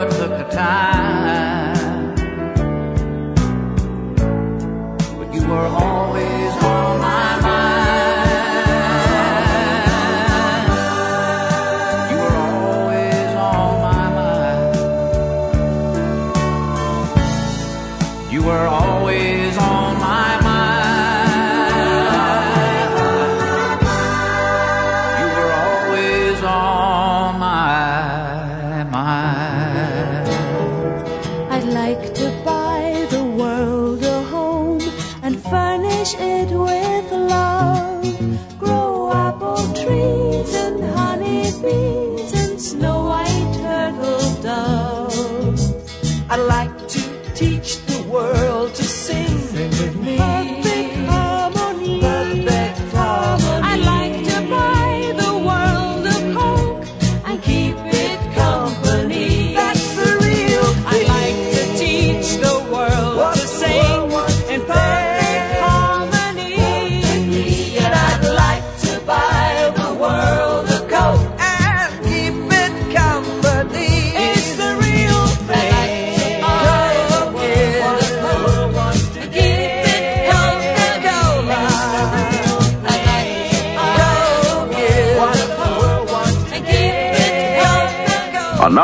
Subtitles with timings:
[0.00, 0.93] took the time.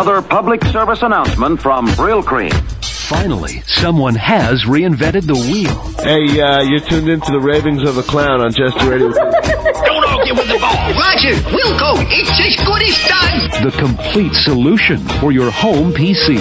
[0.00, 2.54] Another public service announcement from Brylcreem.
[3.06, 5.76] Finally, someone has reinvented the wheel.
[6.02, 9.10] Hey, uh, you're tuned into the ravings of a clown on Jester Radio.
[9.10, 10.94] Don't argue with the ball.
[10.96, 11.92] Roger, we'll go.
[12.08, 13.62] It's as good as done.
[13.62, 16.38] The complete solution for your home PC.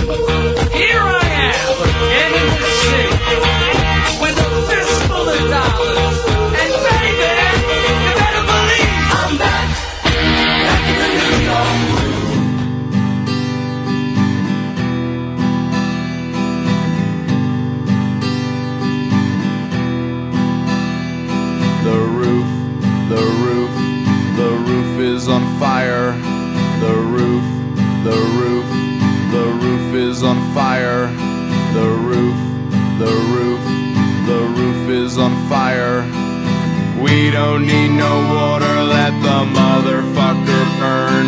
[37.52, 41.28] Don't need no water, let the motherfucker burn.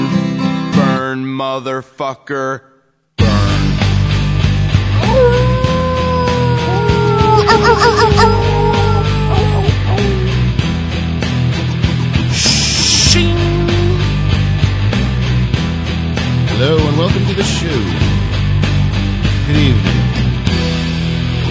[0.76, 2.62] Burn, motherfucker.
[3.18, 3.28] Burn.
[16.50, 18.01] Hello and welcome to the show.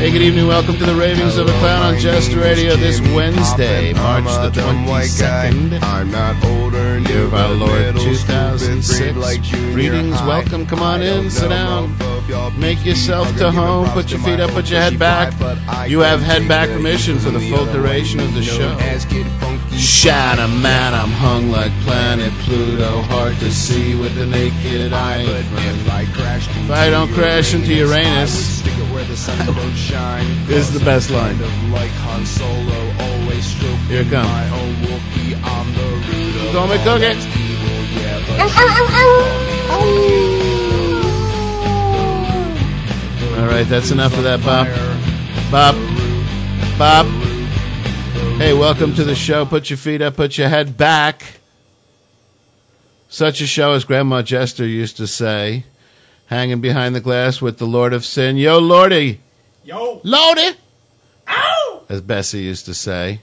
[0.01, 0.47] Hey, good evening.
[0.47, 5.83] Welcome to the Ravings of a Clown on Jester Radio this Wednesday, March the 22nd.
[5.83, 9.51] I'm not older Year of our Lord 2006.
[9.75, 11.95] Greetings, welcome, come on in, sit down.
[12.59, 15.35] Make yourself to home, put your feet up, put your head back.
[15.87, 18.75] You have head back permission for the full duration of the show.
[19.77, 25.25] Shadow man, I'm hung like planet Pluto, hard to see with the naked eye.
[25.27, 28.60] If I don't crash into Uranus,
[30.47, 31.37] this is the best line.
[33.89, 34.29] Here it comes.
[36.53, 37.07] Go make cookie.
[43.41, 44.67] All right, that's enough of that, Bob.
[45.51, 45.75] Bob.
[46.79, 47.07] Bob.
[48.39, 49.47] Hey, welcome to the show.
[49.47, 51.41] Put your feet up, put your head back.
[53.09, 55.65] Such a show as Grandma Jester used to say,
[56.31, 58.37] hanging behind the glass with the Lord of Sin.
[58.37, 59.21] Yo, Lordy.
[59.65, 60.01] Yo.
[60.05, 60.57] Lordy.
[61.29, 61.83] Ow!
[61.89, 63.21] As Bessie used to say.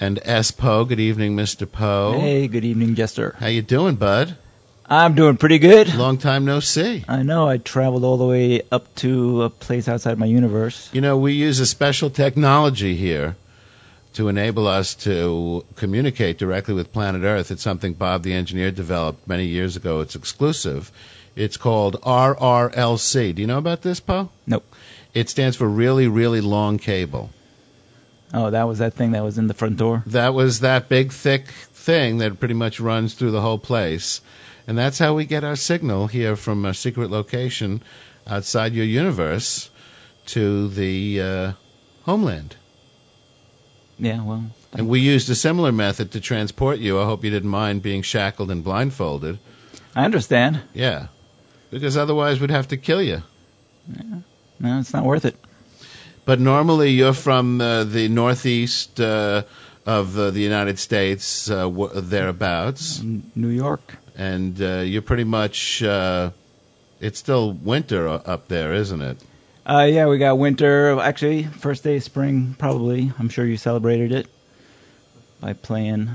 [0.00, 0.84] And SPo.
[0.84, 1.70] Good evening, Mr.
[1.70, 2.18] Poe.
[2.18, 3.36] Hey, good evening, Jester.
[3.38, 4.36] How you doing, bud?
[4.86, 5.94] I'm doing pretty good.
[5.94, 7.04] Long time no see.
[7.08, 7.48] I know.
[7.48, 10.90] I traveled all the way up to a place outside my universe.
[10.92, 13.36] You know, we use a special technology here
[14.14, 17.52] to enable us to communicate directly with planet Earth.
[17.52, 20.00] It's something Bob the engineer developed many years ago.
[20.00, 20.90] It's exclusive.
[21.36, 23.34] It's called RRLC.
[23.34, 24.30] Do you know about this, Poe?
[24.46, 24.64] Nope.
[25.14, 27.30] It stands for really, really long cable.
[28.32, 30.02] Oh, that was that thing that was in the front door.
[30.06, 34.20] That was that big, thick thing that pretty much runs through the whole place.
[34.66, 37.82] And that's how we get our signal here from a secret location
[38.26, 39.70] outside your universe
[40.26, 41.52] to the uh,
[42.04, 42.56] homeland.
[43.98, 47.00] Yeah, well, And we used a similar method to transport you.
[47.00, 49.38] I hope you didn't mind being shackled and blindfolded.
[49.94, 50.62] I understand.
[50.72, 51.08] Yeah.
[51.74, 53.22] Because otherwise we'd have to kill you.
[54.60, 55.36] No, it's not worth it.
[56.24, 59.42] But normally you're from uh, the northeast uh,
[59.84, 63.02] of uh, the United States, uh, w- thereabouts.
[63.34, 63.96] New York.
[64.16, 66.30] And uh, you're pretty much uh,
[67.00, 69.18] It's still winter up there, isn't it?
[69.66, 70.98] Uh, yeah, we got winter.
[71.00, 73.12] Actually, first day of spring, probably.
[73.18, 74.28] I'm sure you celebrated it
[75.40, 76.10] by playing.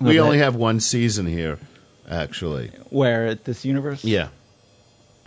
[0.00, 1.58] We only have one season here,
[2.08, 2.68] actually.
[2.90, 4.04] where at this universe.
[4.04, 4.28] Yeah.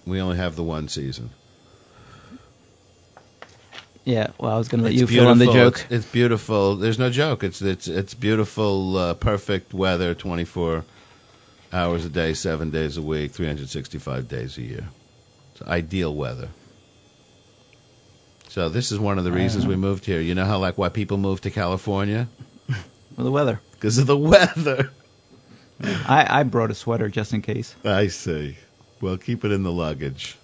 [0.05, 1.31] We only have the one season.
[4.05, 4.27] Yeah.
[4.39, 5.81] Well, I was going to let It's you fill in the joke.
[5.89, 6.75] It's, it's beautiful.
[6.75, 7.43] There's no joke.
[7.43, 10.85] It's it's it's beautiful, uh, perfect weather, 24
[11.73, 14.87] hours a day, seven days a week, 365 days a year.
[15.51, 16.49] It's ideal weather.
[18.47, 20.21] So this is one of the reasons we moved here.
[20.21, 22.29] You know how like why people move to California
[23.17, 23.61] Well, the weather.
[23.73, 24.91] because of the weather.
[26.07, 27.75] I, I brought a sweater just in case.
[27.83, 28.57] I see.
[29.01, 30.37] Well, keep it in the luggage.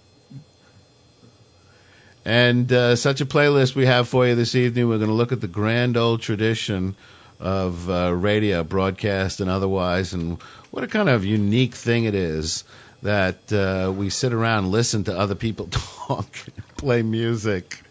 [2.25, 4.88] And uh, such a playlist we have for you this evening.
[4.88, 6.95] We're going to look at the grand old tradition
[7.39, 10.41] of uh, radio, broadcast, and otherwise, and
[10.71, 12.63] what a kind of unique thing it is
[13.01, 16.27] that uh, we sit around and listen to other people talk,
[16.77, 17.81] play music.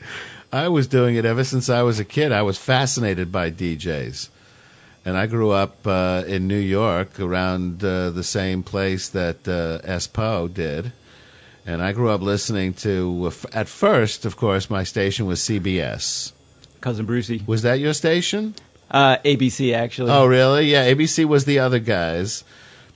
[0.51, 2.33] I was doing it ever since I was a kid.
[2.33, 4.31] I was fascinated by DJs.
[5.05, 9.99] And I grew up uh, in New York around uh, the same place that uh,
[9.99, 10.93] SPo did.
[11.67, 16.33] And I grew up listening to, uh, at first, of course, my station was CBS.
[16.81, 17.47] Cousin Brucie.
[17.47, 18.55] Was that your station?
[18.91, 20.11] Uh, ABC actually.
[20.11, 20.71] Oh, really?
[20.71, 22.45] Yeah, ABC was the other guys.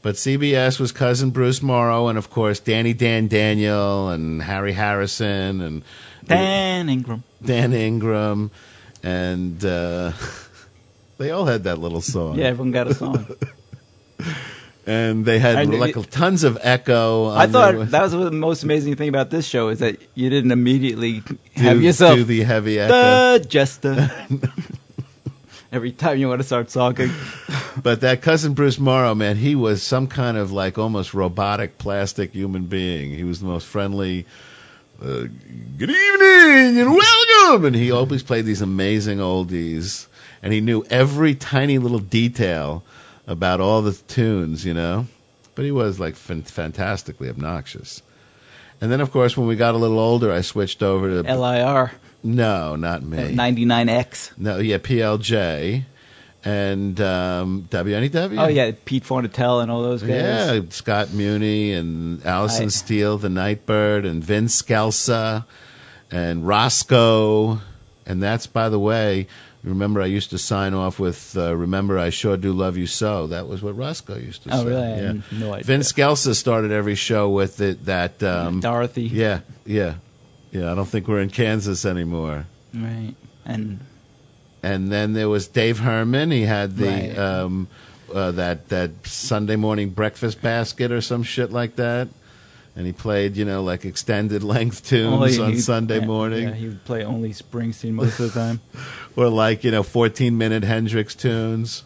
[0.03, 5.61] But CBS was cousin Bruce Morrow, and of course, Danny Dan Daniel, and Harry Harrison,
[5.61, 5.83] and
[6.25, 7.25] Dan Ingram.
[7.45, 8.53] Dan Ingram.
[9.03, 10.13] And uh,
[11.19, 12.39] they all had that little song.
[12.39, 13.27] Yeah, everyone got a song.
[14.87, 17.29] and they had I like tons of echo.
[17.31, 20.31] I thought their- that was the most amazing thing about this show is that you
[20.31, 21.23] didn't immediately
[21.55, 23.39] have yourself do the heavy echo.
[23.39, 24.11] the jester.
[25.73, 27.11] Every time you want to start talking,
[27.83, 32.33] But that cousin Bruce Morrow, man, he was some kind of like almost robotic plastic
[32.33, 33.11] human being.
[33.11, 34.27] He was the most friendly.
[35.03, 35.25] Uh,
[35.77, 40.07] Good evening and welcome, and he always played these amazing oldies,
[40.43, 42.83] and he knew every tiny little detail
[43.27, 45.07] about all the tunes, you know.
[45.55, 48.03] But he was like fan- fantastically obnoxious.
[48.81, 51.93] And then, of course, when we got a little older, I switched over to LIR
[52.23, 53.33] No, not me.
[53.33, 54.33] ninety nine X.
[54.37, 55.85] No, yeah, PLJ
[56.45, 58.39] and um, WNEW.
[58.39, 60.11] Oh yeah, Pete Fornatale and all those guys.
[60.11, 65.45] Yeah, Scott Muni and Alison I- Steele, the Nightbird, and Vince Scelsa
[66.11, 67.61] and Roscoe.
[68.09, 69.27] And that's, by the way,
[69.67, 73.27] remember I used to sign off with uh, "Remember I Sure Do Love You So."
[73.27, 74.69] That was what Roscoe used to Oh, say.
[74.69, 75.03] really?
[75.03, 75.13] Yeah.
[75.39, 75.65] no idea.
[75.65, 78.23] Vince Scelsa started every show with it, that.
[78.23, 79.03] Um, Dorothy.
[79.03, 79.95] Yeah, yeah,
[80.53, 80.73] yeah.
[80.73, 82.47] I don't think we're in Kansas anymore.
[82.73, 83.15] Right.
[83.45, 83.81] And
[84.63, 86.31] and then there was Dave Herman.
[86.31, 87.19] He had the Right.
[87.19, 87.69] um,
[88.15, 92.09] uh, that that Sunday morning breakfast basket or some shit like that,
[92.77, 96.55] and he played you know like extended length tunes only on Sunday yeah, morning, Yeah,
[96.55, 98.61] he would play only Springsteen most of the time.
[99.17, 101.83] or like you know fourteen minute Hendrix tunes.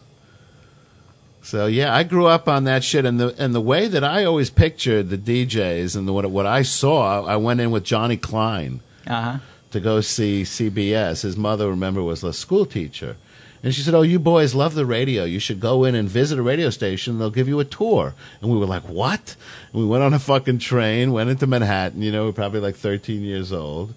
[1.43, 4.25] So yeah, I grew up on that shit, and the and the way that I
[4.25, 8.17] always pictured the DJs and the, what what I saw, I went in with Johnny
[8.17, 8.81] Klein.
[9.07, 9.37] Uh huh.
[9.71, 11.23] to go see CBS.
[11.23, 13.15] His mother, remember, was a school teacher.
[13.63, 15.23] And she said, Oh, you boys love the radio.
[15.23, 17.17] You should go in and visit a radio station.
[17.17, 18.13] They'll give you a tour.
[18.41, 19.35] And we were like, What?
[19.73, 22.01] And we went on a fucking train, went into Manhattan.
[22.03, 23.93] You know, we were probably like 13 years old.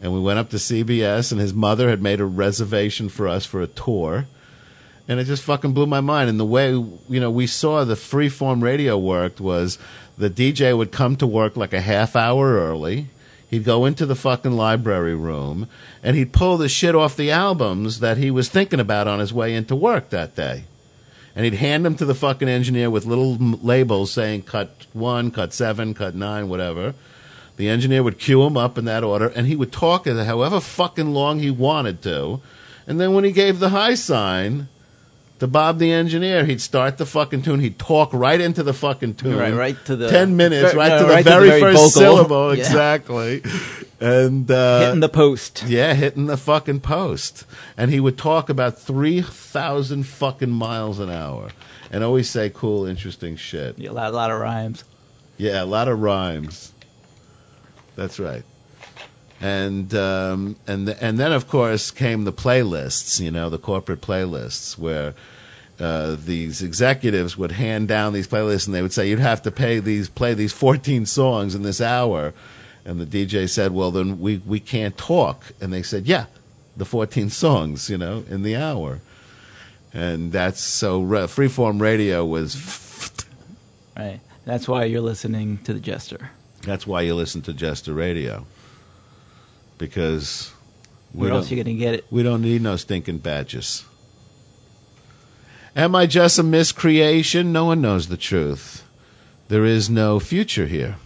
[0.00, 3.44] And we went up to CBS, and his mother had made a reservation for us
[3.44, 4.26] for a tour.
[5.08, 6.28] And it just fucking blew my mind.
[6.28, 9.78] And the way, you know, we saw the freeform radio worked was
[10.18, 13.06] the DJ would come to work like a half hour early.
[13.48, 15.68] He'd go into the fucking library room
[16.02, 19.32] and he'd pull the shit off the albums that he was thinking about on his
[19.32, 20.64] way into work that day.
[21.34, 25.54] And he'd hand them to the fucking engineer with little labels saying cut one, cut
[25.54, 26.94] seven, cut nine, whatever.
[27.58, 30.60] The engineer would cue him up in that order and he would talk it however
[30.60, 32.40] fucking long he wanted to.
[32.86, 34.68] And then when he gave the high sign
[35.40, 37.60] to Bob the engineer, he'd start the fucking tune.
[37.60, 39.36] He'd talk right into the fucking tune.
[39.36, 41.60] Right- right to the- ten minutes, right, no, to, the right to the very very
[41.60, 41.90] first vocal.
[41.90, 42.62] syllable, Yeah.
[42.64, 43.42] exactly.
[44.00, 45.64] And uh, Hitting the post.
[45.66, 47.44] yeah, hitting the fucking post.
[47.76, 51.50] And he would talk about three thousand fucking miles an hour,
[51.90, 53.76] and always say cool, interesting shit.
[53.78, 54.84] Yeah, a lot, a lot of rhymes.
[55.36, 56.72] Yeah, a lot of rhymes.
[57.98, 58.44] That's right.
[59.40, 63.18] And um, and th- and then of course came the playlists.
[63.18, 65.14] You know, the corporate playlists where.
[65.80, 69.48] Uh, these executives would hand down these playlists and they would say you'd have to
[69.48, 72.34] pay these play these 14 songs in this hour
[72.84, 76.24] and the DJ said well then we we can't talk and they said yeah
[76.76, 78.98] the 14 songs you know in the hour
[79.94, 82.56] and that's so re- freeform radio was
[83.96, 84.18] Right.
[84.44, 86.30] That's why you're listening to the Jester.
[86.62, 88.46] That's why you listen to Jester Radio.
[89.78, 90.52] Because
[91.12, 92.06] where else are you going to get it?
[92.10, 93.84] We don't need no stinking badges.
[95.76, 97.52] Am I just a miscreation?
[97.52, 98.84] No one knows the truth.
[99.48, 100.96] There is no future here.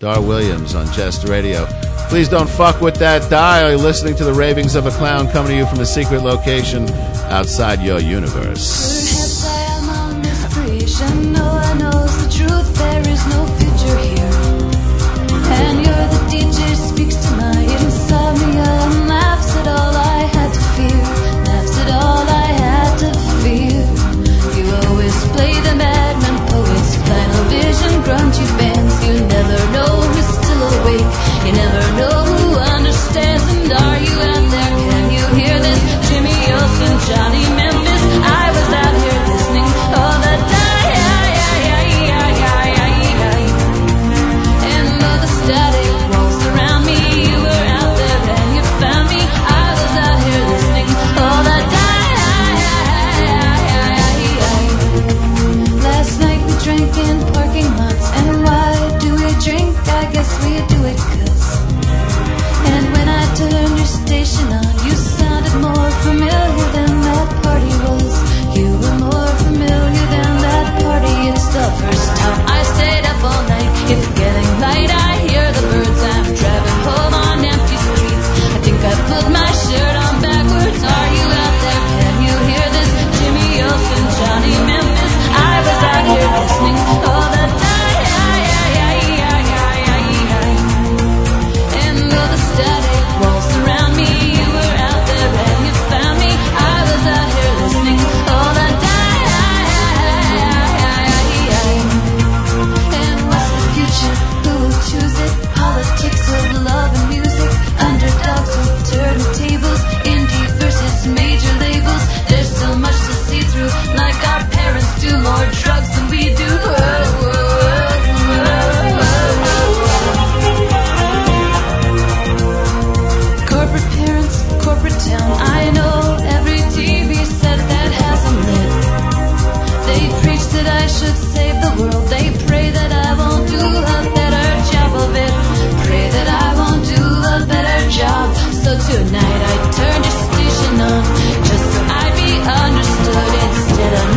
[0.00, 1.66] Dar Williams on Jester Radio.
[2.08, 3.70] Please don't fuck with that dial.
[3.70, 6.90] you listening to the ravings of a clown coming to you from a secret location
[7.28, 9.29] outside your universe.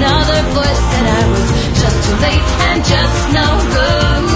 [0.04, 1.48] another voice said I was
[1.82, 4.33] just too late and just no good.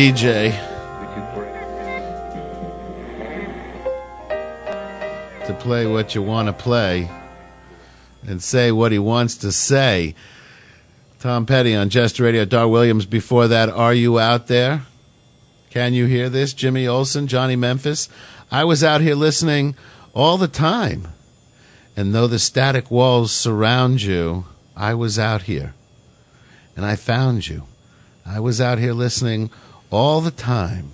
[0.00, 0.52] DJ.
[5.46, 7.10] To play what you want to play
[8.26, 10.14] and say what he wants to say.
[11.18, 12.46] Tom Petty on Jester Radio.
[12.46, 13.68] Dar Williams before that.
[13.68, 14.86] Are you out there?
[15.68, 16.54] Can you hear this?
[16.54, 18.08] Jimmy Olsen, Johnny Memphis.
[18.50, 19.76] I was out here listening
[20.14, 21.08] all the time.
[21.94, 25.74] And though the static walls surround you, I was out here.
[26.74, 27.64] And I found you.
[28.24, 29.50] I was out here listening
[29.90, 30.90] all the time.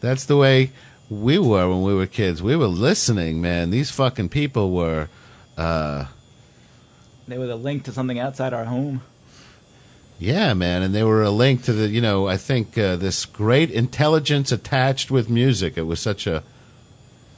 [0.00, 0.72] That's the way
[1.08, 2.42] we were when we were kids.
[2.42, 3.70] We were listening, man.
[3.70, 5.08] These fucking people were
[5.56, 6.06] uh
[7.28, 9.02] They were the link to something outside our home.
[10.18, 13.26] Yeah, man, and they were a link to the, you know, I think uh, this
[13.26, 15.76] great intelligence attached with music.
[15.76, 16.42] It was such a,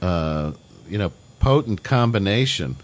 [0.01, 0.53] uh,
[0.87, 2.77] you know, potent combination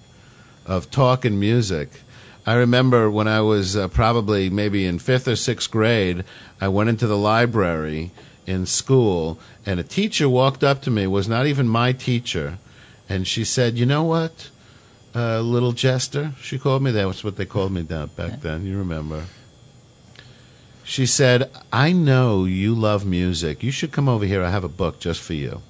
[0.65, 2.01] of talk and music.
[2.45, 6.23] I remember when I was uh, probably maybe in fifth or sixth grade,
[6.61, 8.11] I went into the library
[8.45, 11.07] in school, and a teacher walked up to me.
[11.07, 12.59] Was not even my teacher,
[13.09, 14.49] and she said, "You know what,
[15.15, 17.05] uh, little jester?" She called me that.
[17.05, 18.65] That's what they called me down back then.
[18.65, 19.25] You remember?
[20.85, 23.63] She said, I know you love music.
[23.63, 24.43] You should come over here.
[24.43, 25.63] I have a book just for you.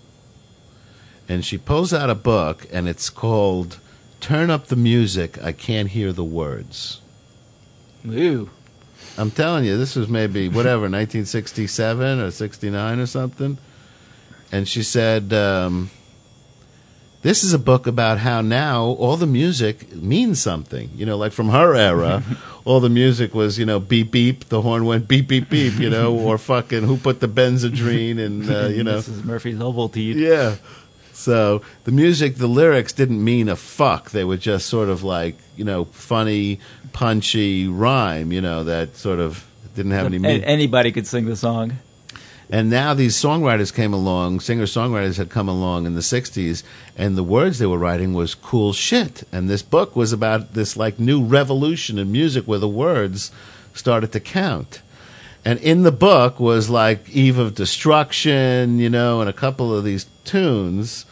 [1.30, 3.80] And she pulls out a book, and it's called
[4.26, 5.38] Turn Up the Music.
[5.44, 7.00] I Can't Hear the Words.
[8.08, 8.50] Ooh.
[9.20, 13.60] I'm telling you, this was maybe, whatever, 1967 or 69 or something.
[14.52, 15.92] And she said, um,
[17.22, 20.90] This is a book about how now all the music means something.
[20.96, 22.24] You know, like from her era,
[22.66, 25.92] all the music was, you know, beep beep, the horn went beep beep beep, you
[25.92, 28.96] know, or fucking who put the Benzedrine and, uh, you know.
[28.96, 30.16] this is Murphy's Ovaltine.
[30.16, 30.56] Yeah.
[31.15, 34.12] So the music, the lyrics didn't mean a fuck.
[34.12, 36.60] They were just sort of like, you know, funny,
[36.91, 40.43] punchy rhyme, you know, that sort of didn't have any meaning.
[40.43, 41.78] Anybody could sing the song.
[42.49, 46.63] And now these songwriters came along, singer songwriters had come along in the 60s,
[46.95, 49.23] and the words they were writing was cool shit.
[49.32, 53.32] And this book was about this like new revolution in music where the words
[53.73, 54.82] started to count.
[55.43, 59.84] And in the book was like Eve of Destruction, you know, and a couple of
[59.84, 61.06] these tunes.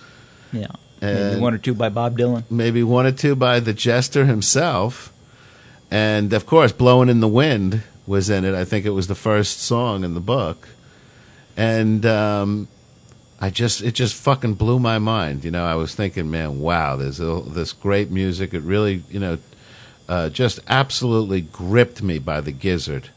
[0.52, 0.68] Yeah.
[1.02, 2.44] Maybe one or two by Bob Dylan.
[2.50, 5.12] maybe one or two by the jester himself.
[5.92, 8.56] And of course, Blowing in the Wind was in it.
[8.56, 10.70] I think it was the first song in the book.
[11.58, 12.68] And um,
[13.40, 15.44] I just, it just fucking blew my mind.
[15.44, 18.54] You know, I was thinking, man, wow, there's a, this great music.
[18.54, 19.38] It really, you know,
[20.08, 23.10] uh, just absolutely gripped me by the gizzard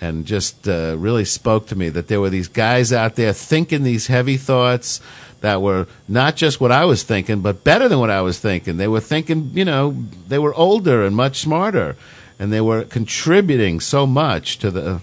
[0.00, 3.82] and just uh, really spoke to me that there were these guys out there thinking
[3.82, 5.00] these heavy thoughts
[5.40, 8.76] that were not just what I was thinking, but better than what I was thinking.
[8.76, 11.96] They were thinking, you know, they were older and much smarter,
[12.38, 15.00] and they were contributing so much to the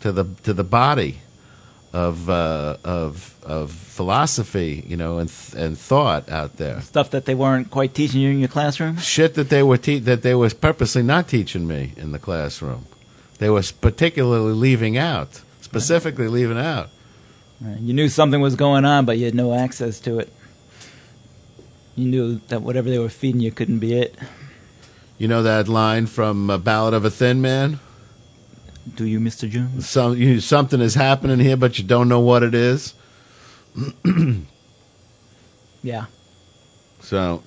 [0.00, 1.18] to the to the body
[1.92, 6.80] of uh, of of philosophy, you know, and th- and thought out there.
[6.82, 8.98] Stuff that they weren't quite teaching you in your classroom.
[8.98, 12.86] Shit that they were te- that they was purposely not teaching me in the classroom.
[13.38, 16.90] They was particularly leaving out, specifically leaving out.
[17.60, 17.78] Right.
[17.80, 20.32] You knew something was going on, but you had no access to it.
[21.96, 24.14] You knew that whatever they were feeding you couldn't be it.
[25.18, 27.80] You know that line from uh, Ballad of a Thin Man?
[28.96, 29.48] Do you, Mr.
[29.48, 29.88] Jones?
[29.88, 32.94] Some you, something is happening here, but you don't know what it is.
[35.82, 36.06] Yeah.
[37.00, 37.42] So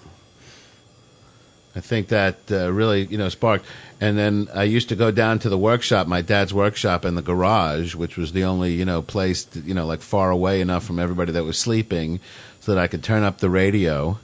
[1.75, 3.65] I think that uh, really, you know, sparked.
[3.99, 7.21] And then I used to go down to the workshop, my dad's workshop in the
[7.21, 10.84] garage, which was the only, you know, place, to, you know, like far away enough
[10.84, 12.19] from everybody that was sleeping
[12.60, 14.17] so that I could turn up the radio.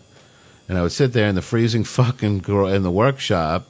[0.67, 3.67] And I would sit there in the freezing fucking in the workshop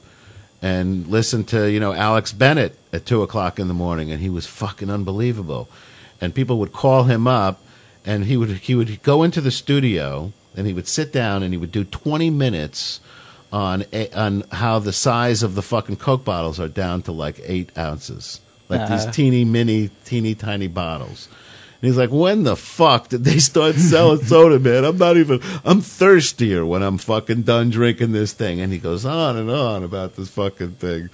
[0.62, 4.28] and listen to, you know, Alex Bennett at two o'clock in the morning, and he
[4.28, 5.68] was fucking unbelievable.
[6.20, 7.60] and people would call him up,
[8.04, 11.52] and he would he would go into the studio and he would sit down and
[11.54, 13.00] he would do twenty minutes
[13.52, 17.40] on a, on how the size of the fucking Coke bottles are down to like
[17.44, 18.88] eight ounces, like Uh.
[18.96, 21.28] these teeny mini, teeny tiny bottles.
[21.80, 24.84] And he's like, when the fuck did they start selling soda, man?
[24.84, 28.60] I'm not even, I'm thirstier when I'm fucking done drinking this thing.
[28.60, 31.08] And he goes on and on about this fucking thing.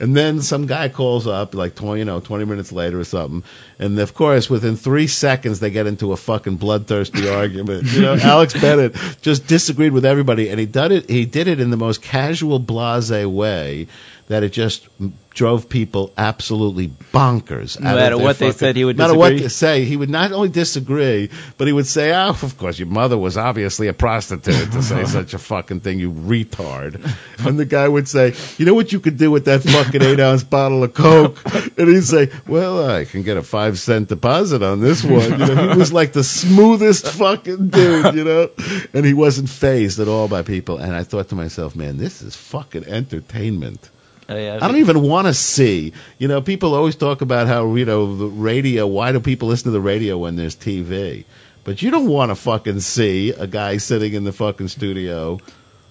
[0.00, 3.42] And then some guy calls up, like 20, you know, 20 minutes later or something.
[3.78, 7.84] And of course, within three seconds, they get into a fucking bloodthirsty argument.
[7.92, 10.48] You know, Alex Bennett just disagreed with everybody.
[10.48, 13.86] And he did it, he did it in the most casual, blase way
[14.28, 14.88] that it just
[15.34, 17.78] drove people absolutely bonkers.
[17.80, 20.32] No matter what they said, he would no matter what they say, he would not
[20.32, 24.70] only disagree, but he would say, "Oh, of course, your mother was obviously a prostitute
[24.72, 27.00] to say such a fucking thing, you retard."
[27.44, 30.20] And the guy would say, "You know what you could do with that fucking eight
[30.20, 31.42] ounce bottle of Coke?"
[31.76, 35.54] And he'd say, "Well, I can get a five cent deposit on this one." You
[35.54, 38.50] know, he was like the smoothest fucking dude, you know,
[38.94, 40.78] and he wasn't phased at all by people.
[40.78, 43.90] And I thought to myself, "Man, this is fucking entertainment."
[44.28, 44.54] Oh.
[44.56, 45.92] I don't even want to see.
[46.18, 48.86] You know, people always talk about how you know the radio.
[48.86, 51.24] Why do people listen to the radio when there's TV?
[51.64, 55.38] But you don't want to fucking see a guy sitting in the fucking studio.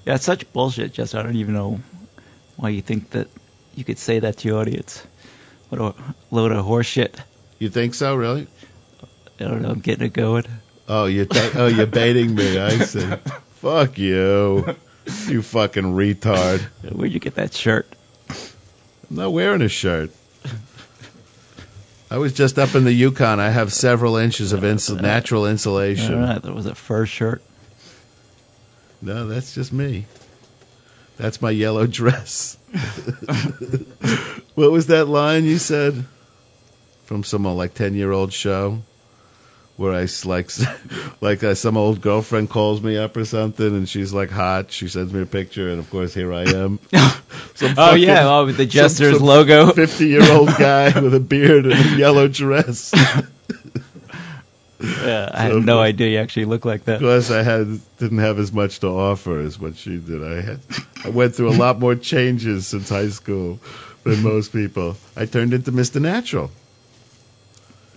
[0.06, 1.15] Yeah, it's such bullshit, Jess.
[1.15, 1.80] I don't even know
[2.58, 3.28] why you think that
[3.76, 5.06] you could say that to your audience.
[5.69, 5.96] What a
[6.30, 7.19] load of horseshit.
[7.60, 8.48] You think so, really?
[9.39, 9.69] I don't know.
[9.69, 10.46] I'm getting it going.
[10.88, 12.60] Oh, you're ta- oh you're baiting me.
[12.60, 13.10] I see.
[13.56, 14.76] Fuck you,
[15.28, 16.60] you fucking retard.
[16.91, 17.88] Where'd you get that shirt?
[19.13, 20.10] I'm not wearing a shirt.
[22.10, 23.39] I was just up in the Yukon.
[23.39, 26.15] I have several inches of insul- natural insulation.
[26.15, 27.43] All right, that was a fur shirt.
[29.04, 30.08] No, that's just me.
[31.17, 32.58] That's my yellow dress.
[34.56, 36.06] what was that line you said
[37.06, 38.82] from some like ten year old show
[39.75, 40.51] where I like
[41.21, 44.71] like uh, some old girlfriend calls me up or something and she's like hot.
[44.71, 46.79] She sends me a picture and of course here I am.
[47.55, 49.71] Some Oh, yeah, oh, with the Jester's some logo.
[49.73, 52.91] Fifty year old guy with a beard and a yellow dress.
[54.79, 56.95] Yeah, I had no idea you actually looked like that.
[56.95, 60.23] Of course, I had didn't have as much to offer as what she did.
[60.23, 60.59] I had
[61.05, 63.59] I went through a lot more changes since high school
[64.03, 64.97] than most people.
[65.15, 66.01] I turned into Mr.
[66.01, 66.51] Natural.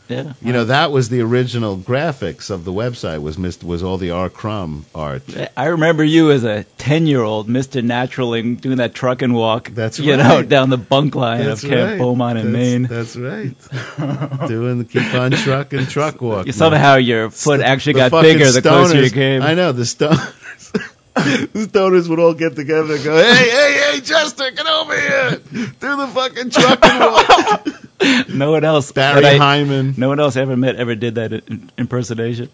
[0.09, 0.35] Yeah.
[0.41, 3.23] You know that was the original graphics of the website.
[3.23, 3.65] Was Mr.
[3.65, 4.31] was all the R.
[4.31, 5.23] Crumb art.
[5.57, 7.83] I remember you as a 10 year old, Mr.
[7.85, 9.71] Naturaling, doing that truck and walk.
[9.71, 11.99] That's You know, down the bunk line That's of Camp right.
[11.99, 12.83] Beaumont in That's- Maine.
[12.85, 14.49] That's right.
[14.49, 16.51] Doing the keep on truck and truck walk.
[16.53, 19.43] Somehow your foot actually got fucking bigger the closer you came.
[19.43, 20.33] I know the stoners.
[21.17, 25.41] the stoners would all get together and go, "Hey, hey, hey, Chester, get over here!
[25.81, 27.67] Do the fucking truck and walk."
[28.29, 28.93] no one else.
[28.93, 29.95] Barry I- Hyman.
[29.97, 32.51] No one else I ever met ever did that in- impersonation.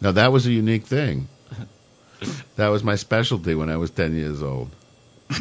[0.00, 1.28] No, that was a unique thing.
[2.56, 4.70] That was my specialty when I was 10 years old.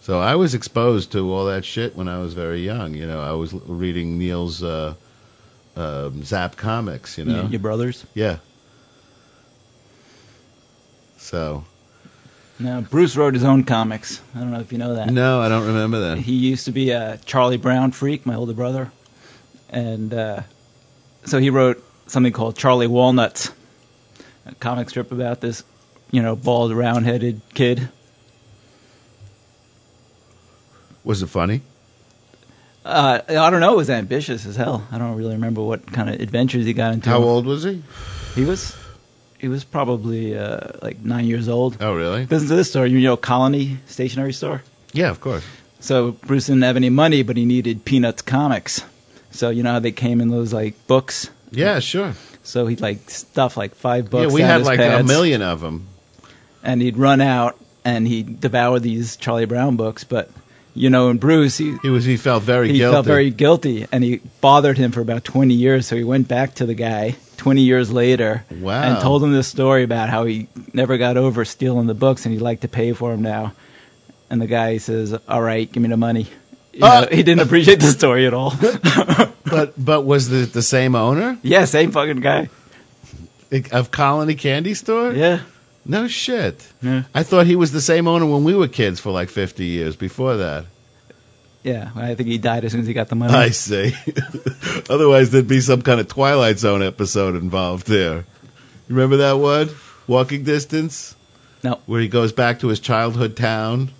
[0.00, 2.94] so I was exposed to all that shit when I was very young.
[2.94, 4.94] You know, I was reading Neil's uh,
[5.76, 7.46] um Zap comics, you know.
[7.46, 8.04] Your brothers?
[8.14, 8.38] Yeah.
[11.16, 11.64] So,
[12.62, 14.20] No, Bruce wrote his own comics.
[14.34, 15.10] I don't know if you know that.
[15.10, 16.18] no, I don't remember that.
[16.18, 18.92] He used to be a Charlie Brown freak, my older brother,
[19.68, 20.42] and uh,
[21.24, 23.50] so he wrote something called Charlie Walnuts,
[24.46, 25.64] a comic strip about this,
[26.10, 27.88] you know, bald, round-headed kid.
[31.04, 31.62] Was it funny?
[32.84, 33.72] Uh, I don't know.
[33.74, 34.86] It was ambitious as hell.
[34.92, 37.10] I don't really remember what kind of adventures he got into.
[37.10, 37.82] How old was he?
[38.34, 38.76] He was,
[39.42, 41.76] he was probably uh, like nine years old.
[41.80, 42.24] Oh, really?
[42.24, 42.90] Listen to this story.
[42.90, 44.62] You know, Colony stationery store.
[44.94, 45.44] Yeah, of course.
[45.80, 48.84] So Bruce didn't have any money, but he needed Peanuts comics.
[49.32, 51.28] So you know how they came in those like books.
[51.50, 52.14] Yeah, sure.
[52.44, 54.28] So he'd like stuff like five books.
[54.30, 55.86] yeah, we had like a million of them.
[56.62, 60.04] and he'd run out and he'd devour these Charlie Brown books.
[60.04, 60.30] But
[60.74, 62.92] you know, in Bruce, he He was he felt very he guilty.
[62.94, 65.86] felt very guilty, and he bothered him for about twenty years.
[65.88, 68.82] So he went back to the guy twenty years later, Wow.
[68.82, 72.32] and told him this story about how he never got over stealing the books, and
[72.32, 73.52] he'd like to pay for them now.
[74.30, 76.26] And the guy says, "All right, give me the money."
[76.72, 77.00] You Uh.
[77.02, 78.54] know, he didn't appreciate the story at all.
[79.44, 82.48] but but was the the same owner yeah, same fucking guy.
[83.72, 85.12] of Colony Candy Store?
[85.12, 85.40] Yeah.
[85.84, 86.72] No shit.
[86.80, 87.02] Yeah.
[87.14, 89.96] I thought he was the same owner when we were kids for like 50 years
[89.96, 90.64] before that.
[91.62, 93.32] Yeah, I think he died as soon as he got the money.
[93.32, 93.94] I see.
[94.90, 98.24] Otherwise, there'd be some kind of Twilight Zone episode involved there.
[98.88, 99.70] You remember that one?
[100.08, 101.14] Walking Distance?
[101.62, 101.78] No.
[101.86, 103.90] Where he goes back to his childhood town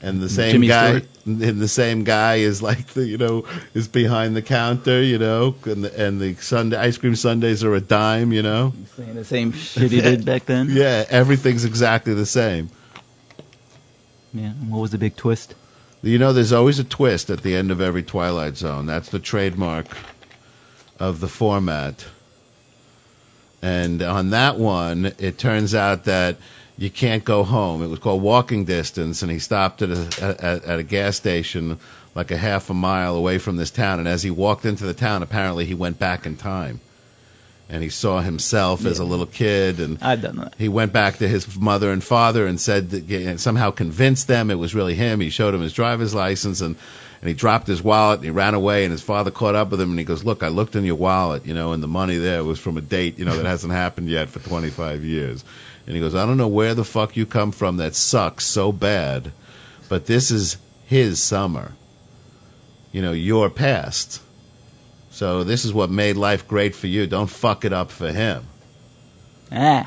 [0.00, 1.08] And the same Jimmy guy, Stewart.
[1.26, 5.56] and the same guy is like the you know is behind the counter, you know,
[5.64, 8.72] and the, and the Sunday ice cream sundaes are a dime, you know.
[8.96, 10.68] Saying the same shit he did back then.
[10.70, 12.70] Yeah, everything's exactly the same.
[14.32, 14.50] Yeah.
[14.50, 15.54] and What was the big twist?
[16.06, 18.86] You know, there's always a twist at the end of every Twilight Zone.
[18.86, 19.86] That's the trademark
[21.00, 22.06] of the format.
[23.60, 26.36] And on that one, it turns out that
[26.78, 27.82] you can't go home.
[27.82, 31.80] It was called Walking Distance, and he stopped at a, at, at a gas station
[32.14, 33.98] like a half a mile away from this town.
[33.98, 36.78] And as he walked into the town, apparently he went back in time.
[37.68, 40.54] And he saw himself as a little kid, and I've done that.
[40.56, 44.52] he went back to his mother and father and said that, and somehow convinced them
[44.52, 45.18] it was really him.
[45.20, 46.76] He showed him his driver's license and
[47.20, 49.80] and he dropped his wallet and he ran away and his father caught up with
[49.80, 52.18] him and he goes, "Look, I looked in your wallet, you know, and the money
[52.18, 55.44] there was from a date, you know, that hasn't happened yet for 25 years."
[55.86, 58.70] And he goes, "I don't know where the fuck you come from that sucks so
[58.70, 59.32] bad,
[59.88, 61.72] but this is his summer.
[62.92, 64.22] You know, your past.
[65.16, 67.06] So this is what made life great for you.
[67.06, 68.44] Don't fuck it up for him."
[69.50, 69.86] Ah.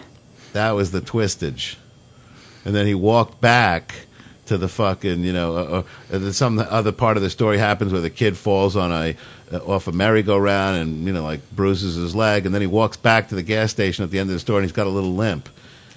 [0.53, 1.75] That was the twistage.
[2.65, 3.93] And then he walked back
[4.47, 5.83] to the fucking, you know, uh,
[6.15, 9.15] uh, some other part of the story happens where the kid falls on a
[9.53, 12.97] uh, off a merry-go-round and you know like bruises his leg, and then he walks
[12.97, 14.89] back to the gas station at the end of the story and he's got a
[14.89, 15.47] little limp.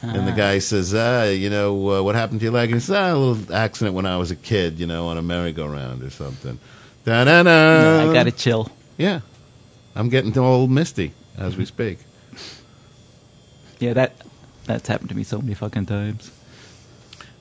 [0.03, 0.37] And the Ah.
[0.37, 2.71] guy says, ah, you know, uh, what happened to your leg?
[2.71, 5.16] And he says, ah, a little accident when I was a kid, you know, on
[5.16, 6.59] a merry-go-round or something.
[7.05, 7.42] Da-na-na.
[7.45, 8.68] No, I got to chill.
[9.02, 9.20] Yeah.
[9.96, 11.98] I'm getting all misty as we speak.
[13.80, 14.12] Yeah, that
[14.64, 16.30] that's happened to me so many fucking times.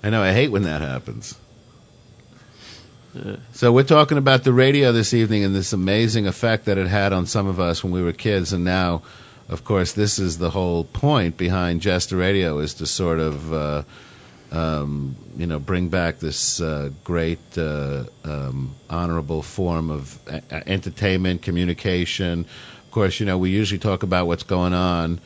[0.02, 0.24] I know.
[0.24, 1.38] I hate when that happens.
[3.54, 7.14] So we're talking about the radio this evening and this amazing effect that it had
[7.14, 9.04] on some of us when we were kids, and now,
[9.48, 13.84] of course, this is the whole point behind Jester Radio is to sort of, uh,
[14.52, 21.42] um, you know, bring back this uh, great, uh, um, honorable form of a- entertainment,
[21.42, 22.42] communication.
[22.86, 25.20] Of course, you know, we usually talk about what's going on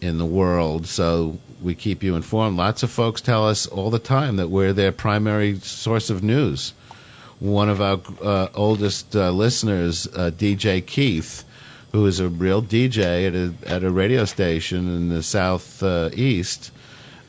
[0.00, 2.56] in the world, so we keep you informed.
[2.56, 6.72] Lots of folks tell us all the time that we're their primary source of news.
[7.38, 11.44] One of our uh, oldest uh, listeners, uh, DJ Keith,
[11.92, 16.70] who is a real DJ at a at a radio station in the southeast,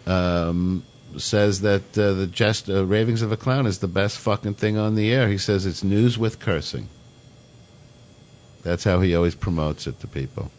[0.05, 0.83] um,
[1.17, 4.77] says that uh, the jest, uh, ravings of a clown is the best fucking thing
[4.77, 5.27] on the air.
[5.27, 6.89] He says it's news with cursing.
[8.63, 10.51] That's how he always promotes it to people.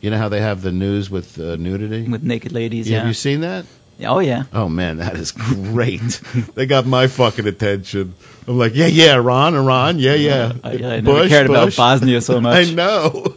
[0.00, 2.06] You know how they have the news with uh, nudity?
[2.08, 2.98] With naked ladies, Yeah.
[2.98, 3.64] Have you seen that?
[4.02, 4.44] Oh yeah.
[4.52, 6.00] Oh man, that is great.
[6.54, 8.14] they got my fucking attention.
[8.46, 10.52] I'm like, yeah, yeah, Iran, Iran, yeah, yeah.
[10.64, 12.68] I, I never Bush, cared about Bosnia so much.
[12.68, 13.36] I know.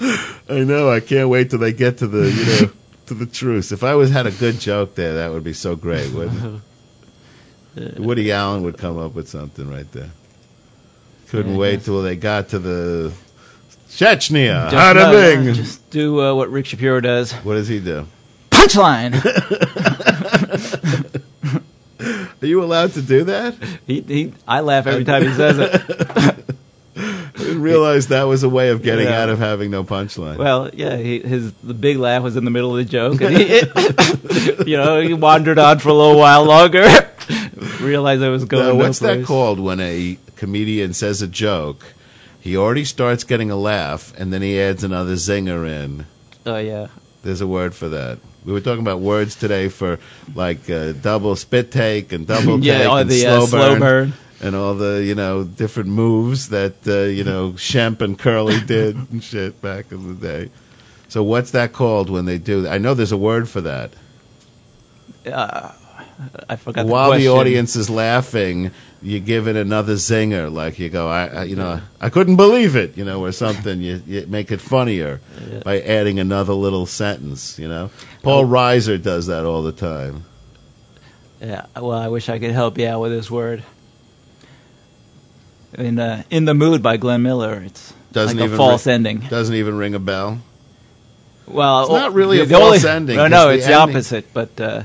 [0.48, 0.90] I know.
[0.90, 2.72] I can't wait till they get to the you know
[3.12, 3.72] to the truce.
[3.72, 6.12] If I was had a good joke there, that would be so great.
[6.12, 6.62] Wouldn't
[7.76, 7.94] it?
[7.98, 10.10] Woody Allen would come up with something right there.
[11.28, 13.12] Couldn't Yeah, wait till they got to the
[13.88, 14.70] Chechnya.
[14.70, 15.54] Just, Hada bing.
[15.54, 17.32] just do uh, what Rick Shapiro does.
[17.32, 18.06] What does he do?
[18.50, 19.14] Punchline.
[22.42, 23.54] Are you allowed to do that?
[23.86, 26.44] he, he, I laugh every time he says it.
[26.94, 29.22] I didn't realize that was a way of getting Yeah.
[29.22, 30.36] out of having no punchline.
[30.36, 33.36] Well, yeah, he, his the big laugh was in the middle of the joke, and
[33.36, 33.60] he,
[34.70, 36.86] you know, he wandered on for a little while longer.
[37.80, 38.64] Realized I was going.
[38.64, 39.26] Now, no what's that place.
[39.26, 41.94] called when a comedian says a joke?
[42.40, 46.06] He already starts getting a laugh, and then he adds another zinger in.
[46.44, 46.88] Oh yeah,
[47.22, 48.18] There's a word for that.
[48.44, 50.00] We were talking about words today for
[50.34, 53.70] like uh, double spit take and double Yeah, take oh, and the, slow, uh, slow
[53.70, 54.12] burn, burn.
[54.42, 58.96] And all the you know different moves that uh, you know Shemp and Curly did
[58.96, 60.50] and shit back in the day.
[61.08, 62.66] So what's that called when they do?
[62.66, 63.92] I know there's a word for that.
[65.26, 65.72] uh,
[66.48, 66.86] I forgot.
[66.86, 68.70] While the, the, audience is laughing,
[69.02, 72.76] you give it another zinger, like you go, I, I you know, I couldn't believe
[72.76, 73.80] it, you know, or something.
[73.80, 75.20] You, you make it funnier
[75.64, 77.90] by adding another little sentence, you know.
[78.22, 80.24] Paul Reiser does that all the time.
[81.40, 83.64] Yeah, well, I wish I could help you out with this word.
[85.78, 87.62] In uh, in the mood by Glenn Miller.
[87.64, 89.20] It's Doesn't like even a false ri- ending.
[89.20, 90.38] Doesn't even ring a bell.
[91.46, 93.96] Well, It's not really the- a the false only- ending, No, no, it's the ending-
[93.96, 94.32] opposite.
[94.34, 94.82] But uh,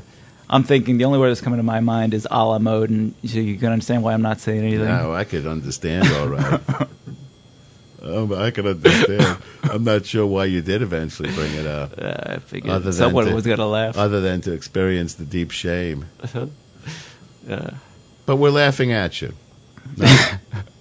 [0.50, 3.14] I'm thinking the only word that's coming to my mind is a la mode, and
[3.26, 4.86] so you can understand why I'm not saying anything.
[4.88, 6.62] No, I could understand all right.
[8.04, 9.38] um, I can understand.
[9.64, 11.94] I'm not sure why you did eventually bring it up.
[11.98, 13.98] Uh, I figured Other someone to- was going to laugh.
[13.98, 16.06] Other than to experience the deep shame.
[17.50, 17.72] Uh,
[18.26, 19.32] But we're laughing at you.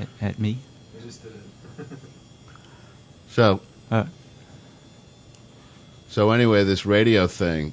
[0.00, 0.58] at, at me.
[3.30, 4.04] So, Uh.
[6.08, 7.72] so anyway, this radio thing.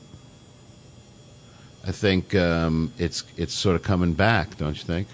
[1.88, 5.08] I think um, it's it's sort of coming back, don't you think?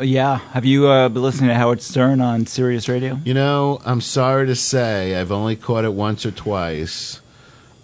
[0.00, 0.38] Yeah.
[0.52, 3.20] Have you uh, been listening to Howard Stern on Sirius Radio?
[3.24, 7.20] You know, I'm sorry to say, I've only caught it once or twice.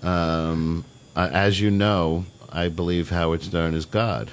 [0.03, 4.31] Um, uh, as you know, I believe Howard Stern is God.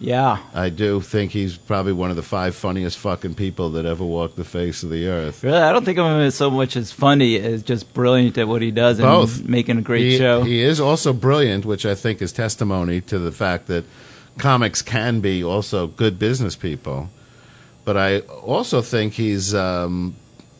[0.00, 0.38] Yeah.
[0.54, 4.36] I do think he's probably one of the five funniest fucking people that ever walked
[4.36, 5.42] the face of the earth.
[5.42, 8.46] Really, I don't think of him as so much as funny as just brilliant at
[8.46, 9.40] what he does Both.
[9.40, 10.42] and making a great he, show.
[10.42, 13.84] He is also brilliant, which I think is testimony to the fact that
[14.38, 17.10] comics can be also good business people.
[17.84, 20.14] But I also think he's, um,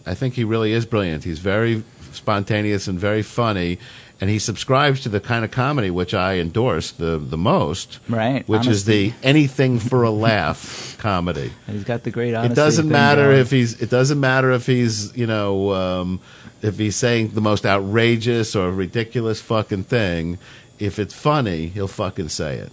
[0.04, 1.24] I think he really is brilliant.
[1.24, 3.78] He's very spontaneous and very funny,
[4.20, 8.46] and he subscribes to the kind of comedy which I endorse the the most, Right,
[8.48, 11.52] Which is the anything for a laugh comedy.
[11.66, 13.80] And he's got the great It doesn't matter if he's.
[13.80, 15.16] It doesn't matter if he's.
[15.16, 16.20] You know, um,
[16.62, 20.38] if he's saying the most outrageous or ridiculous fucking thing.
[20.78, 22.70] If it's funny, he'll fucking say it.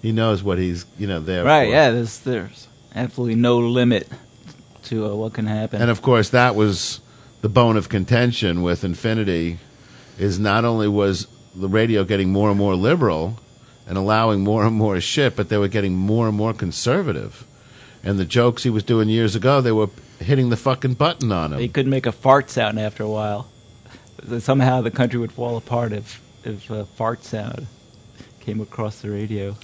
[0.00, 0.84] He knows what he's.
[0.98, 1.44] You know, there.
[1.44, 1.72] Right, for.
[1.72, 4.08] yeah, there's, there's absolutely no limit
[4.84, 5.80] to uh, what can happen.
[5.80, 7.00] And of course, that was
[7.40, 9.58] the bone of contention with Infinity.
[10.22, 13.40] Is not only was the radio getting more and more liberal
[13.88, 17.44] and allowing more and more shit, but they were getting more and more conservative.
[18.04, 19.88] And the jokes he was doing years ago, they were
[20.20, 21.58] hitting the fucking button on him.
[21.58, 23.48] He couldn't make a fart sound after a while.
[24.38, 27.66] Somehow the country would fall apart if if a fart sound
[28.38, 29.56] came across the radio.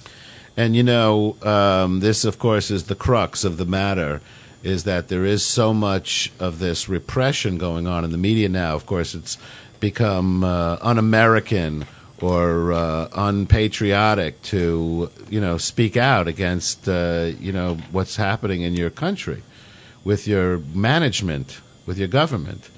[0.57, 4.19] And you know, um, this of course is the crux of the matter:
[4.61, 8.75] is that there is so much of this repression going on in the media now.
[8.75, 9.37] Of course, it's
[9.79, 11.85] become uh, un-American
[12.21, 18.73] or uh, unpatriotic to you know speak out against uh, you know what's happening in
[18.73, 19.41] your country
[20.03, 22.69] with your management, with your government.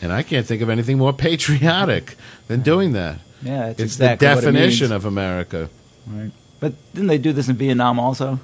[0.00, 2.16] And I can't think of anything more patriotic
[2.46, 3.18] than doing that.
[3.42, 4.92] Yeah, it's exactly the it definition means.
[4.92, 5.70] of America.
[6.06, 6.30] Right.
[6.60, 8.40] But didn't they do this in Vietnam also?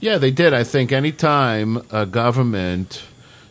[0.00, 0.52] Yeah, they did.
[0.52, 3.04] I think any time a government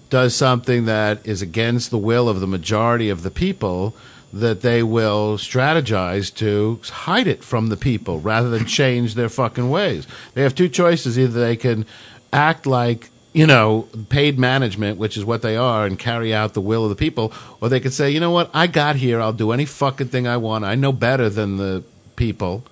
[0.09, 3.95] does something that is against the will of the majority of the people,
[4.31, 9.69] that they will strategize to hide it from the people rather than change their fucking
[9.69, 10.07] ways.
[10.33, 11.17] They have two choices.
[11.17, 11.85] Either they can
[12.33, 16.61] act like, you know, paid management, which is what they are, and carry out the
[16.61, 19.33] will of the people, or they could say, you know what, I got here, I'll
[19.33, 20.65] do any fucking thing I want.
[20.65, 21.83] I know better than the
[22.15, 22.63] people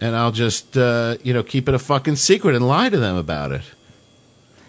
[0.00, 3.16] and I'll just uh, you know keep it a fucking secret and lie to them
[3.16, 3.62] about it,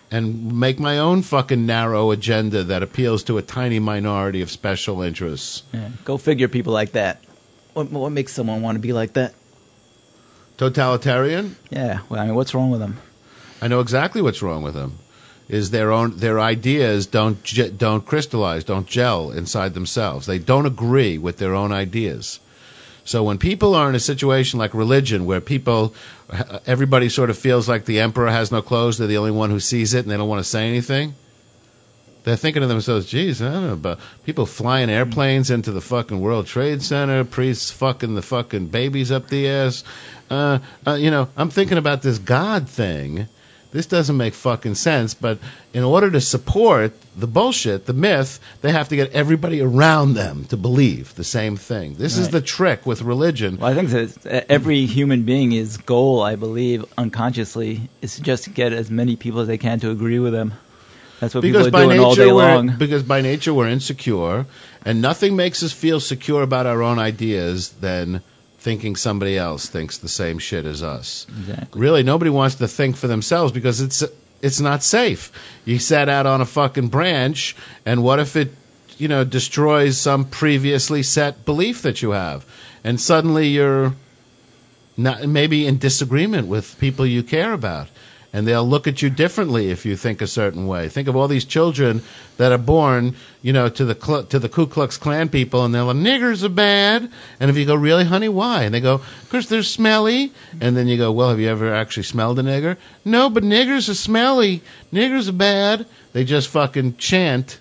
[0.10, 5.02] and make my own fucking narrow agenda that appeals to a tiny minority of special
[5.02, 5.63] interests.
[5.74, 5.89] Yeah.
[6.06, 7.22] Go figure, people like that.
[7.74, 9.34] What, what makes someone want to be like that?
[10.58, 11.56] Totalitarian?
[11.70, 12.00] Yeah.
[12.10, 12.98] Well, I mean, what's wrong with them?
[13.62, 15.00] I know exactly what's wrong with them.
[15.48, 17.41] Is their own their ideas don't
[17.78, 20.26] don't crystallize, don't gel inside themselves.
[20.26, 22.41] They don't agree with their own ideas.
[23.08, 25.93] So when people are in a situation like religion, where people,
[26.65, 29.62] everybody sort of feels like the emperor has no clothes, they're the only one who
[29.62, 31.15] sees it, and they don't want to say anything.
[32.26, 36.20] They're thinking to themselves, "Geez, I don't know about people flying airplanes into the fucking
[36.20, 39.86] World Trade Center, priests fucking the fucking babies up the ass."
[40.30, 43.30] Uh, uh, you know, I'm thinking about this God thing.
[43.78, 45.13] This doesn't make fucking sense.
[45.13, 45.38] But
[45.71, 50.46] in order to support the bullshit, the myth, they have to get everybody around them
[50.46, 51.94] to believe the same thing.
[51.94, 53.58] This is the trick with religion.
[53.58, 58.73] Well, I think that every human being's goal, I believe, unconsciously, is to just get
[58.73, 60.56] as many people as they can to agree with them.
[61.19, 62.78] That's what because people are doing all day long.
[62.80, 64.48] because by nature we're insecure
[64.86, 68.23] and nothing makes us feel secure about our own ideas than
[68.60, 71.25] thinking somebody else thinks the same shit as us.
[71.29, 71.79] Exactly.
[71.79, 74.03] really nobody wants to think for themselves because it's
[74.41, 75.31] it's not safe.
[75.65, 77.55] You set out on a fucking branch
[77.85, 78.51] and what if it
[78.97, 82.45] you know destroys some previously set belief that you have?
[82.83, 83.93] And suddenly you're
[84.95, 87.87] not maybe in disagreement with people you care about
[88.38, 90.88] and they'll look at you differently if you think a certain way.
[90.88, 92.04] Think of all these children
[92.38, 95.73] that are born you know to the Cl- to the Ku Klux Klan people and
[95.73, 97.10] they're like niggers are bad.
[97.40, 98.62] And if you go really honey why?
[98.62, 100.31] And they go because they're smelly.
[100.62, 102.77] And then you go well have you ever actually smelled a nigger?
[103.04, 104.62] No but niggers are smelly.
[104.94, 105.88] Niggers are bad.
[106.13, 107.60] They just fucking chant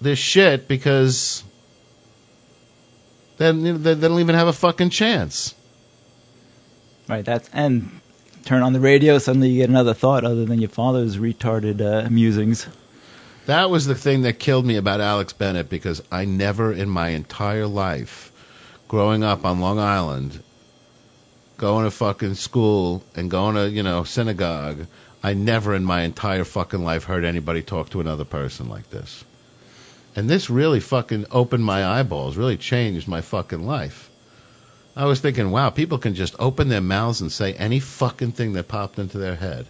[0.00, 1.42] this shit because
[3.38, 5.56] then they don't even have a fucking chance.
[7.08, 7.24] Right.
[7.24, 8.00] That's and
[8.44, 9.18] turn on the radio.
[9.18, 12.66] Suddenly, you get another thought other than your father's retarded uh, musings.
[13.46, 17.08] That was the thing that killed me about Alex Bennett because I never in my
[17.08, 18.30] entire life,
[18.86, 20.42] growing up on Long Island,
[21.56, 24.86] going to fucking school and going to, you know, synagogue,
[25.24, 29.24] I never in my entire fucking life heard anybody talk to another person like this.
[30.14, 34.10] And this really fucking opened my eyeballs, really changed my fucking life.
[34.94, 38.52] I was thinking, wow, people can just open their mouths and say any fucking thing
[38.52, 39.66] that popped into their head.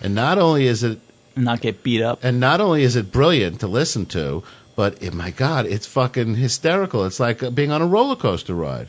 [0.00, 1.00] And not only is it
[1.36, 4.42] not get beat up, and not only is it brilliant to listen to,
[4.76, 7.04] but eh, my God, it's fucking hysterical.
[7.04, 8.88] It's like uh, being on a roller coaster ride.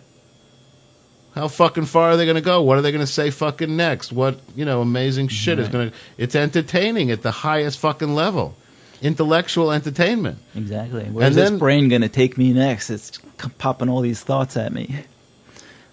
[1.33, 2.61] How fucking far are they going to go?
[2.61, 4.11] What are they going to say fucking next?
[4.11, 5.97] What you know, amazing shit is going to?
[6.17, 8.55] It's entertaining at the highest fucking level,
[9.01, 10.39] intellectual entertainment.
[10.55, 11.05] Exactly.
[11.05, 12.89] Where's then- this brain going to take me next?
[12.89, 13.17] It's
[13.57, 15.05] popping all these thoughts at me.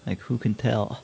[0.08, 1.02] Like, who can tell?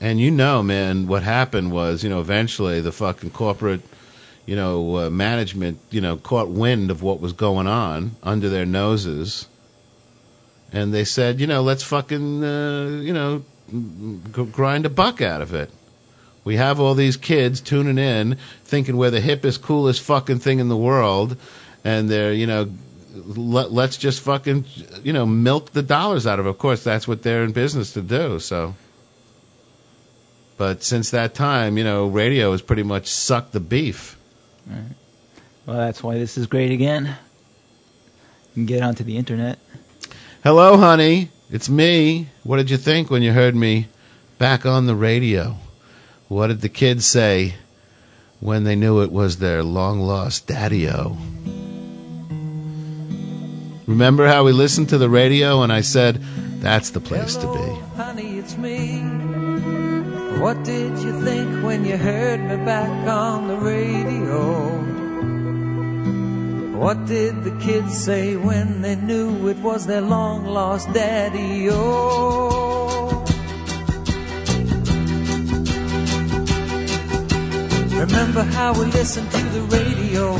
[0.00, 3.82] And you know, man, what happened was, you know, eventually the fucking corporate,
[4.44, 8.66] you know, uh, management, you know, caught wind of what was going on under their
[8.66, 9.46] noses.
[10.72, 13.44] And they said, you know, let's fucking, uh, you know,
[14.50, 15.70] grind a buck out of it.
[16.42, 20.68] We have all these kids tuning in, thinking we're the hippest, coolest fucking thing in
[20.68, 21.36] the world,
[21.84, 22.72] and they're, you know,
[23.14, 24.64] let, let's just fucking,
[25.02, 26.50] you know, milk the dollars out of it.
[26.50, 28.74] Of course, that's what they're in business to do, so.
[30.56, 34.18] But since that time, you know, radio has pretty much sucked the beef.
[35.66, 37.16] Well, that's why this is great again.
[38.54, 39.58] You can get onto the internet.
[40.42, 41.30] Hello, honey.
[41.50, 42.28] It's me.
[42.42, 43.86] What did you think when you heard me
[44.38, 45.56] back on the radio?
[46.28, 47.54] What did the kids say
[48.40, 51.16] when they knew it was their long lost daddy o?
[53.88, 56.20] Remember how we listened to the radio and I said,
[56.60, 57.96] that's the place to be.
[57.96, 59.00] honey, it's me.
[60.42, 64.68] What did you think when you heard me back on the radio?
[66.78, 71.68] What did the kids say when they knew it was their long lost daddy?
[71.70, 73.24] Oh,
[77.96, 80.34] remember how we listened to the radio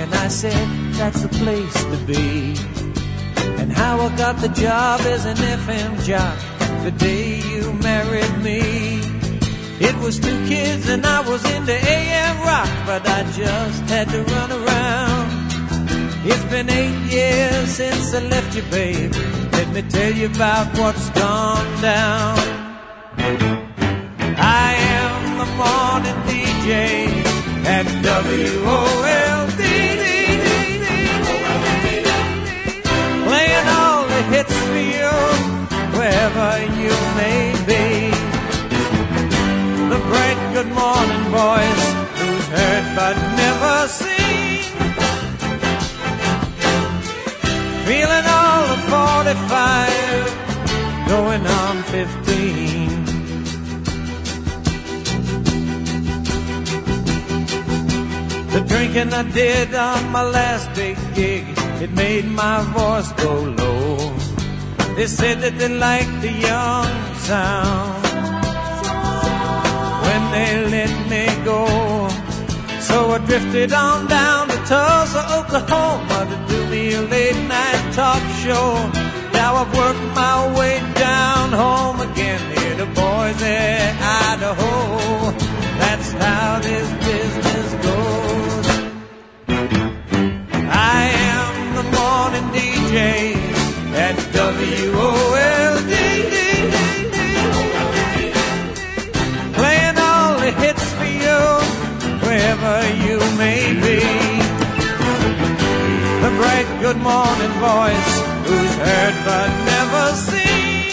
[0.00, 2.83] and I said that's the place to be.
[3.64, 6.36] And how I got the job as an FM job
[6.84, 8.60] the day you married me.
[9.80, 14.22] It was two kids and I was into AM rock, but I just had to
[14.34, 15.28] run around.
[16.26, 19.14] It's been eight years since I left you, babe.
[19.52, 22.36] Let me tell you about what's gone down.
[24.36, 27.08] I am the morning DJ
[27.64, 29.33] at WOLD.
[36.24, 38.10] Wherever you may be.
[39.92, 41.84] The bright good morning voice,
[42.18, 44.62] who's heard but never seen.
[47.88, 50.32] Feeling all the 45,
[51.08, 53.04] going on 15.
[58.54, 61.44] The drinking I did on my last big gig,
[61.82, 63.83] it made my voice go low.
[64.96, 68.04] They said that they liked the young sound
[70.06, 71.66] when they let me go.
[72.78, 78.22] So I drifted on down to Tulsa, Oklahoma to do me a late night talk
[78.44, 78.68] show.
[79.32, 83.58] Now I've worked my way down home again here to Boise,
[84.30, 85.32] Idaho.
[85.82, 88.66] That's how this business goes.
[90.70, 91.00] I
[91.34, 93.33] am the morning DJ
[93.94, 95.92] at WOLD.
[99.54, 101.40] Playing all the hits for you,
[102.26, 102.76] wherever
[103.06, 104.00] you may be.
[106.24, 108.12] The bright good morning voice,
[108.46, 110.90] who's heard but never seen.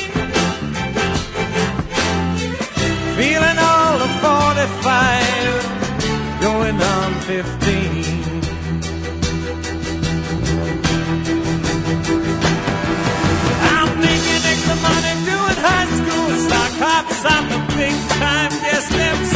[3.17, 8.00] Feeling all the 45, going on 15.
[17.51, 19.35] A big time guest MC.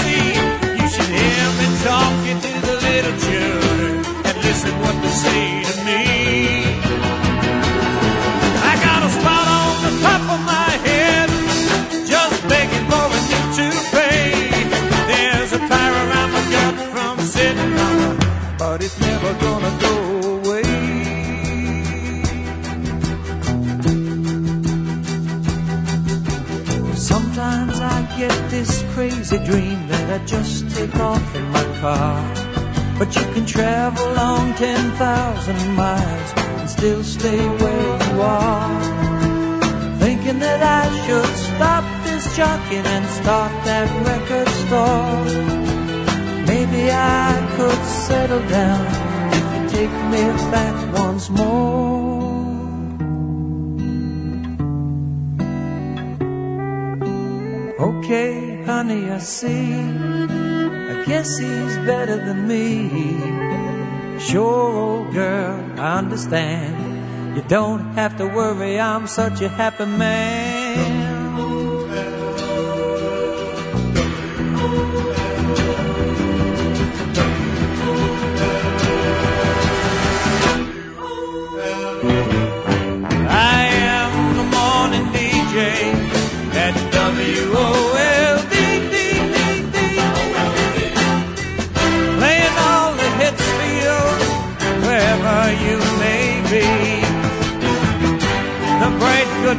[0.79, 3.15] You should hear me talking to the little
[4.27, 6.01] and listen what they say to me.
[8.69, 11.29] I got a spot on the top of my head,
[12.07, 13.19] just begging for a
[13.57, 13.71] new.
[15.11, 15.59] There's a
[16.91, 18.17] from sitting on
[18.57, 19.54] but it's never
[28.17, 32.15] get this crazy dream that I just take off in my car.
[32.97, 38.81] But you can travel long 10,000 miles and still stay where you are.
[39.99, 45.25] Thinking that I should stop this jockeying and start that record store.
[46.47, 48.85] Maybe I could settle down
[49.37, 52.04] if you take me back once more.
[58.05, 59.73] okay, honey, I see.
[59.73, 64.19] I guess he's better than me.
[64.19, 67.35] Sure, old girl, I understand.
[67.35, 71.14] You don't have to worry, I'm such a happy man.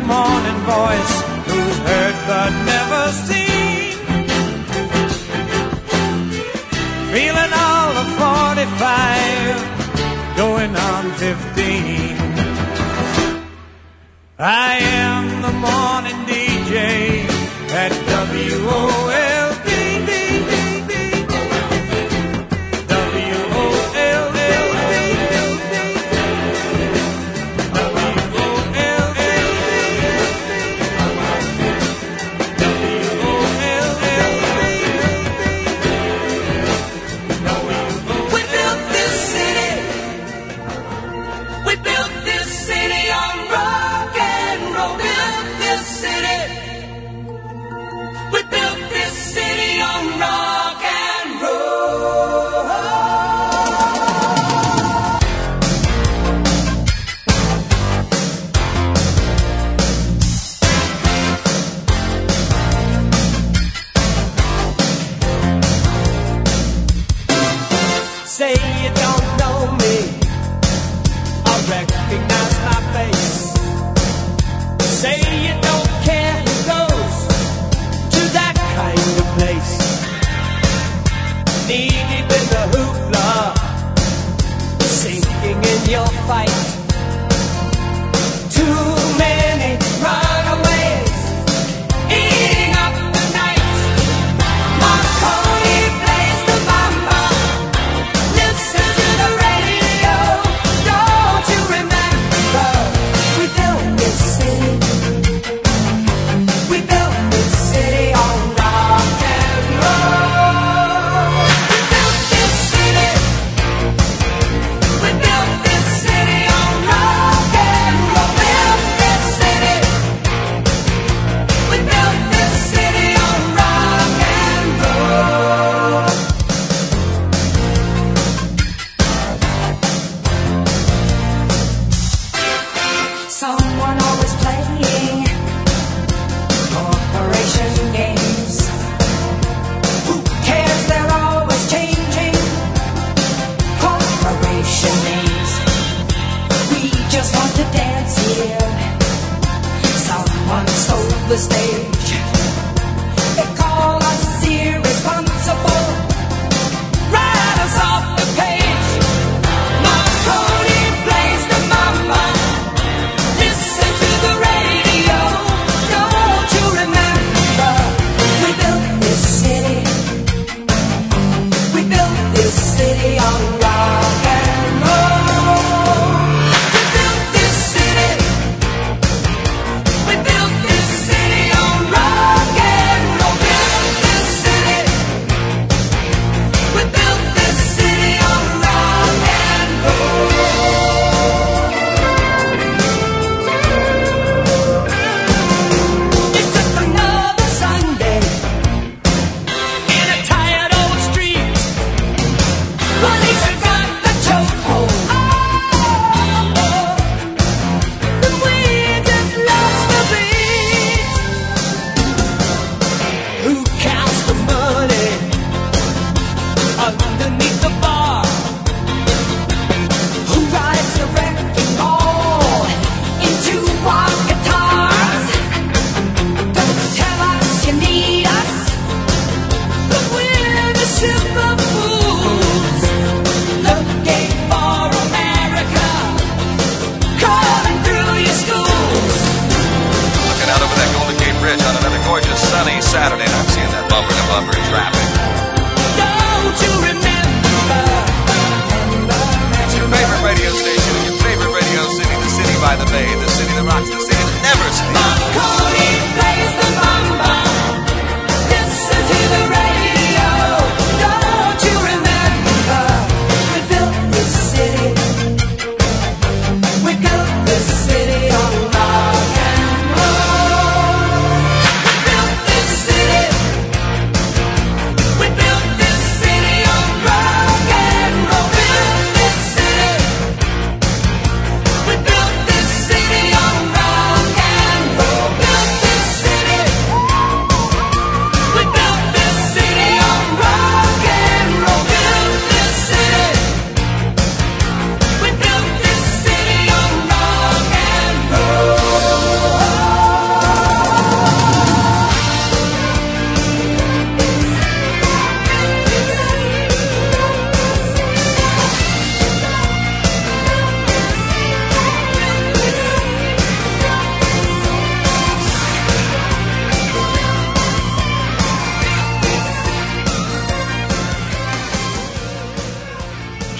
[0.06, 1.14] morning voice
[1.48, 3.94] who's heard but never seen.
[7.12, 9.56] Feeling all of 45,
[10.36, 12.16] going on 15.
[14.38, 16.05] I am the morning.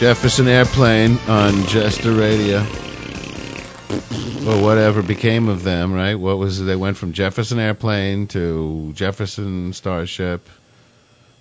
[0.07, 2.61] Jefferson Airplane on Just Jester Radio.
[4.49, 6.15] Or whatever became of them, right?
[6.15, 10.49] What was they went from Jefferson Airplane to Jefferson Starship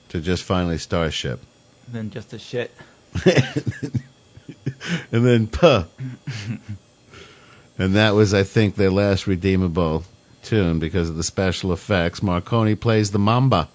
[0.10, 1.42] to just finally Starship.
[1.88, 2.72] Then just a shit.
[3.26, 4.04] and
[5.12, 5.84] then puh.
[7.78, 10.06] and that was, I think, their last redeemable
[10.42, 12.24] tune because of the special effects.
[12.24, 13.70] Marconi plays the mamba.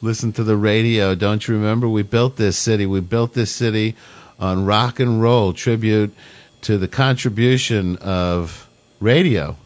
[0.00, 1.14] Listen to the radio.
[1.14, 1.88] Don't you remember?
[1.88, 2.86] We built this city.
[2.86, 3.96] We built this city
[4.38, 6.14] on rock and roll tribute
[6.62, 8.68] to the contribution of
[9.00, 9.56] radio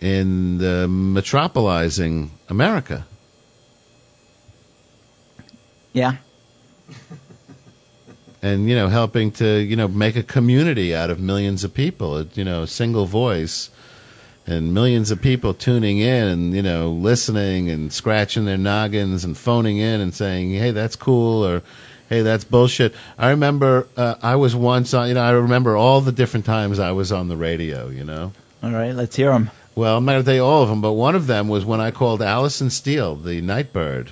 [0.00, 3.06] in the metropolizing America.
[5.92, 6.16] Yeah.
[8.42, 12.22] and you know helping to you know make a community out of millions of people
[12.34, 13.70] you know a single voice
[14.46, 19.36] and millions of people tuning in and you know listening and scratching their noggins and
[19.38, 21.62] phoning in and saying hey that's cool or
[22.10, 26.00] hey that's bullshit i remember uh, i was once on you know i remember all
[26.02, 28.32] the different times i was on the radio you know
[28.62, 29.50] All right, let's hear them.
[29.74, 31.64] well i'm not going to tell you all of them but one of them was
[31.64, 34.10] when i called Alison Steele the nightbird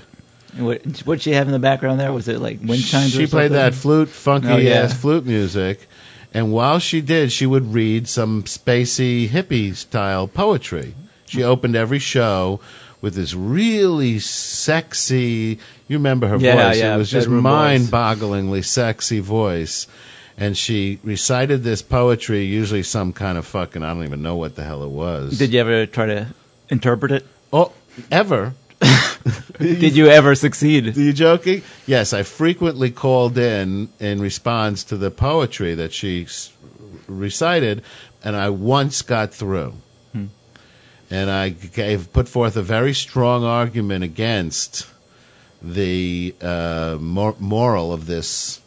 [0.57, 2.12] What what she have in the background there?
[2.12, 3.11] Was it like wind chimes?
[3.12, 3.53] She played something?
[3.53, 4.85] that flute, funky Oh, yeah.
[4.85, 5.89] ass flute music,
[6.33, 10.95] and while she did, she would read some spacey hippie style poetry.
[11.26, 12.61] She opened every show
[13.01, 15.59] with this really sexy.
[15.89, 16.78] You remember her Yeah, voice?
[16.78, 19.87] yeah, it was just mind-bogglingly sexy voice.
[20.39, 24.57] And she recited this poetry, usually some kind of fucking I don't even know what
[24.57, 25.39] the hell it was.
[25.39, 26.28] Did you ever try to
[26.70, 27.26] interpret it?
[27.53, 27.72] Oh,
[28.11, 28.55] ever?
[29.59, 30.97] Did you ever succeed?
[30.97, 31.62] Are you joking?
[31.87, 36.53] Yes, I frequently called in in response to the poetry that she s-
[37.07, 37.83] recited,
[38.24, 39.74] and I once got through.
[40.12, 40.26] Hmm.
[41.11, 44.87] And I gave put forth a very strong argument against
[45.62, 48.61] the uh, mor- moral of this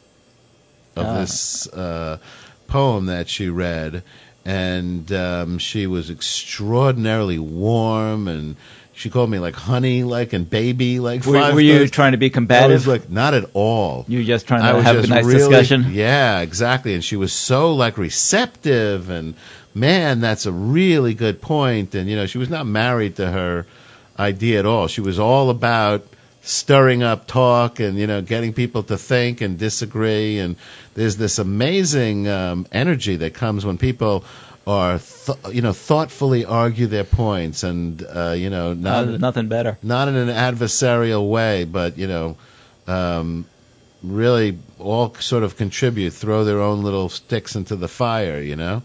[0.96, 1.20] of Ah.
[1.20, 2.20] this uh,
[2.68, 4.02] poem that she read,
[4.46, 8.56] and um, she was extraordinarily warm and.
[8.98, 11.26] She called me like honey, like and baby, like.
[11.26, 12.72] Were, five were you trying to be I combative?
[12.72, 14.06] was like, not at all.
[14.08, 15.88] you were just trying to have a nice really- discussion.
[15.92, 16.94] Yeah, exactly.
[16.94, 19.36] And she was so like receptive, and
[19.74, 21.94] man, that's a really good point.
[21.94, 23.66] And you know, she was not married to her
[24.18, 24.88] idea at all.
[24.88, 26.06] She was all about
[26.42, 30.40] stirring up talk and you know getting people to think and disagree.
[30.40, 30.56] And
[30.94, 34.24] there's this amazing um, energy that comes when people
[34.68, 39.48] are th- you know thoughtfully argue their points and uh, you know not Uh, nothing
[39.48, 39.78] better.
[39.84, 42.36] not in an adversarial way, but you know,
[42.88, 43.46] um,
[44.04, 48.42] really all sort of contribute, throw their own little sticks into the fire.
[48.42, 48.82] You know,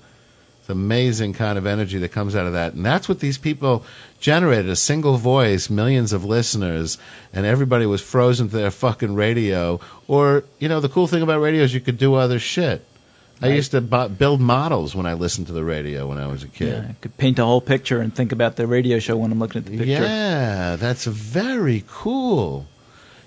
[0.60, 3.82] it's amazing kind of energy that comes out of that, and that's what these people
[4.20, 6.98] generated: a single voice, millions of listeners,
[7.32, 9.80] and everybody was frozen to their fucking radio.
[10.08, 12.84] Or you know, the cool thing about radio is you could do other shit.
[13.42, 16.42] I used to bu- build models when I listened to the radio when I was
[16.42, 16.68] a kid.
[16.68, 19.38] Yeah, I could paint a whole picture and think about the radio show when I'm
[19.38, 19.86] looking at the picture.
[19.92, 22.66] Yeah, that's very cool.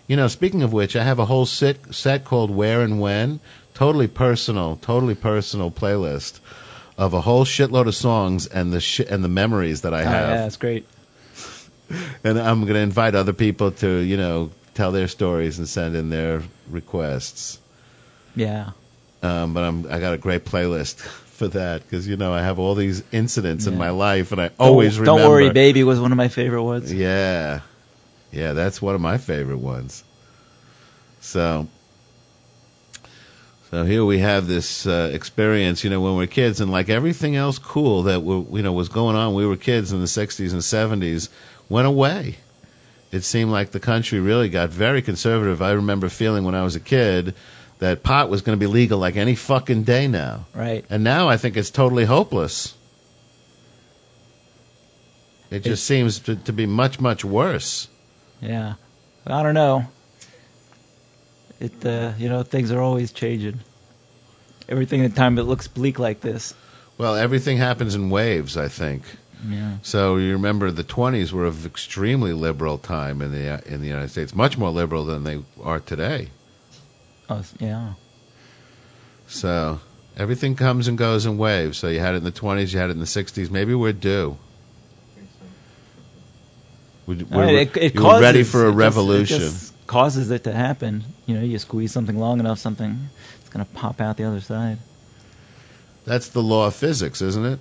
[0.07, 3.39] You know, speaking of which, I have a whole set set called Where and When,
[3.73, 6.39] totally personal, totally personal playlist
[6.97, 10.05] of a whole shitload of songs and the shi and the memories that I Oh,
[10.05, 10.29] have.
[10.29, 10.85] yeah, that's great.
[12.23, 15.95] And I'm going to invite other people to, you know, tell their stories and send
[15.95, 17.59] in their requests.
[18.35, 18.71] Yeah.
[19.23, 22.59] Um, but I'm I got a great playlist for that because you know I have
[22.59, 25.21] all these incidents in my life and I always don't, remember.
[25.21, 26.93] Don't worry, baby was one of my favorite ones.
[26.93, 27.61] Yeah.
[28.31, 30.03] Yeah, that's one of my favorite ones.
[31.21, 31.67] So
[33.71, 37.35] So here we have this uh, experience, you know, when we're kids, and like everything
[37.35, 40.51] else cool that were, you know was going on, we were kids in the '60s
[40.51, 41.29] and '70s,
[41.69, 42.37] went away.
[43.11, 45.61] It seemed like the country really got very conservative.
[45.61, 47.33] I remember feeling when I was a kid
[47.83, 50.85] that pot was going to be legal like any fucking day now, Right.
[50.89, 52.75] and now I think it's totally hopeless.
[55.51, 57.87] It just seems to, to be much, much worse.
[58.41, 58.75] Yeah.
[59.27, 59.85] I don't know.
[61.59, 63.59] It uh, you know things are always changing.
[64.67, 66.53] Everything at the time it looks bleak like this.
[66.97, 69.03] Well, everything happens in waves, I think.
[69.47, 69.77] Yeah.
[69.83, 74.09] So you remember the 20s were an extremely liberal time in the in the United
[74.09, 76.29] States, much more liberal than they are today.
[77.29, 77.93] Oh yeah.
[79.27, 79.79] So
[80.17, 81.77] everything comes and goes in waves.
[81.77, 83.49] So you had it in the 20s, you had it in the 60s.
[83.49, 84.37] Maybe we're due.
[87.05, 89.37] We, we're, it, it causes, ready for a revolution.
[89.37, 91.03] It just causes it to happen.
[91.25, 93.09] You know, you squeeze something long enough, something
[93.41, 94.77] it's gonna pop out the other side.
[96.05, 97.59] That's the law of physics, isn't it?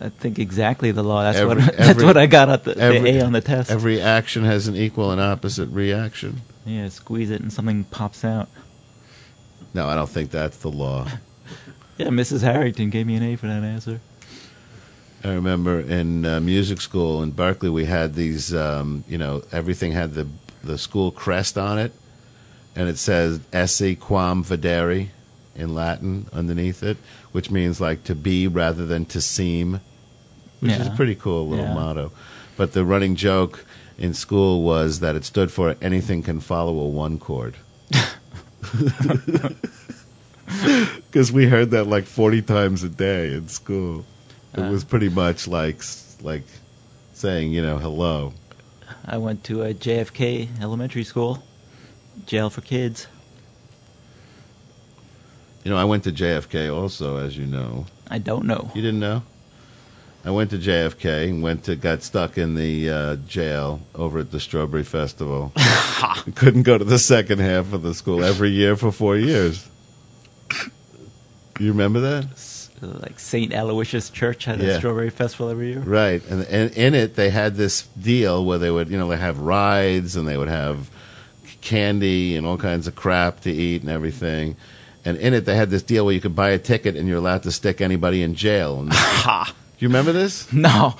[0.00, 1.22] I think exactly the law.
[1.24, 3.40] That's Every- what that's every- what I got at the, every- the A on the
[3.40, 3.70] test.
[3.70, 6.42] Every action has an equal and opposite reaction.
[6.64, 8.48] yeah, squeeze it and something pops out.
[9.74, 11.06] No, I don't think that's the law.
[11.98, 12.40] Yeah, Mrs.
[12.40, 14.00] Harrington gave me an A for that answer.
[15.22, 19.92] I remember in uh, music school in Berklee, we had these, um, you know, everything
[19.92, 20.26] had the
[20.64, 21.92] the school crest on it,
[22.74, 25.08] and it says "esse quam videri"
[25.54, 26.96] in Latin underneath it,
[27.32, 29.80] which means like to be rather than to seem,
[30.60, 31.74] which is a pretty cool little Yeah.
[31.74, 32.10] motto.
[32.56, 33.66] But the running joke
[33.98, 37.56] in school was that it stood for anything can follow a one chord.
[41.10, 44.04] Because we heard that like forty times a day in school.
[44.54, 44.70] It Uh.
[44.70, 45.82] was pretty much like
[46.20, 46.44] like
[47.14, 48.32] saying, you know, hello.
[49.06, 51.42] I went to a JFK elementary school,
[52.26, 53.06] jail for kids.
[55.64, 57.86] You know, I went to JFK also, as you know.
[58.10, 58.70] I don't know.
[58.74, 59.22] You didn't know?
[60.24, 64.30] I went to JFK and went to got stuck in the uh, jail over at
[64.30, 65.52] the Strawberry Festival.
[66.34, 69.68] Couldn't go to the second half of the school every year for four years.
[71.58, 72.26] You remember that?
[72.80, 73.52] Like St.
[73.52, 75.78] Aloysius Church had a strawberry festival every year.
[75.78, 79.16] Right, and, and in it they had this deal where they would, you know, they
[79.16, 80.90] have rides and they would have
[81.60, 84.56] candy and all kinds of crap to eat and everything.
[85.04, 87.18] And in it they had this deal where you could buy a ticket and you're
[87.18, 88.88] allowed to stick anybody in jail.
[88.92, 90.50] And, you remember this?
[90.52, 90.94] No.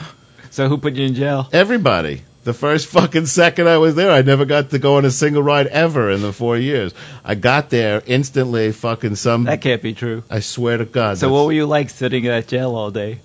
[0.50, 1.48] So who put you in jail?
[1.52, 2.22] Everybody.
[2.44, 5.42] The first fucking second I was there, I never got to go on a single
[5.42, 6.92] ride ever in the four years.
[7.24, 8.72] I got there instantly.
[8.72, 9.44] Fucking some.
[9.44, 10.24] That can't be true.
[10.28, 11.18] I swear to God.
[11.18, 13.20] So what were you like sitting in that jail all day?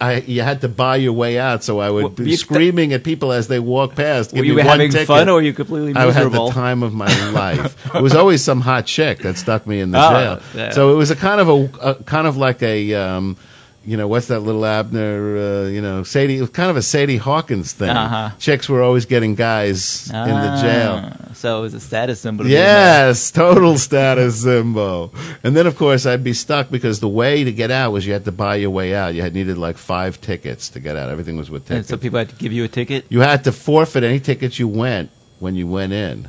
[0.00, 3.02] I you had to buy your way out, so I would Well, be screaming at
[3.02, 4.32] people as they walked past.
[4.32, 5.06] Were you having ticket.
[5.08, 6.42] fun or were you completely miserable?
[6.42, 7.94] I had the time of my life.
[7.94, 10.40] it was always some hot chick that stuck me in the Oh, jail.
[10.54, 10.70] yeah.
[10.70, 12.94] So it was a kind of a, a kind of like a.
[12.94, 13.36] Um,
[13.84, 15.36] you know what's that little Abner?
[15.36, 16.38] Uh, you know Sadie.
[16.38, 17.90] It was kind of a Sadie Hawkins thing.
[17.90, 18.30] Uh-huh.
[18.38, 21.00] Chicks were always getting guys in the jail.
[21.12, 22.44] Ah, So it was a status symbol.
[22.44, 23.08] to be in there.
[23.08, 25.12] Yes, total status symbol.
[25.42, 28.12] And then, of course, I'd be stuck because the way to get out was you
[28.12, 29.14] had to buy your way out.
[29.14, 31.08] You had needed like five tickets to get out.
[31.10, 31.88] Everything was with And tickets.
[31.88, 33.06] so people had to give you a ticket.
[33.08, 35.10] you had to forfeit any tickets you went
[35.40, 36.28] when you went in.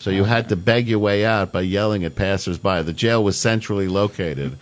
[0.00, 2.82] So you had to beg your way out by yelling at passersby.
[2.82, 4.56] The jail was centrally located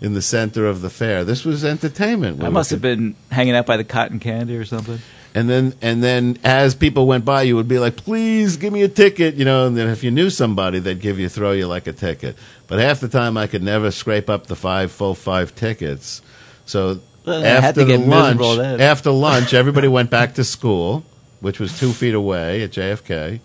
[0.00, 1.24] in the center of the fair.
[1.24, 2.42] This was entertainment.
[2.42, 4.98] I must have been hanging out by the cotton candy or something.
[5.32, 8.82] And then, and then, as people went by, you would be like, "Please give me
[8.82, 9.66] a ticket," you know.
[9.66, 12.36] And then, if you knew somebody, they'd give you, throw you like a ticket.
[12.66, 16.20] But half the time, I could never scrape up the five full five tickets.
[16.66, 18.40] So Well, after to the get lunch,
[18.80, 21.04] after lunch, everybody went back to school,
[21.38, 23.38] which was two feet away at JFK,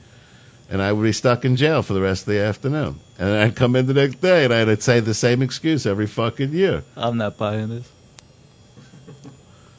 [0.71, 2.99] and I would be stuck in jail for the rest of the afternoon.
[3.17, 6.07] And then I'd come in the next day, and I'd say the same excuse every
[6.07, 6.83] fucking year.
[6.97, 7.89] I'm not buying this.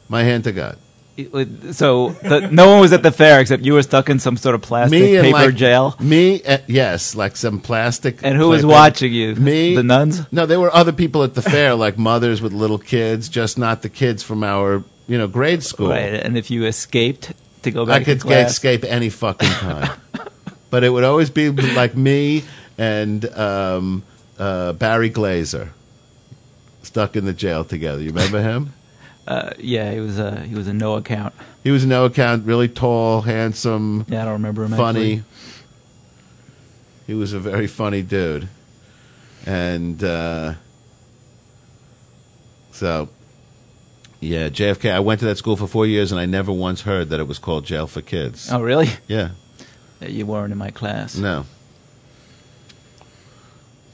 [0.09, 0.77] My hand to God.
[1.71, 4.53] So the, no one was at the fair except you were stuck in some sort
[4.53, 5.95] of plastic me paper like, jail.
[5.99, 8.19] Me, uh, yes, like some plastic.
[8.23, 8.67] And who was paper.
[8.67, 9.35] watching you?
[9.35, 10.31] Me, The nuns?
[10.31, 13.81] No, there were other people at the fair, like mothers with little kids, just not
[13.81, 15.89] the kids from our, you know, grade school.
[15.89, 16.13] Right.
[16.13, 17.33] And if you escaped
[17.63, 19.99] to go back I could escape any fucking time,
[20.69, 22.43] but it would always be like me
[22.77, 24.03] and um,
[24.37, 25.69] uh, Barry Glazer
[26.83, 28.01] stuck in the jail together.
[28.01, 28.73] You remember him?
[29.27, 31.33] uh, yeah, he was a he was a no account.
[31.63, 34.05] He was a no account, really tall, handsome.
[34.07, 34.71] Yeah, I don't remember him.
[34.71, 35.13] funny.
[35.19, 35.23] actually.
[37.07, 38.49] He was a very funny dude,
[39.45, 40.55] and uh,
[42.71, 43.09] so
[44.19, 44.91] yeah, JFK.
[44.91, 47.27] I went to that school for four years, and I never once heard that it
[47.27, 48.51] was called jail for kids.
[48.51, 48.89] Oh, really?
[49.07, 49.29] Yeah,
[50.01, 51.15] Yeah, You weren't in my class.
[51.17, 51.45] no.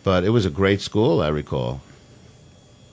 [0.04, 1.22] But it was a great school.
[1.22, 1.82] I recall.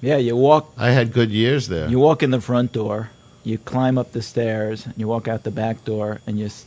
[0.00, 0.72] Yeah, you walk.
[0.78, 1.88] I had good years there.
[1.88, 3.10] You walk in the front door,
[3.44, 6.64] you climb up the stairs, and you walk out the back door, and you're s-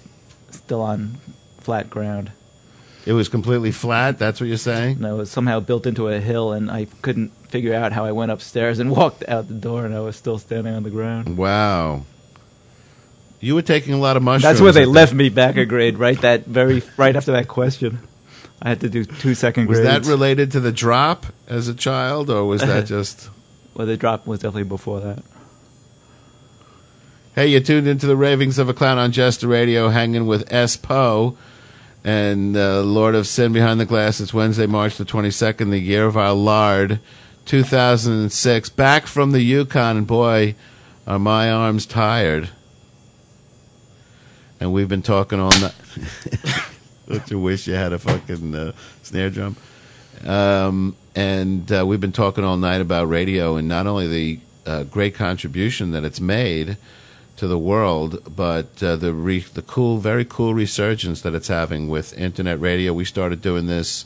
[0.52, 1.18] still on
[1.60, 2.32] flat ground.
[3.06, 4.18] It was completely flat.
[4.20, 5.00] That's what you're saying.
[5.00, 8.12] No, it was somehow built into a hill, and I couldn't figure out how I
[8.12, 11.36] went upstairs and walked out the door, and I was still standing on the ground.
[11.38, 12.04] Wow.
[13.40, 14.44] You were taking a lot of mushrooms.
[14.44, 15.98] That's where they left me back a grade.
[15.98, 18.00] Right, that very right after that question,
[18.66, 20.08] I had to do two second Was grades.
[20.08, 23.30] that related to the drop as a child, or was that just?
[23.76, 25.22] well, the drop was definitely before that.
[27.36, 31.36] Hey, you tuned into the ravings of a clown on Jester Radio, hanging with SPo
[32.06, 34.22] and uh, Lord of Sin behind the glass.
[34.22, 37.00] It's Wednesday, March the 22nd, the year of our Lord,
[37.46, 38.70] 2006.
[38.70, 40.56] Back from the Yukon, and boy,
[41.06, 42.50] are my arms tired.
[44.60, 45.74] And we've been talking all night.
[47.08, 49.58] Don't you wish you had a fucking uh, snare drum?
[50.26, 54.84] Um, and uh, we've been talking all night about radio and not only the uh,
[54.84, 56.78] great contribution that it's made
[57.36, 61.90] to the world, but uh, the re- the cool, very cool resurgence that it's having
[61.90, 62.94] with internet radio.
[62.94, 64.06] We started doing this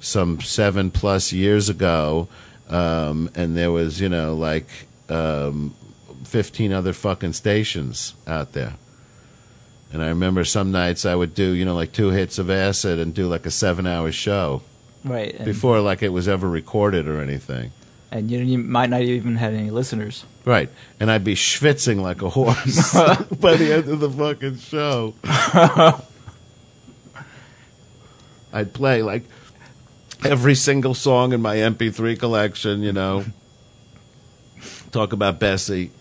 [0.00, 2.28] some seven plus years ago,
[2.68, 4.68] um, and there was you know like
[5.08, 5.74] um,
[6.24, 8.74] fifteen other fucking stations out there.
[9.92, 12.98] And I remember some nights I would do, you know, like two hits of acid
[12.98, 14.62] and do like a seven hour show
[15.04, 17.70] Right, before like it was ever recorded or anything.
[18.10, 20.24] and you, you might not even have any listeners.
[20.44, 20.68] Right.
[21.00, 22.92] And I'd be schwitzing like a horse
[23.40, 25.14] by the end of the fucking show.
[28.52, 29.24] I'd play like
[30.24, 33.24] every single song in my MP3 collection, you know.
[34.90, 35.92] Talk about Bessie.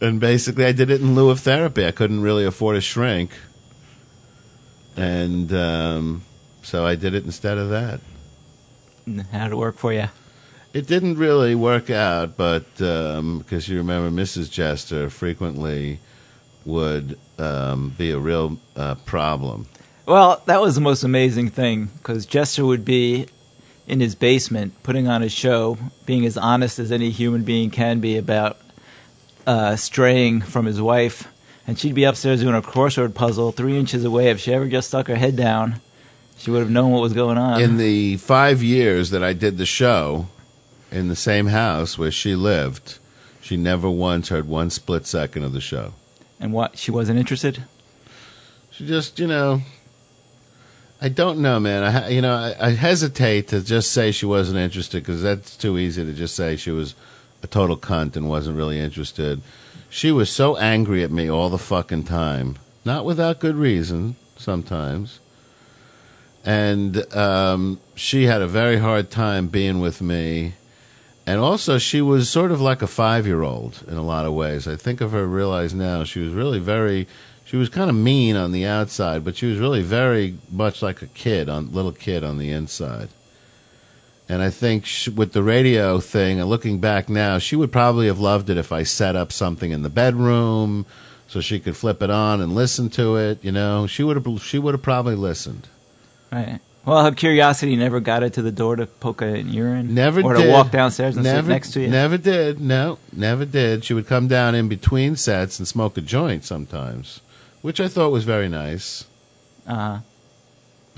[0.00, 1.86] And basically, I did it in lieu of therapy.
[1.86, 3.32] I couldn't really afford a shrink.
[4.96, 6.22] And um,
[6.62, 8.00] so I did it instead of that.
[9.32, 10.08] How did it work for you?
[10.74, 14.50] It didn't really work out, but because you remember, Mrs.
[14.50, 15.98] Jester frequently
[16.64, 19.66] would um, be a real uh, problem.
[20.04, 23.26] Well, that was the most amazing thing because Jester would be
[23.86, 28.00] in his basement putting on a show, being as honest as any human being can
[28.00, 28.58] be about
[29.48, 31.26] uh, straying from his wife,
[31.66, 34.28] and she'd be upstairs doing a crossword puzzle three inches away.
[34.28, 35.80] If she ever just stuck her head down,
[36.36, 37.60] she would have known what was going on.
[37.62, 40.26] In the five years that I did the show
[40.92, 42.98] in the same house where she lived,
[43.40, 45.94] she never once heard one split second of the show.
[46.38, 46.76] and what?
[46.76, 47.64] She wasn't interested.
[48.70, 49.62] She just, you know,
[51.00, 51.82] I don't know, man.
[51.82, 55.78] I, you know, I, I hesitate to just say she wasn't interested because that's too
[55.78, 56.94] easy to just say she was
[57.42, 59.40] a total cunt and wasn't really interested.
[59.90, 65.20] She was so angry at me all the fucking time, not without good reason sometimes.
[66.44, 70.54] And um, she had a very hard time being with me.
[71.26, 74.32] And also, she was sort of like a five year old in a lot of
[74.32, 74.66] ways.
[74.66, 77.06] I think of her, realize now, she was really very,
[77.44, 81.02] she was kind of mean on the outside, but she was really very much like
[81.02, 83.10] a kid, on little kid on the inside.
[84.28, 88.06] And I think sh with the radio thing, and looking back now, she would probably
[88.08, 90.84] have loved it if I set up something in the bedroom
[91.28, 93.38] so she could flip it on and listen to it.
[93.42, 95.68] You know, she would have, she would have probably listened.
[96.30, 96.60] Right.
[96.84, 99.94] Well, her curiosity never got her to the door to poke an urine.
[99.94, 100.44] Never or did.
[100.44, 101.88] to walk downstairs and never, sit next to you.
[101.88, 102.60] Never did.
[102.60, 103.84] No, never did.
[103.84, 107.20] She would come down in between sets and smoke a joint sometimes,
[107.60, 109.04] which I thought was very nice.
[109.66, 110.00] Uh,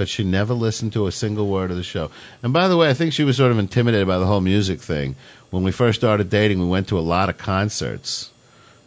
[0.01, 2.11] But she never listened to a single word of the show.
[2.43, 4.81] And by the way, I think she was sort of intimidated by the whole music
[4.81, 5.15] thing.
[5.51, 8.31] When we first started dating, we went to a lot of concerts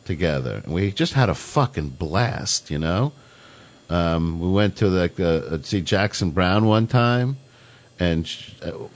[0.05, 2.72] together, and we just had a fucking blast.
[2.72, 3.11] You know,
[3.91, 7.38] um, we went to like uh, see Jackson Browne one time,
[7.99, 8.49] and sh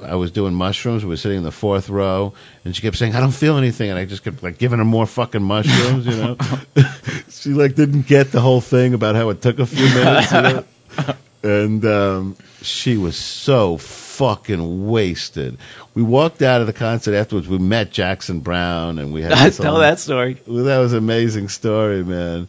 [0.03, 1.03] I was doing mushrooms.
[1.03, 2.33] We were sitting in the fourth row,
[2.65, 4.85] and she kept saying, "I don't feel anything," and I just kept like giving her
[4.85, 6.07] more fucking mushrooms.
[6.07, 6.37] You know,
[7.29, 10.31] she like didn't get the whole thing about how it took a few minutes.
[10.31, 10.65] You know?
[11.43, 15.57] and um, she was so fucking wasted.
[15.93, 17.47] We walked out of the concert afterwards.
[17.47, 20.41] We met Jackson Browne, and we had this Tell that story.
[20.47, 22.47] Well, that was an amazing story, man.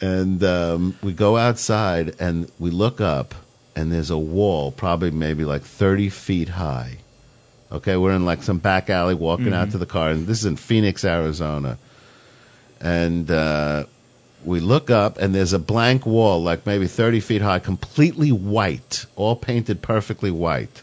[0.00, 3.34] And um, we go outside, and we look up,
[3.76, 6.98] and there's a wall, probably maybe like thirty feet high.
[7.70, 9.72] Okay, we're in like some back alley, walking out Mhm.
[9.72, 11.78] to the car, and this is in Phoenix, Arizona.
[12.80, 13.84] And uh,
[14.44, 19.06] we look up, and there's a blank wall, like maybe 30 feet high, completely white,
[19.16, 20.82] all painted perfectly white.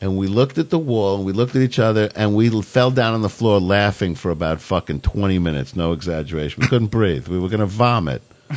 [0.00, 2.90] And we looked at the wall, and we looked at each other, and we fell
[2.90, 6.62] down on the floor laughing for about fucking 20 minutes, no exaggeration.
[6.62, 7.28] We couldn't breathe.
[7.28, 8.22] We were going to vomit.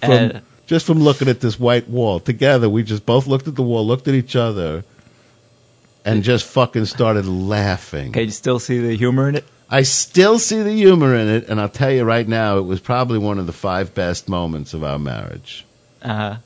[0.00, 2.20] From, And- just from looking at this white wall.
[2.20, 4.84] Together, we just both looked at the wall, looked at each other,
[6.04, 8.12] and just fucking started laughing.
[8.12, 9.44] Can you still see the humor in it?
[9.70, 12.80] I still see the humor in it, and I'll tell you right now, it was
[12.80, 15.66] probably one of the five best moments of our marriage.
[16.02, 16.36] Uh,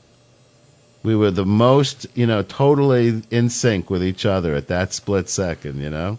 [1.04, 5.28] We were the most, you know, totally in sync with each other at that split
[5.28, 6.18] second, you know?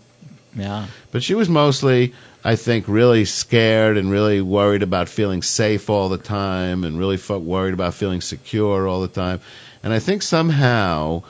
[0.55, 0.87] yeah.
[1.11, 6.09] But she was mostly, I think, really scared and really worried about feeling safe all
[6.09, 9.39] the time and really worried about feeling secure all the time.
[9.83, 11.23] And I think somehow,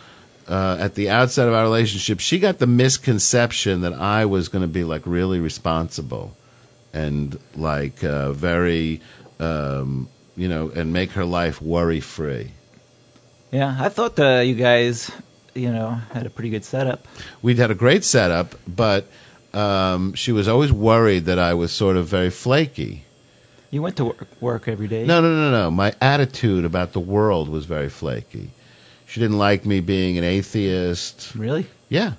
[0.47, 4.61] uh, at the outset of our relationship, she got the misconception that I was going
[4.61, 6.35] to be like really responsible
[6.93, 9.01] and like uh, very,
[9.39, 12.51] um, you know, and make her life worry free.
[13.51, 15.11] Yeah, I thought uh, you guys,
[15.53, 17.07] you know, had a pretty good setup.
[17.41, 19.07] We'd had a great setup, but
[19.53, 23.05] um, she was always worried that I was sort of very flaky.
[23.69, 25.05] You went to work, work every day.
[25.05, 25.71] No, no, no, no.
[25.71, 28.51] My attitude about the world was very flaky.
[29.13, 31.33] She didn't like me being an atheist.
[31.35, 31.67] Really?
[31.87, 32.13] Yeah.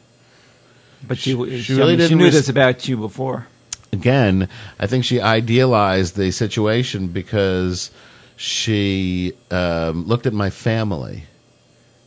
[1.09, 3.49] But she, She- she, she I really mean, didn't knew res- this about you before.
[3.93, 7.91] Again, I think she idealized the situation because
[8.37, 11.25] she um, looked at my family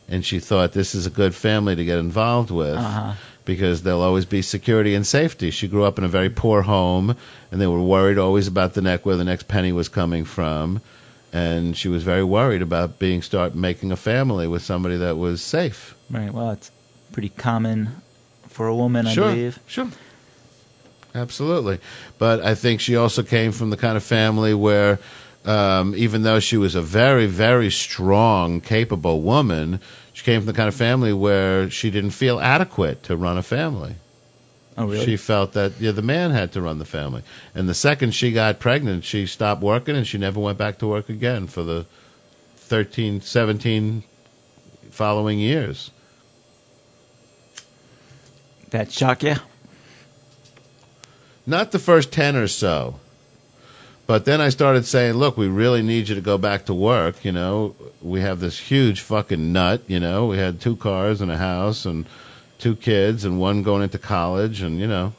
[0.08, 2.78] and she thought this is a good family to get involved with.
[2.78, 3.12] Uh-huh.
[3.44, 5.50] because there'll always be security and safety.
[5.50, 7.14] She grew up in a very poor home,
[7.52, 10.80] and they were worried always about the neck where the next penny was coming from,
[11.32, 15.42] and she was very worried about being start making a family with somebody that was
[15.42, 15.94] safe.
[16.10, 16.32] Right.
[16.32, 16.70] Well, it's
[17.12, 18.02] pretty common
[18.48, 19.58] for a woman, I Sure, believe.
[19.66, 19.88] Sure.
[21.14, 21.78] Absolutely.
[22.18, 24.98] But I think she also came from the kind of family where,
[25.44, 29.80] um, even though she was a very, very strong, capable woman,
[30.12, 33.42] she came from the kind of family where she didn't feel adequate to run a
[33.42, 33.94] family.
[34.78, 35.04] Oh, really?
[35.04, 37.22] She felt that yeah, the man had to run the family.
[37.52, 40.86] And the second she got pregnant, she stopped working and she never went back to
[40.86, 41.84] work again for the
[42.56, 44.04] 13, 17
[44.90, 45.90] following years.
[48.70, 49.36] That shock you?
[51.44, 53.00] Not the first 10 or so.
[54.06, 57.24] But then I started saying, look, we really need you to go back to work.
[57.24, 59.82] You know, we have this huge fucking nut.
[59.86, 62.06] You know, we had two cars and a house and
[62.58, 65.14] two kids and one going into college and, you know.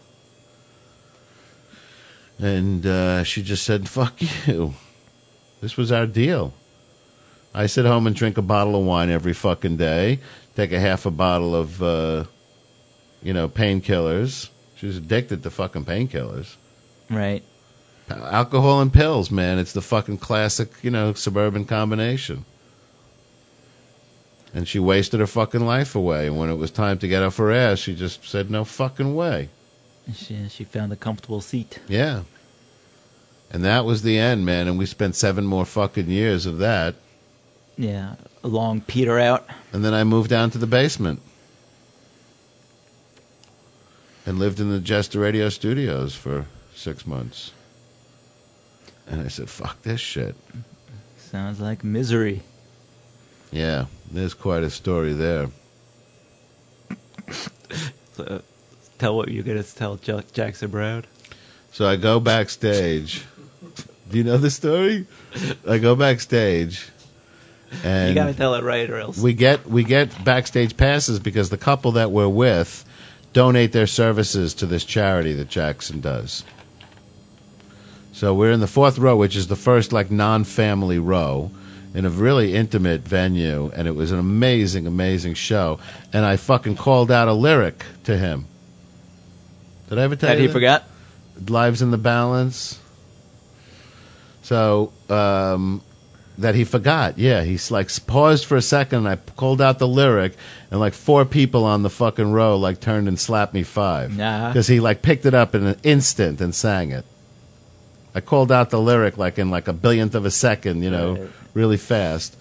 [2.37, 4.73] And uh, she just said, fuck you.
[5.61, 6.53] This was our deal.
[7.53, 10.19] I sit home and drink a bottle of wine every fucking day,
[10.55, 12.25] take a half a bottle of, uh,
[13.21, 14.49] you know, painkillers.
[14.75, 16.55] She was addicted to fucking painkillers.
[17.09, 17.43] Right.
[18.09, 19.59] Alcohol and pills, man.
[19.59, 22.45] It's the fucking classic, you know, suburban combination.
[24.53, 26.27] And she wasted her fucking life away.
[26.27, 29.15] And when it was time to get off her ass, she just said, no fucking
[29.15, 29.49] way.
[30.13, 31.79] She, she found a comfortable seat.
[31.87, 32.23] Yeah.
[33.51, 34.67] And that was the end, man.
[34.67, 36.95] And we spent seven more fucking years of that.
[37.77, 38.15] Yeah.
[38.43, 39.47] A long peter out.
[39.71, 41.21] And then I moved down to the basement
[44.25, 47.51] and lived in the Jester Radio studios for six months.
[49.07, 50.35] And I said, fuck this shit.
[51.17, 52.41] Sounds like misery.
[53.51, 55.49] Yeah, there's quite a story there.
[58.13, 58.41] So,
[58.97, 61.05] tell what you're going to tell Ja- Jackson Browne.
[61.71, 63.25] So I go backstage.
[64.09, 65.05] Do you know the story?
[65.67, 66.89] I go backstage,
[67.83, 69.19] and you got to tell it right, or else.
[69.19, 72.83] we get we get backstage passes because the couple that we're with
[73.33, 76.43] donate their services to this charity that Jackson does.
[78.11, 81.51] So we're in the fourth row, which is the first like non-family row,
[81.93, 85.79] in a really intimate venue, and it was an amazing, amazing show.
[86.13, 88.45] And I fucking called out a lyric to him.
[89.89, 90.83] Did I ever tell That you That he forgot?
[91.47, 92.79] Lives in the Balance.
[94.43, 95.81] So um,
[96.37, 97.17] that he forgot.
[97.17, 98.99] Yeah, he's like paused for a second.
[98.99, 100.35] And I called out the lyric,
[100.71, 104.49] and like four people on the fucking row like turned and slapped me five Nah.
[104.49, 107.05] because he like picked it up in an instant and sang it.
[108.15, 111.13] I called out the lyric like in like a billionth of a second, you know,
[111.15, 111.29] Right.
[111.59, 112.37] Really fast.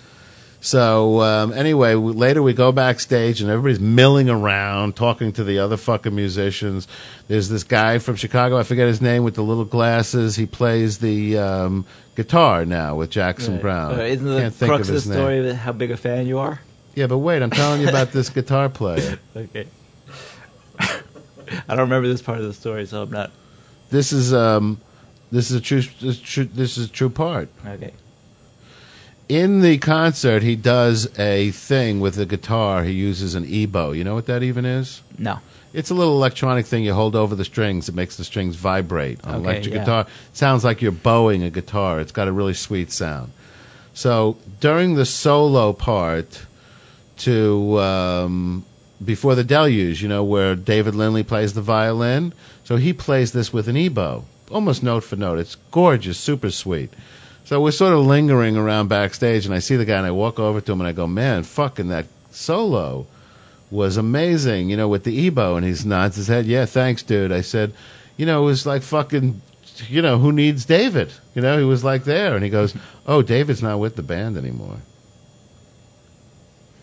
[0.60, 5.58] So um, anyway, we, later we go backstage and everybody's milling around, talking to the
[5.58, 6.86] other fucking musicians.
[7.26, 10.36] There's this guy from Chicago, I forget his name, with the little glasses.
[10.36, 13.62] He plays the um, guitar now with Jackson Right.
[13.62, 13.98] Browne.
[13.98, 15.54] Uh, isn't the Can't think crux of of the story name.
[15.56, 16.60] how big a fan you are?
[16.94, 19.18] Yeah, but wait, I'm telling you about this guitar player.
[19.36, 19.66] Okay.
[20.78, 23.32] I don't remember this part of the story, so I'm not.
[23.90, 24.80] This is um,
[25.32, 27.48] this is a true this, is true, this is a true part.
[27.66, 27.92] Okay.
[29.29, 32.85] In the concert, he does a thing with the guitar.
[32.85, 33.95] He uses an EBow.
[33.97, 35.03] You know what that even is?
[35.18, 35.41] No.
[35.74, 37.91] It's a little electronic thing you hold over the strings.
[37.91, 39.20] It makes the strings vibrate.
[39.24, 39.81] An Okay, electric yeah.
[39.81, 42.01] guitar sounds like you're bowing a guitar.
[42.01, 43.33] It's got a really sweet sound.
[43.93, 46.47] So during the solo part
[47.18, 48.64] to um,
[49.05, 52.33] before the deluge, you know, where David Lindley plays the violin.
[52.64, 55.39] So he plays this with an EBow, almost note for note.
[55.39, 56.91] It's gorgeous, super sweet.
[57.49, 60.38] So we're sort of lingering around backstage, and I see the guy, and I walk
[60.38, 63.07] over to him, and I go, "Man, fucking that solo
[63.70, 65.57] was amazing," you know, with the EBow.
[65.57, 67.72] And he nods his head, "Yeah, thanks, dude." I said,
[68.18, 69.40] "You know, it was like fucking."
[69.88, 71.11] You know, who needs David?
[71.34, 72.34] You know, he was like there.
[72.34, 72.74] And he goes,
[73.07, 74.78] Oh, David's not with the band anymore.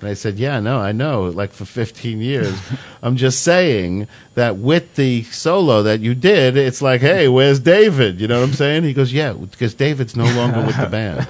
[0.06, 2.56] And I said, Yeah, no, I know, like for 15 years.
[3.02, 8.22] I'm just saying that with the solo that you did, it's like, hey, where's David?
[8.22, 8.84] You know what I'm saying?
[8.84, 11.28] He goes, Yeah, because David's no longer with the band.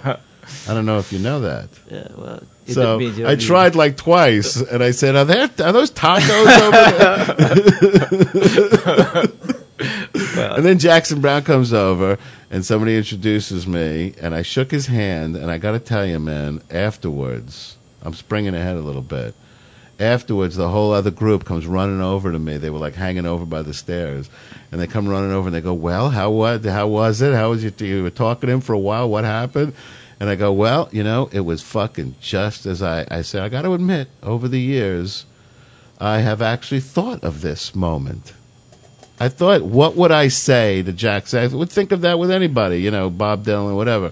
[0.67, 1.69] I don't know if you know that.
[1.89, 6.59] Yeah, well, So I tried like twice, and I said, "Are there are those tacos
[6.61, 6.81] over
[9.79, 12.17] there?" and then Jackson Browne comes over,
[12.51, 16.19] and somebody introduces me, and I shook his hand, and I got to tell you,
[16.19, 17.74] man, afterwards,
[18.05, 19.33] I'm springing ahead a little bit.
[19.99, 22.57] Afterwards, the whole other group comes running over to me.
[22.57, 24.29] They were like hanging over by the stairs,
[24.71, 27.33] and they come running over and they go, "Well, how was how was it?
[27.33, 27.71] How was you?
[27.79, 29.09] You were talking to him for a while.
[29.09, 29.73] What happened?"
[30.19, 33.43] And I go, "Well, you know, it was fucking just as I I said.
[33.43, 35.25] I got to admit, over the years,
[35.99, 38.33] I have actually thought of this moment.
[39.17, 41.39] I thought, what would I say to Jack Jackson?
[41.39, 44.11] I would think of that with anybody, you know, Bob Dylan, whatever."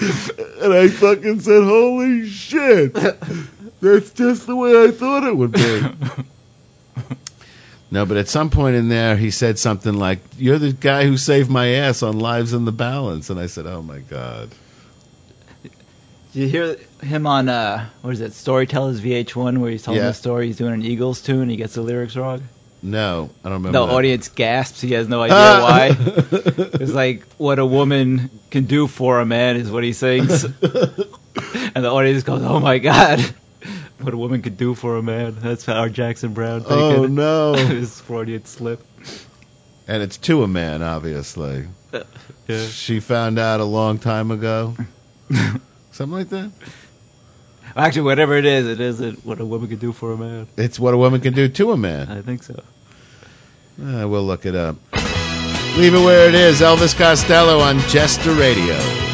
[0.00, 2.94] and I fucking said, "Holy shit!"
[3.80, 5.82] That's just the way I thought it would be.
[7.90, 11.16] No, but at some point in there, he said something like, "You're the guy who
[11.16, 14.50] saved my ass on Lives in the Balance," and I said, "Oh my god."
[15.62, 15.72] Did
[16.34, 20.08] you hear him on uh, what is it, Storytellers VH1, where he's telling Yeah.
[20.08, 20.48] the story?
[20.48, 21.48] He's doing an Eagles tune.
[21.48, 22.42] He gets the lyrics wrong.
[22.82, 23.78] No, I don't remember.
[23.78, 23.92] The that.
[23.92, 24.80] audience gasps.
[24.80, 25.62] He has no idea ah.
[25.62, 25.96] why.
[26.80, 30.54] It's like what a woman can do for a man is what he sings, and
[31.84, 33.20] the audience goes, "Oh my god,
[34.00, 36.62] what a woman could do for a man." That's our Jackson Browne.
[36.66, 37.18] Oh, thinking.
[37.18, 37.54] Oh, no.
[37.54, 38.80] his Freudian slip.
[39.88, 41.66] and it's to a man, obviously.
[42.46, 42.66] Yeah.
[42.68, 44.76] She found out a long time ago.
[45.90, 46.52] Something like that.
[47.76, 50.48] Actually, whatever it is, it isn't what a woman can do for a man.
[50.56, 52.08] It's what a woman can do to a man.
[52.08, 52.62] I think so.
[53.80, 54.76] Uh, we'll look it up.
[55.76, 56.60] Leave it where it is.
[56.60, 59.07] Elvis Costello on Jester Radio.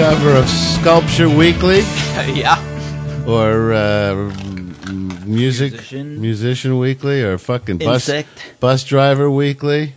[0.00, 1.80] Cover of Sculpture Weekly.
[2.32, 2.56] yeah.
[3.28, 4.14] Or uh,
[5.26, 6.18] music Musician.
[6.22, 8.54] musician weekly or fucking bus Insect.
[8.60, 9.92] bus driver weekly,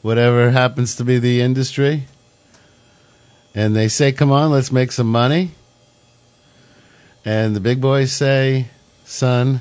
[0.00, 2.04] whatever happens to be the industry.
[3.54, 5.50] And they say, "Come on, let's make some money."
[7.22, 8.68] And the big boys say,
[9.04, 9.60] "Son,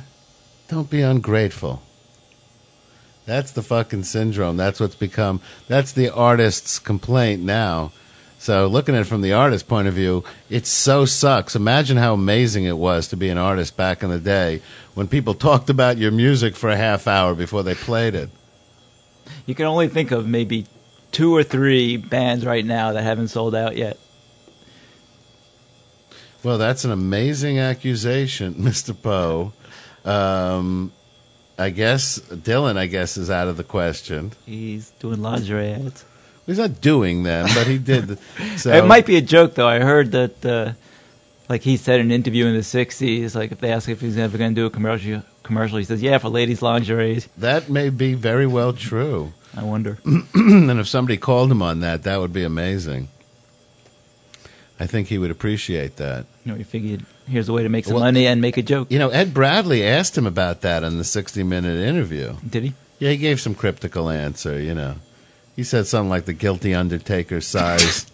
[0.69, 1.81] don't be ungrateful."
[3.25, 4.55] That's the fucking syndrome.
[4.55, 5.41] That's what's become.
[5.67, 7.91] That's the artist's complaint now.
[8.39, 11.57] So looking at it from the artist's point of view, it so sucks.
[11.57, 14.61] Imagine how amazing it was to be an artist back in the day
[14.93, 18.29] when people talked about your music for a half hour before they played it.
[19.45, 20.67] You can only think of maybe
[21.11, 23.99] two or three bands right now that haven't sold out yet.
[26.41, 28.99] Well, that's an amazing accusation, Mr.
[28.99, 29.51] Poe.
[30.09, 30.93] Um,
[31.57, 34.31] I guess Dylan, I guess, is out of the question.
[34.45, 36.05] He's doing lingerie ads.
[36.49, 38.17] He's not doing them, but he did.
[38.57, 39.67] So it might be a joke though.
[39.67, 40.73] I heard that, uh,
[41.47, 44.17] like he said in an interview in the '60s, like if they ask if he's
[44.17, 47.89] ever going to do a commercial, commercial, he says, "Yeah, for ladies' lingerie." That may
[47.89, 49.33] be very well true.
[49.55, 49.99] I wonder.
[50.05, 53.09] and if somebody called him on that, that would be amazing.
[54.79, 56.25] I think he would appreciate that.
[56.45, 58.63] You know, he figured here's a way to make some Well, money and make a
[58.63, 58.91] joke.
[58.91, 62.37] You know, Ed Bradley asked him about that in the 60 minute interview.
[62.47, 62.73] Did he?
[62.97, 64.95] Yeah, he gave some cryptical answer, you know.
[65.59, 68.09] He said something like the guilty undertaker sighs,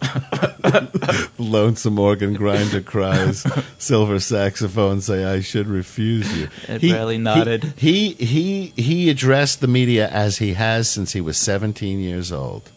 [1.37, 3.45] lonesome organ grinder cries,
[3.77, 6.47] silver saxophone say, I should refuse you.
[6.67, 7.75] Ed Bradley nodded.
[7.77, 12.31] He, he, he, he addressed the media as he has since he was 17 years
[12.31, 12.71] old.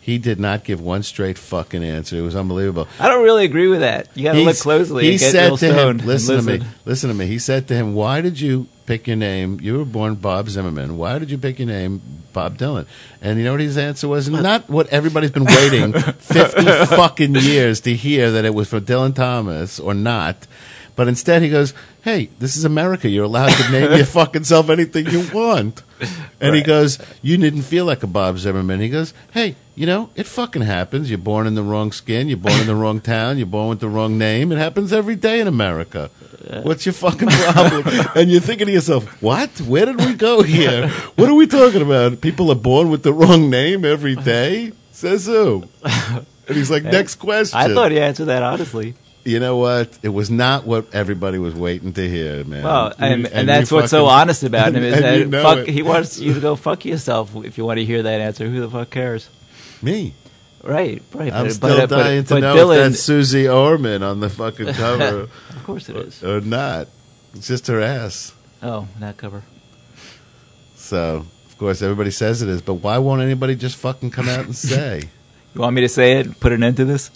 [0.00, 2.16] He did not give one straight fucking answer.
[2.16, 2.88] It was unbelievable.
[2.98, 4.08] I don't really agree with that.
[4.16, 5.04] You got to look closely.
[5.12, 8.20] He said to him, "Listen to me, listen to me." He said to him, "Why
[8.20, 9.58] did you pick your name?
[9.60, 10.96] You were born Bob Zimmerman.
[10.96, 12.00] Why did you pick your name
[12.32, 12.86] Bob Dylan?"
[13.20, 14.28] And you know what his answer was?
[14.28, 19.14] Not what everybody's been waiting fifty fucking years to hear that it was for Dylan
[19.14, 20.46] Thomas or not.
[20.94, 21.72] But instead, he goes,
[22.02, 23.08] "Hey, this is America.
[23.08, 25.82] You're allowed to name your fucking self anything you want."
[26.40, 30.10] And he goes, "You didn't feel like a Bob Zimmerman." He goes, "Hey, you know,
[30.14, 31.08] it fucking happens.
[31.10, 32.28] You're born in the wrong skin.
[32.28, 33.38] You're born in the wrong town.
[33.38, 34.52] You're born with the wrong name.
[34.52, 36.10] It happens every day in America.
[36.62, 37.84] What's your fucking problem?"
[38.14, 39.50] and you're thinking to yourself, "What?
[39.60, 40.88] Where did we go here?
[41.16, 42.20] What are we talking about?
[42.20, 45.64] People are born with the wrong name every day." Says who?
[45.84, 46.26] And
[46.56, 48.94] he's like, "Next question." I thought he answered that honestly.
[49.24, 49.96] You know what?
[50.02, 52.64] It was not what everybody was waiting to hear, man.
[52.64, 55.66] Well, and, You- and, that's what's so honest about him is that you know fuck,
[55.66, 58.48] he wants you to go fuck yourself if you want to hear that answer.
[58.48, 59.28] Who the fuck cares?
[59.82, 60.14] Me.
[60.62, 61.32] Right, right.
[61.32, 64.20] I'm but, still but, but- dying to but know Dylan, if that's Susie Orman on
[64.20, 65.28] the fucking cover.
[65.50, 66.22] Of course it is.
[66.22, 66.88] Or not.
[67.34, 68.32] It's just her ass.
[68.62, 69.42] Oh, that cover.
[70.76, 74.44] So, of course, everybody says it is, but why won't anybody just fucking come out
[74.44, 75.02] and say?
[75.54, 76.38] You want me to say it?
[76.40, 77.10] Put an end to this?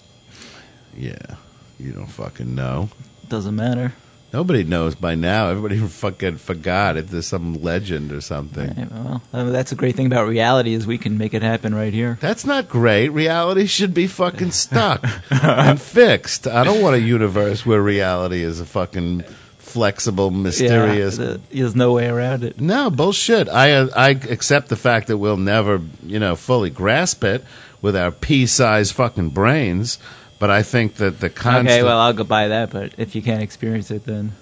[0.95, 1.35] Yeah,
[1.79, 2.89] you don't fucking know.
[3.29, 3.93] Doesn't matter.
[4.37, 5.49] Nobody knows by now.
[5.49, 8.67] Everybody fucking forgot if there's some legend or something.
[8.67, 11.73] Right, well, uh, that's the great thing about reality is we can make it happen
[11.73, 12.19] right here.
[12.21, 13.09] That's not great.
[13.09, 16.45] Reality should be fucking stuck and fixed.
[16.45, 19.23] I don't want a universe where reality is a fucking
[19.57, 21.17] flexible, mysterious.
[21.17, 22.61] Yeah, there's no way around it.
[22.61, 23.49] No bullshit.
[23.49, 27.43] I uh, I accept the fact that we'll never, you know, fully grasp it
[27.81, 29.97] with our pea-sized fucking brains.
[30.39, 31.69] But I think that the constant.
[31.69, 34.33] Okay, well, I'll go buy that, but if you can't experience it, then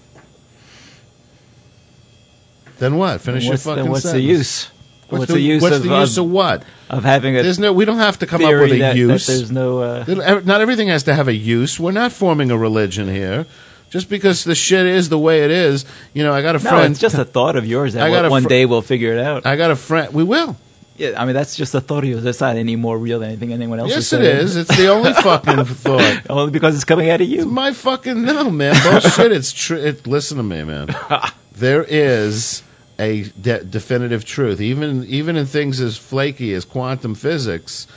[2.80, 3.22] then what?
[3.22, 3.92] Finish what's, your then fucking.
[3.92, 4.70] what's the use?
[5.08, 6.64] What's, the, use what's of, the use of, of what?
[6.90, 7.74] of having a There's no.
[7.74, 9.28] We don't have to come up with a that, use.
[9.28, 9.80] That there's no.
[9.80, 11.80] Uh, Not everything has to have a use.
[11.80, 13.46] We're not forming a religion here.
[13.90, 16.34] Just because the shit is the way it is, you know.
[16.34, 16.92] I got a no, friend.
[16.92, 19.14] it's just a thought of yours that I got one one fr- day we'll figure
[19.14, 19.46] it out.
[19.46, 20.14] I got a friend.
[20.14, 20.58] We will.
[20.98, 22.24] Yeah, I mean that's just a thought of.
[22.24, 23.90] That's not any more real than anything anyone else.
[23.90, 26.22] Yes, is it It's the only fucking thought.
[26.30, 27.40] Only because it's coming out of you.
[27.42, 28.76] It's my fucking no, man.
[28.84, 29.32] Bullshit.
[29.32, 29.78] It's true.
[29.78, 30.96] It, listen to me, man.
[31.52, 32.64] there is
[32.98, 37.88] a de- definitive truth, even even in things as flaky as quantum physics.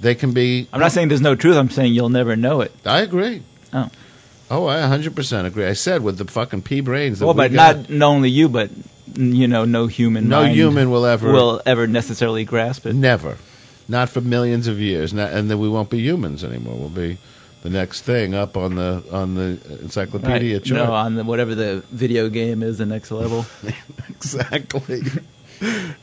[0.00, 0.68] They can be.
[0.72, 1.56] I'm not saying there's no truth.
[1.56, 2.72] I'm saying you'll never know it.
[2.84, 3.42] I agree.
[3.72, 3.88] Oh.
[4.50, 5.66] Oh, I 100% agree.
[5.66, 7.76] I said with the fucking pea brains that Well, we but got.
[7.76, 8.70] not, not only you, but
[9.16, 10.28] you know, no human.
[10.28, 12.94] No human will ever- will ever necessarily grasp it.
[12.94, 13.36] Never.
[13.88, 15.12] Not for millions of years.
[15.14, 16.76] Not, and then we won't be humans anymore.
[16.76, 17.16] We'll be
[17.62, 20.64] the next thing up on the on the encyclopedia Right.
[20.64, 20.88] chart.
[20.88, 23.46] No, on the, whatever the video game is, the next level.
[24.08, 25.02] exactly.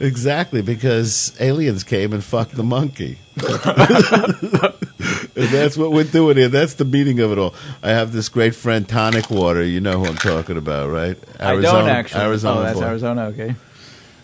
[0.02, 3.19] Exactly, because aliens came and fucked the monkey.
[5.00, 6.48] and that's what we're doing here.
[6.48, 7.54] That's the meaning of it all.
[7.84, 9.64] I have this great friend, Tonic Water.
[9.64, 11.18] You know who I'm talking about, right?
[11.40, 12.22] I don't actually.
[12.22, 12.86] Arizona oh, that's boy.
[12.86, 13.26] Arizona.
[13.26, 13.56] Okay.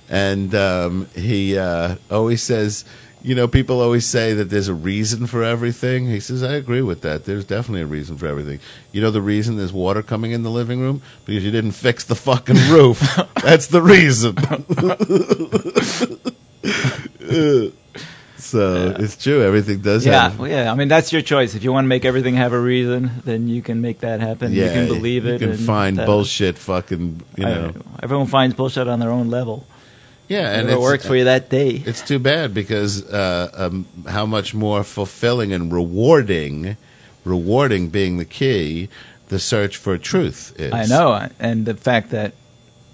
[0.09, 2.83] And um, he uh, always says,
[3.23, 6.07] you know, people always say that there's a reason for everything.
[6.07, 7.25] He says, I agree with that.
[7.25, 8.59] There's definitely a reason for everything.
[8.91, 11.01] You know, the reason there's water coming in the living room?
[11.25, 12.99] Because you didn't fix the fucking roof.
[13.41, 14.35] That's the reason.
[18.41, 19.43] so it's true.
[19.43, 20.71] Everything does Yeah, well, yeah.
[20.71, 21.55] I mean, that's your choice.
[21.55, 24.51] If you want to make everything have a reason, then you can make that happen.
[24.51, 25.41] Yeah, you can believe you it.
[25.41, 27.73] You can find uh, bullshit fucking, you I- know.
[28.01, 29.65] everyone finds bullshit on their own level.
[30.27, 31.71] Yeah, and it works for you that day.
[31.85, 36.77] It's too bad because uh, um, how much more fulfilling and rewarding,
[37.25, 38.87] rewarding being the key,
[39.27, 40.71] the search for truth is.
[40.71, 42.33] I know, and the fact that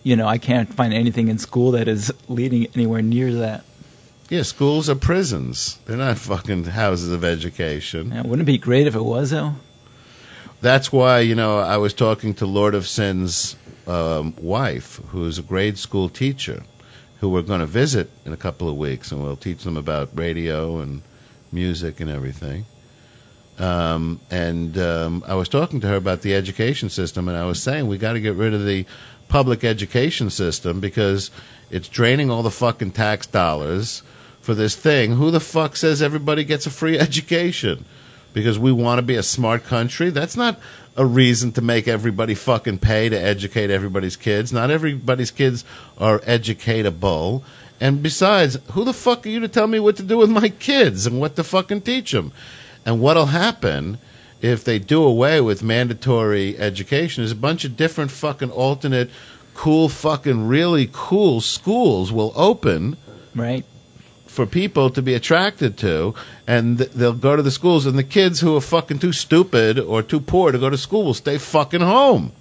[0.02, 3.64] you know I can't find anything in school that is leading anywhere near that.
[4.30, 5.80] Yeah, schools are prisons.
[5.86, 8.12] They're not fucking houses of education.
[8.12, 9.54] Yeah, wouldn't it be great if it was though?
[10.60, 13.56] That's why you know I was talking to Lord of Sin's
[13.86, 16.64] um, wife, who's a grade school teacher,
[17.22, 20.10] who we're going to visit in a couple of weeks, and we'll teach them about
[20.14, 21.04] radio and
[21.54, 22.66] music and everything.
[23.58, 27.64] Um, and um, I was talking to her about the education system, and I was
[27.64, 28.86] saying we got to get rid of the
[29.30, 31.32] public education system because
[31.70, 34.04] it's draining all the fucking tax dollars
[34.48, 35.12] for this thing.
[35.12, 37.84] Who the fuck says everybody gets a free education?
[38.32, 40.10] Because we want to be a smart country?
[40.10, 40.58] That's not
[40.96, 44.54] a reason to make everybody fucking pay to educate everybody's kids.
[44.54, 45.66] Not everybody's kids
[45.98, 47.44] are educatable.
[47.82, 50.48] And besides, who the fuck are you to tell me what to do with my
[50.48, 52.32] kids and what to fucking teach them?
[52.86, 53.98] And what'll happen
[54.42, 59.10] if they do away with mandatory education is a bunch of different fucking alternate,
[59.54, 62.96] cool fucking really cool schools will open
[63.36, 63.66] Right.
[64.38, 66.14] For people to be attracted to,
[66.46, 69.80] and th- they'll go to the schools, and the kids who are fucking too stupid
[69.80, 72.32] or too poor to go to school will stay fucking home.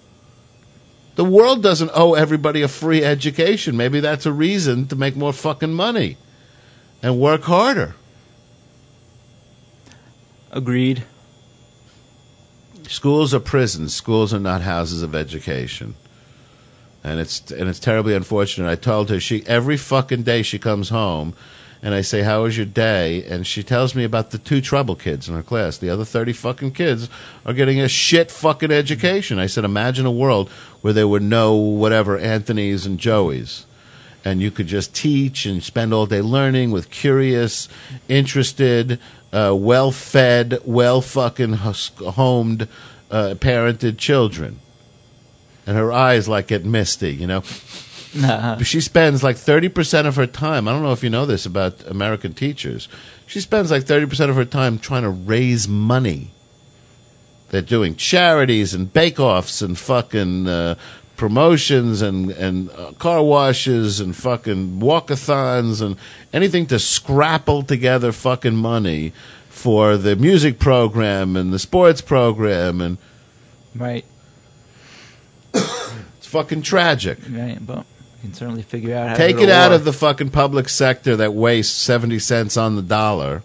[1.14, 3.78] The world doesn't owe everybody a free education.
[3.78, 6.18] Maybe that's a reason to make more fucking money
[7.02, 7.94] and work harder.
[10.52, 11.04] Agreed.
[12.88, 13.94] Schools are prisons.
[13.94, 15.94] Schools are not houses of education.
[17.02, 18.70] And it's and it's terribly unfortunate.
[18.70, 21.34] I told her she every fucking day she comes home
[21.82, 23.24] and I say, How was your day?
[23.24, 25.78] And she tells me about the two trouble kids in her class.
[25.78, 27.08] The other thirty fucking kids
[27.44, 29.38] are getting a shit fucking education.
[29.38, 30.48] I said, Imagine a world
[30.80, 33.66] where there were no whatever Anthony's and Joey's.
[34.24, 37.68] And you could just teach and spend all day learning with curious,
[38.08, 38.98] interested,
[39.32, 42.68] uh, well fed, well fucking homed,
[43.10, 44.58] uh, parented children.
[45.64, 47.42] And her eyes like get misty, you know.
[48.16, 48.58] Nah.
[48.58, 50.66] She spends like 30% of her time.
[50.68, 52.88] I don't know if you know this about American teachers.
[53.26, 56.30] She spends like 30% of her time trying to raise money.
[57.50, 60.74] They're doing charities and bake offs and fucking uh,
[61.16, 65.96] promotions and, and uh, car washes and fucking walkathons and
[66.32, 69.12] anything to scrapple together fucking money
[69.48, 72.80] for the music program and the sports program.
[72.80, 72.98] And
[73.74, 74.04] Right.
[75.54, 77.18] it's fucking tragic.
[77.30, 77.58] Right.
[77.64, 77.86] But
[78.26, 81.32] can certainly figure out how Take to it out of the fucking public sector that
[81.32, 83.42] wastes 70 cents on the dollar.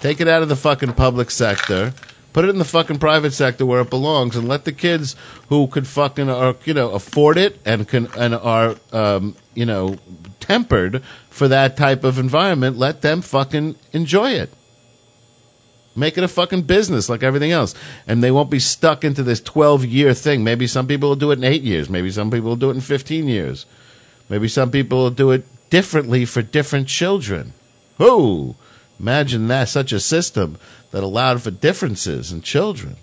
[0.00, 1.92] Take it out of the fucking public sector.
[2.32, 5.16] Put it in the fucking private sector where it belongs and let the kids
[5.48, 9.96] who could fucking are, you know, afford it and can and are um, you know,
[10.38, 14.50] tempered for that type of environment, let them fucking enjoy it.
[15.96, 17.74] Make it a fucking business like everything else.
[18.06, 20.44] And they won't be stuck into this 12 year thing.
[20.44, 21.88] Maybe some people will do it in eight years.
[21.88, 23.64] Maybe some people will do it in 15 years.
[24.28, 27.54] Maybe some people will do it differently for different children.
[27.98, 28.56] Who?
[29.00, 30.58] Imagine that, such a system
[30.90, 32.96] that allowed for differences in children.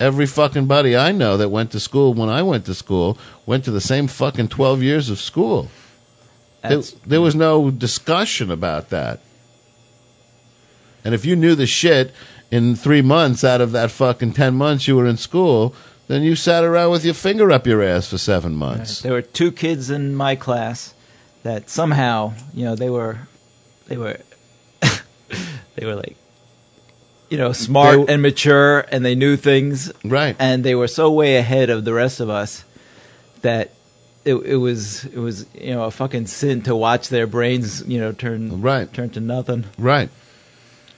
[0.00, 3.16] Every fucking buddy I know that went to school when I went to school
[3.46, 5.68] went to the same fucking 12 years of school.
[6.62, 9.20] There, there was no discussion about that.
[11.04, 12.12] And if you knew the shit
[12.50, 15.74] in three months out of that fucking 10 months you were in school,
[16.08, 19.00] then you sat around with your finger up your ass for seven months.
[19.00, 20.94] There were two kids in my class
[21.42, 23.20] that somehow, you know, they were,
[23.88, 24.18] they were,
[25.74, 26.16] they were like,
[27.30, 30.36] you know, smart and mature, and they knew things, right?
[30.38, 32.62] And they were so way ahead of the rest of us
[33.40, 33.70] that
[34.26, 37.98] it, it was, it was, you know, a fucking sin to watch their brains, you
[37.98, 39.64] know, turn right, turn to nothing.
[39.78, 40.10] Right.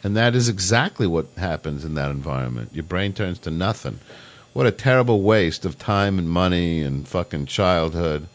[0.05, 2.71] And that is exactly what happens in that environment.
[2.75, 3.99] Your brain turns to nothing.
[4.53, 8.29] What a terrible waste of time and money and fucking childhood.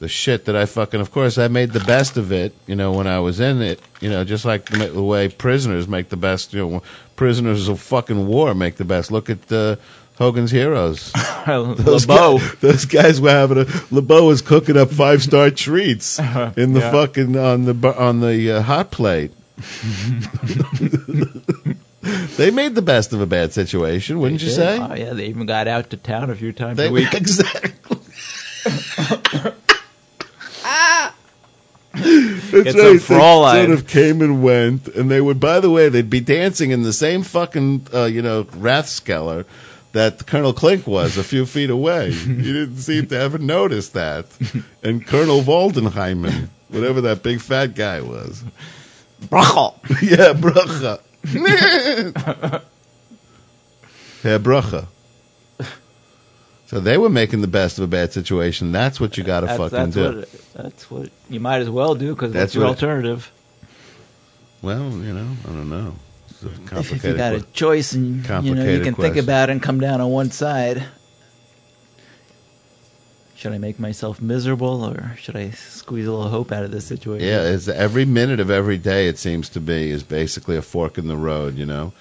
[0.00, 2.92] The shit that I fucking, of course, I made the best of it, you know,
[2.92, 6.16] when I was in it, you know, just like the the way prisoners make the
[6.16, 6.82] best, you know,
[7.16, 9.10] prisoners of fucking war make the best.
[9.12, 9.76] Look at uh,
[10.18, 11.12] Hogan's Heroes.
[11.46, 12.38] those, LeBeau.
[12.38, 16.18] guys, those guys were having a, LeBeau was cooking up five star treats
[16.56, 16.90] in the Yeah.
[16.92, 19.30] fucking, on the, on the uh, hot plate.
[22.36, 24.78] they made the best of a bad situation, wouldn't you They say?
[24.78, 27.14] Oh yeah, they even got out to town a few times They- a week.
[27.22, 27.98] exactly.
[31.94, 33.54] That's Get some right.
[33.54, 35.40] They sort of came and went, and they would.
[35.40, 39.44] By the way, they'd be dancing in the same fucking, uh, you know, Rathskeller
[39.92, 42.10] that Colonel Klink was a few feet away.
[42.10, 44.26] you didn't seem to ever notice that.
[44.82, 48.42] And Colonel Waldenheimen, whatever that big fat guy was,
[49.22, 49.74] Bruchel.
[50.02, 51.00] yeah, Brucha.
[54.22, 54.86] Herr Bracha.
[56.66, 58.72] So they were making the best of a bad situation.
[58.72, 60.16] That's what you got to fucking that's do.
[60.20, 63.30] what that's what you might as well do because That's that's your what- alternative.
[64.62, 65.94] Well, you know, I don't know.
[66.30, 69.14] It's a If, if you complicated got a choice and you know you can question.
[69.14, 70.84] think about it and come down on one side.
[73.42, 76.84] Should I make myself miserable or should I squeeze a little hope out of this
[76.84, 77.26] situation?
[77.26, 79.08] Yeah, it's every minute of every day.
[79.08, 81.56] It seems to be is basically a fork in the road.
[81.56, 81.92] You know,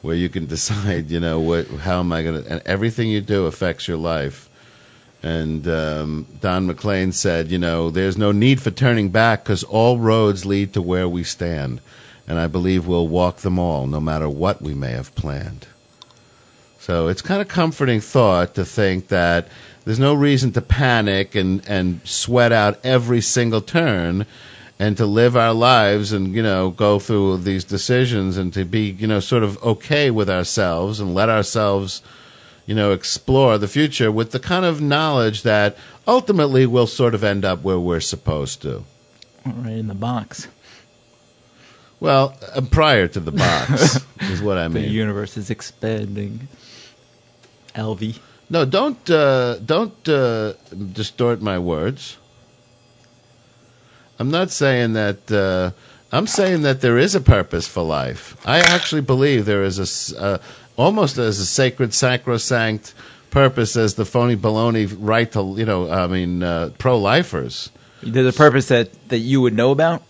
[0.00, 1.10] where you can decide.
[1.10, 2.50] You know, what how am I going to?
[2.50, 4.48] And everything you do affects your life.
[5.22, 9.98] And um, Don McLean said, you know, there's no need for turning back because all
[9.98, 11.82] roads lead to where we stand,
[12.26, 15.66] and I believe we'll walk them all, no matter what we may have planned.
[16.78, 19.48] So it's kind of comforting thought to think that
[19.84, 24.26] there's no reason to panic and, and sweat out every single turn
[24.78, 28.90] and to live our lives and, you know, go through these decisions and to be,
[28.90, 32.02] you know, sort of okay with ourselves and let ourselves,
[32.66, 35.76] you know, explore the future with the kind of knowledge that
[36.06, 38.84] ultimately we'll sort of end up where we're supposed to.
[39.44, 40.48] Right in the box.
[42.00, 44.84] Well, uh, prior to the box is what I mean.
[44.84, 46.46] The universe is expanding.
[47.74, 48.18] LV.
[48.50, 50.54] No, don't uh, don't uh,
[50.92, 52.16] distort my words.
[54.18, 55.30] I'm not saying that.
[55.30, 55.70] Uh,
[56.10, 58.36] I'm saying that there is a purpose for life.
[58.46, 60.38] I actually believe there is a uh,
[60.76, 62.94] almost as a sacred, sacrosanct
[63.30, 65.90] purpose as the phony baloney right to you know.
[65.90, 67.70] I mean, uh, pro-lifers.
[68.02, 70.02] There's a purpose that, that you would know about?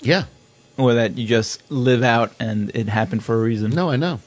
[0.00, 0.24] Yeah.
[0.76, 3.70] Or that you just live out and it happened for a reason?
[3.70, 4.20] No, I know.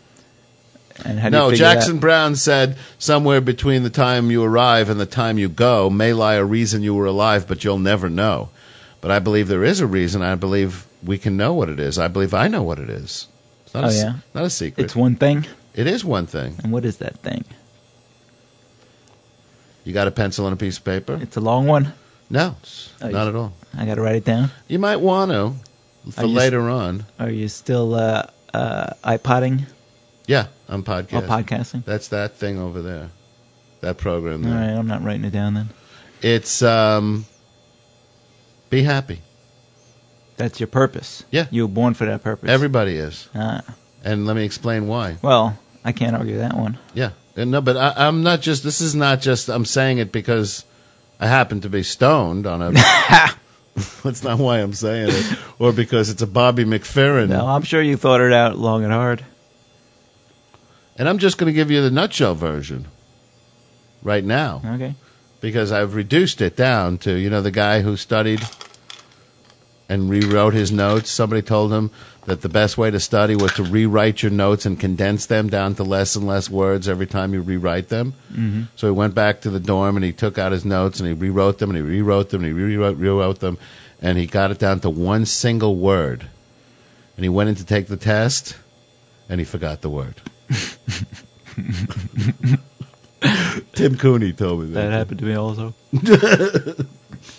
[1.03, 2.02] And how no, Jackson that?
[2.02, 6.36] Browne said somewhere between the time you arrive and the time you go may lie
[6.36, 8.49] a reason you were alive, but you'll never know.
[9.02, 10.22] But I believe there is a reason.
[10.22, 11.98] I believe we can know what it is.
[11.98, 13.28] I believe I know what it is.
[13.65, 14.14] It's not Oh, a, yeah?
[14.36, 14.84] not a secret.
[14.84, 15.48] It's one thing?
[15.73, 16.56] It is one thing.
[16.64, 17.45] And what is that thing?
[19.84, 21.18] You got a pencil and a piece of paper?
[21.22, 21.94] It's a long one?
[22.30, 22.56] No,
[23.02, 23.53] Oh, not at all.
[23.78, 24.52] I got to write it down?
[24.68, 25.53] You might want to
[26.11, 27.06] for Are you s- later on.
[27.19, 29.65] Are you still uh, uh, iPodding?
[30.32, 31.24] Yeah, I'm podcasting.
[31.24, 31.84] Oh, podcasting?
[31.84, 33.10] That's that thing over there.
[33.82, 34.60] That program All there.
[34.62, 35.72] right, I'm not writing it down then.
[36.22, 37.26] It's um,
[38.70, 39.20] be happy.
[40.38, 41.26] That's your purpose.
[41.32, 41.48] Yeah.
[41.52, 42.49] You were born for that purpose.
[42.49, 43.28] Everybody is.
[43.36, 43.62] Ah.
[44.06, 45.18] And let me explain why.
[45.22, 46.80] Well, I can't argue that one.
[46.94, 47.10] Yeah.
[47.36, 48.64] And no, but I, I'm not just.
[48.64, 49.49] This is not just.
[49.49, 50.64] I'm saying it because
[51.20, 52.72] I happen to be stoned on a.
[54.03, 57.28] That's not why I'm saying it, or because it's a Bobby McFerrin.
[57.30, 59.26] No, I'm sure you thought it out long and hard.
[60.97, 62.88] And I'm just going to give you the nutshell version
[64.03, 64.61] right now.
[64.65, 64.95] Okay.
[65.39, 68.41] Because I've reduced it down to, you know, the guy who studied
[69.89, 71.09] and rewrote his notes.
[71.09, 71.91] Somebody told him
[72.26, 75.76] that the best way to study was to rewrite your notes and condense them down
[75.76, 78.13] to less and less words every time you rewrite them.
[78.31, 78.68] Mhm.
[78.76, 81.13] So he went back to the dorm and he took out his notes and he
[81.13, 83.57] rewrote them and he rewrote them and he rewrote, rewrote them
[84.01, 86.27] and he got it down to one single word.
[87.18, 88.55] And he went in to take the test
[89.27, 90.22] and he forgot the word.
[93.73, 94.73] Tim Cooney told me that.
[94.73, 95.73] That happened to me also.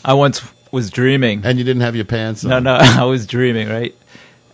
[0.04, 1.42] I once was dreaming.
[1.44, 2.50] And you didn't have your pants on.
[2.50, 3.94] no, no, I was dreaming, right?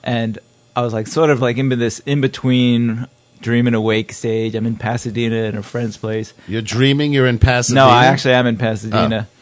[0.02, 0.38] And
[0.74, 3.06] I was like sort of like in this in between
[3.40, 4.54] dream and awake stage.
[4.54, 6.32] I'm in Pasadena at a friend's place.
[6.46, 7.86] You're dreaming you're in Pasadena?
[7.86, 9.28] No, I actually am in Pasadena.
[9.30, 9.34] Ah.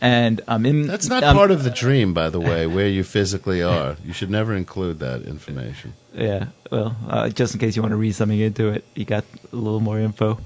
[0.00, 3.02] And I'm in That's not I'm- part of the dream, by the way, where you
[3.02, 3.96] physically are.
[4.04, 5.94] You should never include that information.
[6.12, 9.24] Yeah, well, uh, just in case you want to read something into it, you got
[9.52, 10.38] a little more info.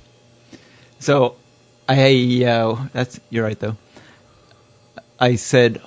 [1.00, 1.36] So,
[1.88, 3.76] I uh, that's you're right though.
[5.18, 5.80] I said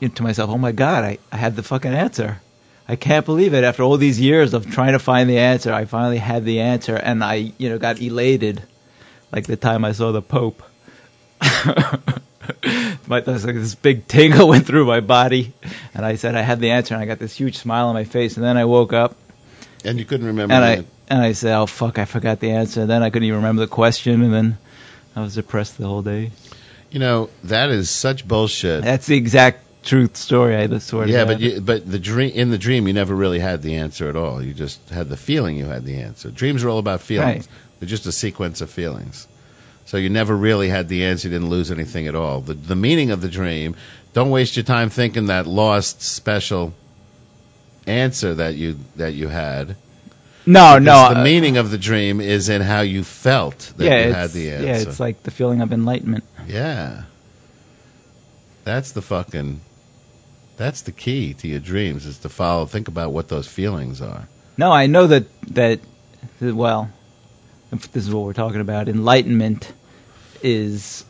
[0.00, 2.40] to myself, "Oh my god, I, I have the fucking answer!
[2.88, 3.64] I can't believe it!
[3.64, 6.96] After all these years of trying to find the answer, I finally had the answer,
[6.96, 8.62] and I, you know, got elated,
[9.32, 10.62] like the time I saw the Pope.
[13.06, 15.52] my like this big tingle went through my body,
[15.94, 18.04] and I said I had the answer, and I got this huge smile on my
[18.04, 19.16] face, and then I woke up,
[19.84, 22.86] And you couldn't remember and I and I said, "Oh fuck, I forgot the answer."
[22.86, 24.58] Then I couldn't even remember the question, and then
[25.16, 26.30] I was depressed the whole day.
[26.90, 28.82] You know, that is such bullshit.
[28.82, 30.56] That's the exact truth story.
[30.56, 31.06] I swear.
[31.06, 33.74] to yeah, but you, but the dream in the dream you never really had the
[33.76, 34.42] answer at all.
[34.42, 36.30] You just had the feeling you had the answer.
[36.30, 37.46] Dreams are all about feelings.
[37.46, 37.48] Right.
[37.78, 39.26] They're just a sequence of feelings.
[39.90, 41.26] So you never really had the answer.
[41.26, 42.40] You didn't lose anything at all.
[42.40, 43.74] The the meaning of the dream.
[44.12, 46.74] Don't waste your time thinking that lost special
[47.88, 49.74] answer that you that you had.
[50.46, 54.06] No, no, The uh, meaning of the dream is in how you felt that yeah,
[54.06, 54.66] you had the answer.
[54.66, 56.22] yeah, it's like the feeling of enlightenment.
[56.46, 57.02] Yeah.
[58.62, 59.60] That's the fucking
[60.56, 64.28] that's the key to your dreams is to follow think about what those feelings are.
[64.56, 65.80] No, I know that that
[66.40, 66.90] well,
[67.72, 68.88] this is what we're talking about.
[68.88, 69.72] Enlightenment
[70.42, 71.04] is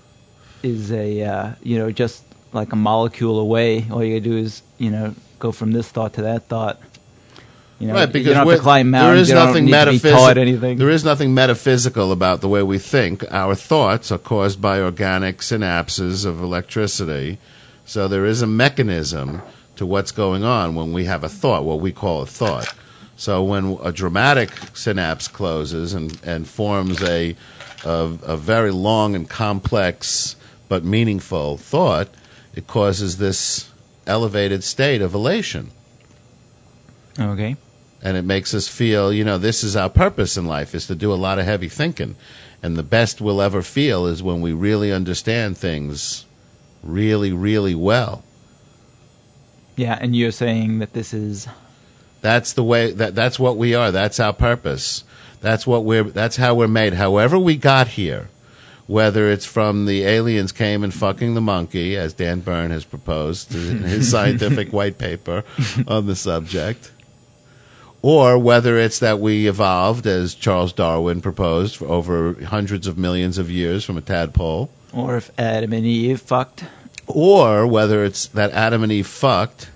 [0.62, 3.86] is a uh, you know just like a molecule away.
[3.90, 6.80] All you gotta do is you know go from this thought to that thought.
[7.78, 9.28] You know, right, because you don't have we're- to climb there mountains.
[9.28, 10.76] is nothing be metaphysical.
[10.76, 13.24] There is nothing metaphysical about the way we think.
[13.32, 17.38] Our thoughts are caused by organic synapses of electricity.
[17.86, 19.40] So there is a mechanism
[19.76, 22.72] to what's going on when we have a thought, what we call a thought.
[23.16, 27.34] So when a dramatic synapse closes and, and forms a,
[27.84, 30.36] a a very long and complex
[30.68, 32.08] but meaningful thought,
[32.54, 33.70] it causes this
[34.06, 35.70] elevated state of elation.
[37.18, 37.56] Okay.
[38.02, 40.94] and it makes us feel you know this is our purpose in life is to
[40.94, 42.16] do a lot of heavy thinking.
[42.62, 46.24] And the best we'll ever feel is when we really understand things
[46.82, 48.22] really really well.
[49.76, 51.48] Yeah, and you're saying that this is
[52.20, 53.90] that's the way that that's what we are.
[53.90, 55.04] That's our purpose
[55.40, 58.28] that's what we're that's how we're made however we got here
[58.86, 63.54] whether it's from the aliens came and fucking the monkey, as Dan Byrne has proposed
[63.54, 65.44] in his scientific white paper
[65.86, 66.90] on the subject,
[68.02, 73.38] or whether it's that we evolved, as Charles Darwin proposed, for over hundreds of millions
[73.38, 76.64] of years from a tadpole, Or if Adam and Eve fucked.
[77.06, 79.70] or whether it's that Adam and Eve fucked.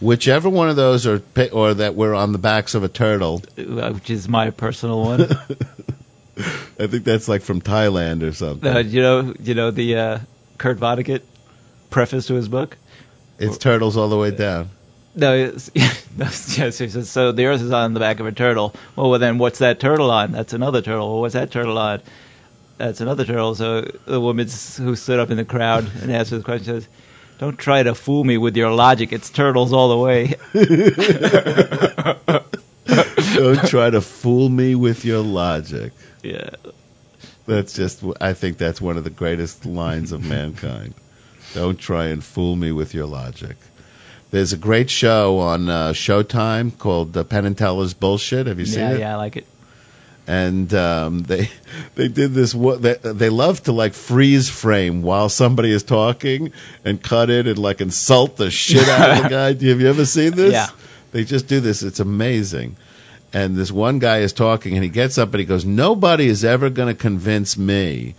[0.00, 1.22] Whichever one of those, are,
[1.52, 3.42] or that we're on the backs of a turtle.
[3.58, 5.22] uh, which is my personal one.
[6.78, 8.74] I think that's like from Thailand or something.
[8.74, 10.18] Uh, you know, you know the uh,
[10.56, 11.22] Kurt Vonnegut
[11.90, 12.78] preface to his book.
[13.38, 14.70] It's turtles all the way down.
[15.14, 18.32] No, it's, yes, yes, he says, so the Earth is on the back of a
[18.32, 18.74] turtle.
[18.96, 20.32] Well, well, then what's that turtle on?
[20.32, 21.10] That's another turtle.
[21.10, 22.00] Well, what's that turtle on?
[22.78, 23.54] That's another turtle.
[23.54, 24.48] So the woman
[24.78, 26.88] who stood up in the crowd and asked the question says,
[27.40, 29.12] "Don't try to fool me with your logic.
[29.12, 30.34] It's turtles all the way."
[33.34, 35.92] Don't try to fool me with your logic.
[36.22, 36.50] yeah.
[37.46, 40.94] That's just, I think that's one of the greatest lines of mankind.
[41.54, 43.56] Don't try and fool me with your logic.
[44.30, 48.46] There's a great show on uh, Showtime called uh, Penn and Teller's Bullshit.
[48.46, 48.88] Have you seen it?
[48.90, 49.00] yeah, it?
[49.00, 49.46] yeah, I like it.
[50.26, 51.50] And um, they
[51.94, 52.52] they did this.
[52.52, 56.52] They, they love to like freeze frame while somebody is talking
[56.84, 59.46] and cut it and like insult the shit out of the guy.
[59.48, 60.52] Have you ever seen this?
[60.52, 60.68] Yeah.
[61.12, 61.82] They just do this.
[61.82, 62.76] It's amazing.
[63.32, 66.44] And this one guy is talking, and he gets up and he goes, "Nobody is
[66.44, 68.14] ever going to convince me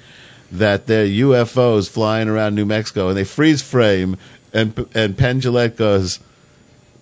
[0.51, 4.17] that there are UFOs flying around New Mexico." And they freeze frame,
[4.53, 6.19] and and Penn Jillette goes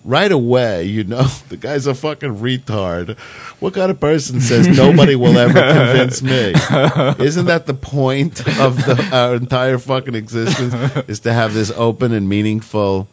[0.04, 3.18] right away, you know, the guy's a fucking retard.
[3.60, 6.54] What kind of person says nobody will ever convince me?
[7.24, 10.74] Isn't that the point of the, our entire fucking existence?
[11.08, 13.08] Is to have this open and meaningful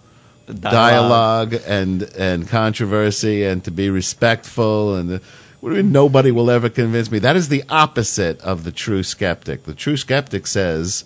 [0.53, 4.95] dialogue, and and controversy, and to be respectful.
[4.95, 5.21] And
[5.59, 7.19] what do you mean nobody will ever convince me?
[7.19, 9.63] That is the opposite of the true skeptic.
[9.63, 11.03] The true skeptic says,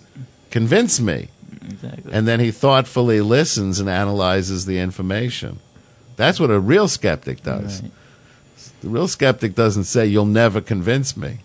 [0.50, 1.28] "Convince me."
[1.64, 2.12] Exactly.
[2.12, 5.60] and then he thoughtfully listens and analyzes the information.
[6.16, 7.82] That's what a real skeptic does.
[8.80, 11.38] The real skeptic doesn't say, You'll never convince me.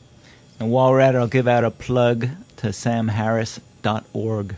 [0.59, 2.27] And while we're at it, I'll give out a plug
[2.57, 4.55] to samharris.org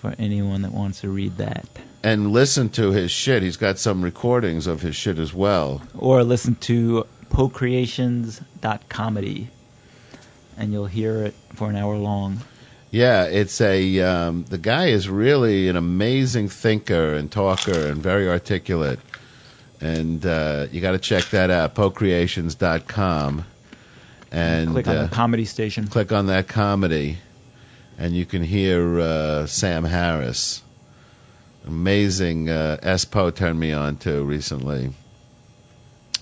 [0.00, 1.68] for anyone that wants to read that.
[2.02, 3.42] And listen to his shit.
[3.42, 5.80] He's got some recordings of his shit as well.
[5.96, 9.48] Or listen to pocreations.comedy,
[10.56, 12.40] and you'll hear it for an hour long.
[12.96, 14.00] Yeah, it's a.
[14.00, 19.00] Um, the guy is really an amazing thinker and talker and very articulate.
[19.82, 23.44] And uh, you got to check that out, pocreations.com.
[24.32, 25.88] And Click on uh, the comedy station.
[25.88, 27.18] click on that comedy,
[27.98, 30.62] and you can hear uh, Sam Harris.
[31.66, 32.48] Amazing.
[32.48, 34.94] Uh, SPo turned me on to recently.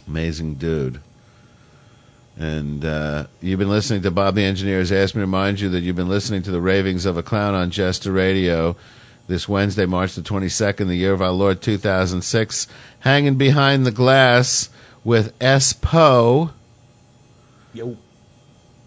[0.08, 1.00] Amazing dude.
[2.36, 5.68] And uh, you've been listening to Bob the Engineer has asked Me to remind you
[5.70, 8.76] that you've been listening to the ravings of a clown on Jester Radio
[9.28, 12.66] this Wednesday, March the 22nd, the year of our Lord 2006,
[13.00, 14.68] hanging behind the glass
[15.04, 16.50] with SPo.
[17.72, 17.96] Yo.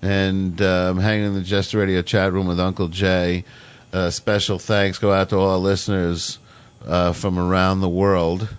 [0.01, 3.45] And um, hanging in the Jester Radio chat room with Uncle Jay.
[3.93, 6.37] Uh, special thanks go out to all our listeners
[6.85, 8.49] uh, from around the world.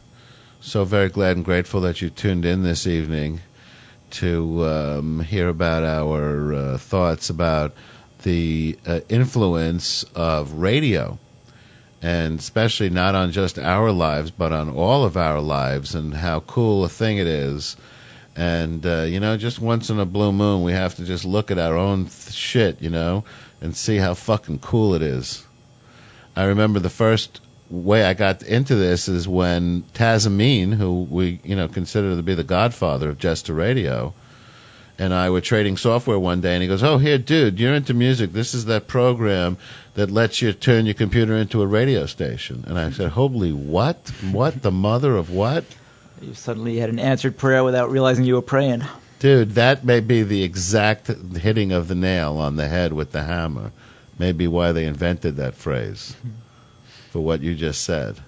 [0.61, 3.41] So very glad and grateful that you tuned in this evening
[4.11, 7.73] to um, hear about our uh, thoughts about
[8.23, 11.19] the uh, influence of radio,
[12.03, 16.41] and especially not on just our lives, but on all of our lives, and how
[16.41, 17.77] cool a thing it is.
[18.35, 21.51] And uh, you know, just once in a blue moon, we have to just look
[21.51, 23.25] at our own th- shit, you know,
[23.61, 25.45] and see how fucking cool it is.
[26.37, 31.41] I remember the first way I got into this is when Taz Amin, who we
[31.45, 34.15] you know consider to be the godfather of Jester Radio,
[34.99, 37.95] and I were trading software one day, and he goes, "Oh, here, dude, you're into
[37.95, 38.33] music.
[38.33, 39.57] This is that program
[39.95, 44.13] that lets you turn your computer into a radio station." And I said, "Holy what?
[44.31, 45.65] What the mother of what?"
[46.21, 48.83] You suddenly had an answered prayer without realizing you were praying.
[49.21, 53.25] Dude, that may be the exact hitting of the nail on the head with the
[53.25, 53.73] hammer.
[54.19, 56.17] Maybe why they invented that phrase
[57.19, 58.21] for what you just said.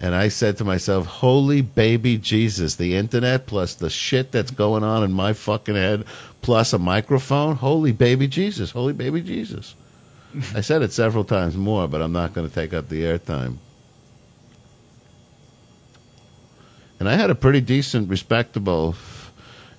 [0.00, 4.84] And I said to myself, Holy baby Jesus, the internet plus the shit that's going
[4.84, 6.04] on in my fucking head
[6.40, 7.56] plus a microphone.
[7.56, 9.74] Holy baby Jesus, holy baby Jesus.
[10.54, 13.56] I said it several times more, but I'm not going to take up the airtime.
[17.00, 18.94] And I had a pretty decent, respectable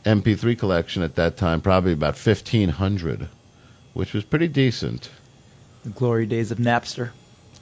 [0.03, 3.29] MP3 collection at that time, probably about 1,500,
[3.93, 5.09] which was pretty decent.
[5.85, 7.11] The glory days of Napster.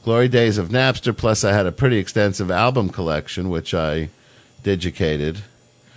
[0.06, 4.10] Glory days of Napster, plus I had a pretty extensive album collection, which I
[4.62, 5.40] digicated.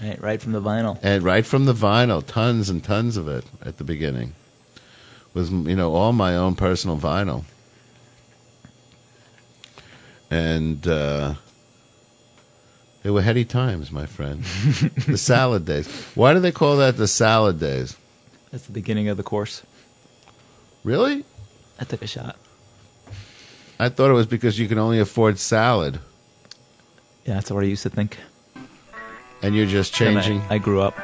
[0.02, 0.98] Right, right from the vinyl.
[1.02, 4.35] and right from the vinyl, tons and tons of it at the beginning.
[5.35, 7.44] Was you know all my own personal vinyl,
[10.30, 11.35] and uh,
[13.02, 14.43] they were heady times, my friend.
[15.06, 15.86] the salad days.
[16.14, 17.94] Why do they call that the salad days?
[18.52, 19.64] That's the beginning of the course.
[20.82, 21.26] Really?
[21.78, 22.36] I took a shot.
[23.79, 26.01] I thought it was because you can only afford salad,
[27.25, 28.19] Yeah, that's what I used to think.
[29.43, 30.43] and you're just Then I- changing.
[30.51, 30.97] I, grew up.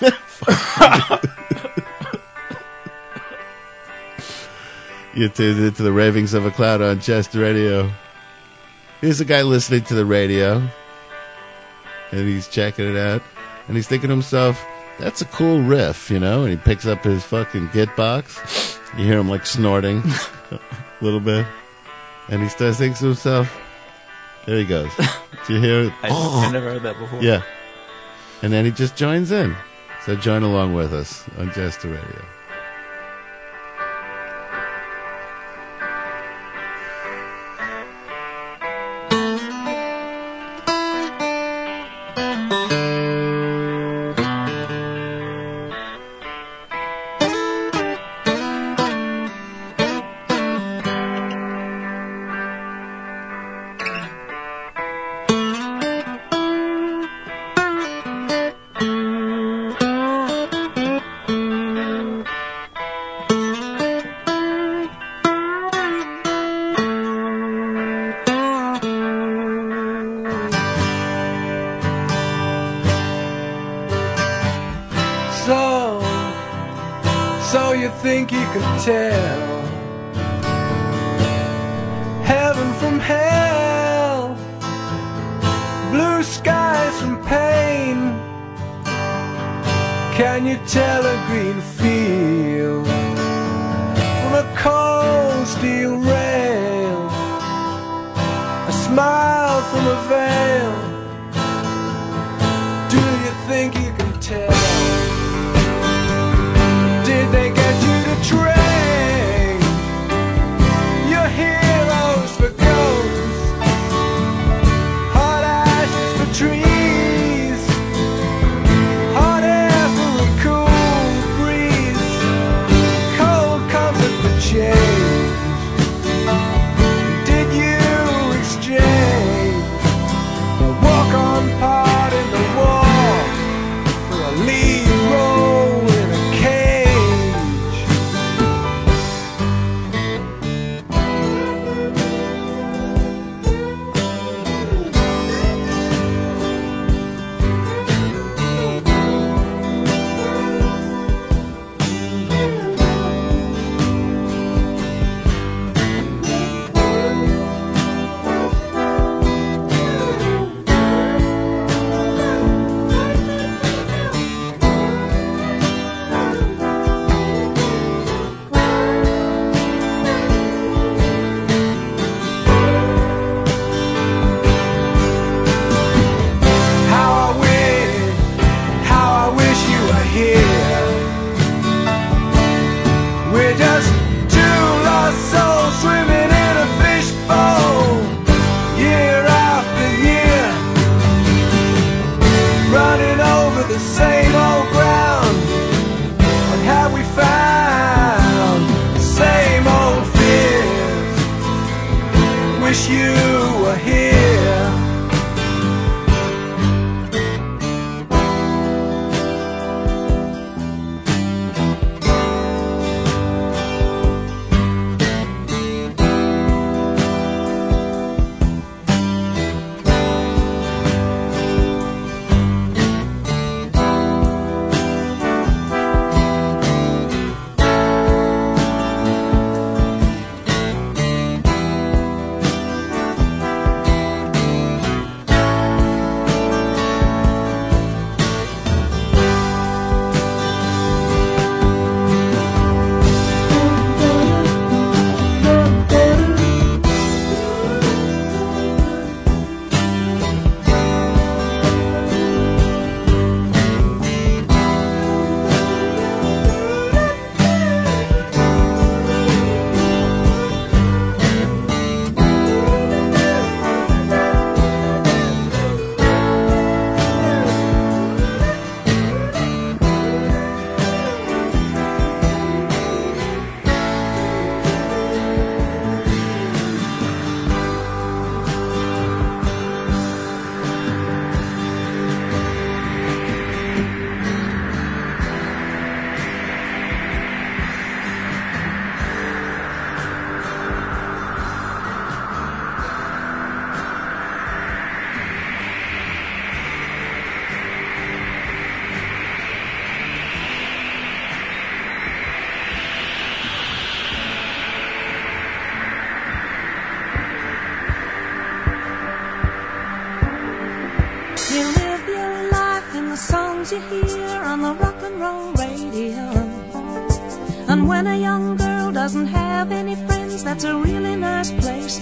[5.14, 7.88] You tuned into the ravings of a clown on Jester Radio.
[9.00, 10.60] Here's a guy listening to the radio,
[12.10, 13.22] and he's checking it out,
[13.68, 14.60] and he's thinking to himself,
[14.98, 16.42] "That's a cool riff," you know.
[16.42, 18.76] And he picks up his fucking git box.
[18.98, 20.02] You hear him like snorting
[20.50, 20.58] a
[21.00, 21.46] little bit,
[22.28, 23.56] and he starts thinking to himself,
[24.46, 24.90] "There he goes."
[25.46, 25.92] Do you hear it?
[26.02, 26.50] I, I oh.
[26.52, 27.22] never heard that before.
[27.22, 27.42] Yeah.
[28.42, 29.56] And then he just joins in.
[30.04, 32.33] So join along with us on Jester Radio.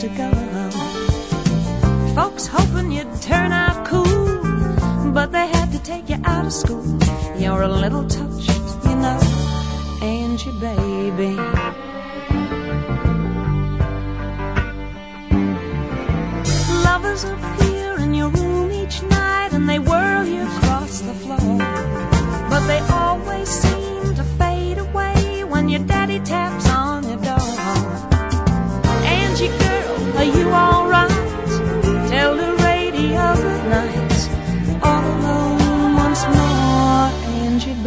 [0.03, 0.31] To go.
[2.13, 6.85] Folks hoping you'd turn out cool, but they had to take you out of school.
[7.39, 8.05] You're a little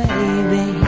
[0.08, 0.85] baby.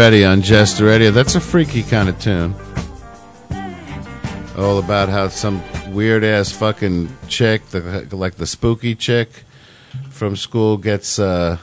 [0.00, 1.10] Reddy on Jester Radio.
[1.10, 2.54] That's a freaky kind of tune.
[4.56, 5.62] All about how some
[5.92, 9.44] weird ass fucking chick, the, like the spooky chick
[10.08, 11.58] from school, gets uh,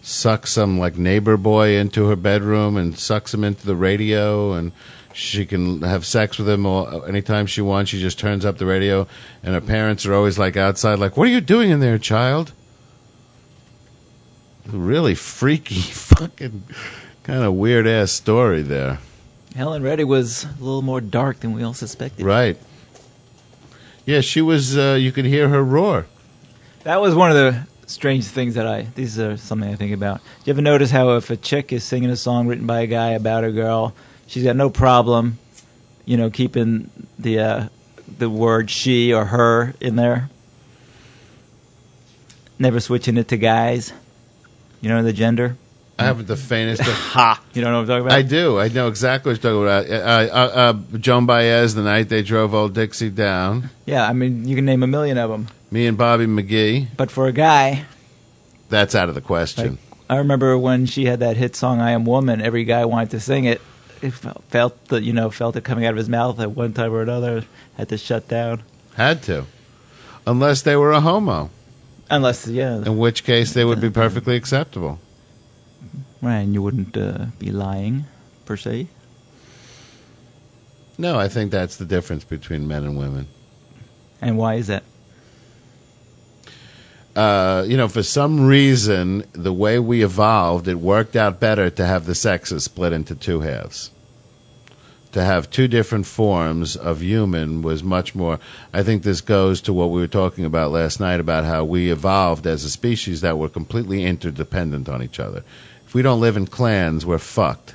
[0.00, 4.72] sucks some like neighbor boy into her bedroom and sucks him into the radio, and
[5.12, 7.90] she can have sex with him all, anytime she wants.
[7.90, 9.06] She just turns up the radio,
[9.42, 12.54] and her parents are always like outside, like, "What are you doing in there, child?"
[14.66, 16.62] Really freaky, fucking
[17.24, 18.98] kind of weird ass story there.
[19.54, 22.24] Helen Reddy was a little more dark than we all suspected.
[22.24, 22.56] Right.
[24.06, 24.76] Yeah, she was.
[24.76, 26.06] Uh, you could hear her roar.
[26.84, 28.82] That was one of the strange things that I.
[28.94, 30.18] These are something I think about.
[30.18, 32.86] Do you ever notice how if a chick is singing a song written by a
[32.86, 33.94] guy about a girl,
[34.26, 35.38] she's got no problem,
[36.04, 37.68] you know, keeping the uh,
[38.18, 40.30] the word she or her in there,
[42.58, 43.92] never switching it to guys.
[44.80, 45.56] You know the gender.
[45.98, 46.82] I haven't the faintest.
[46.90, 47.40] ha!
[47.52, 48.18] You don't know what I'm talking about.
[48.18, 48.58] I do.
[48.58, 49.90] I know exactly what you're talking about.
[49.90, 53.70] Uh, uh, uh, Joan Baez, the night they drove old Dixie down.
[53.86, 55.48] Yeah, I mean you can name a million of them.
[55.70, 56.88] Me and Bobby McGee.
[56.96, 57.84] But for a guy,
[58.68, 59.78] That's out of the question.
[60.08, 63.20] I remember when she had that hit song "I Am Woman." Every guy wanted to
[63.20, 63.60] sing it.
[64.00, 66.72] It felt, felt the you know felt it coming out of his mouth at one
[66.72, 67.44] time or another.
[67.76, 68.62] Had to shut down.
[68.94, 69.46] Had to,
[70.26, 71.50] unless they were a homo.
[72.10, 74.98] Unless yeah, In which case, they would be perfectly acceptable.
[76.22, 78.04] Right, and you wouldn't uh, be lying
[78.46, 78.86] per se.
[80.98, 83.26] No, I think that's the difference between men and women.
[84.20, 84.84] And why is that?
[87.16, 91.84] Uh, you know, for some reason, the way we evolved, it worked out better to
[91.84, 93.90] have the sexes split into two halves.
[95.12, 98.38] to have two different forms of human was much more.
[98.72, 101.92] I think this goes to what we were talking about last night about how we
[101.92, 105.44] evolved as a species that were completely interdependent on each other.
[105.92, 107.74] If we don't live in clans, we're fucked.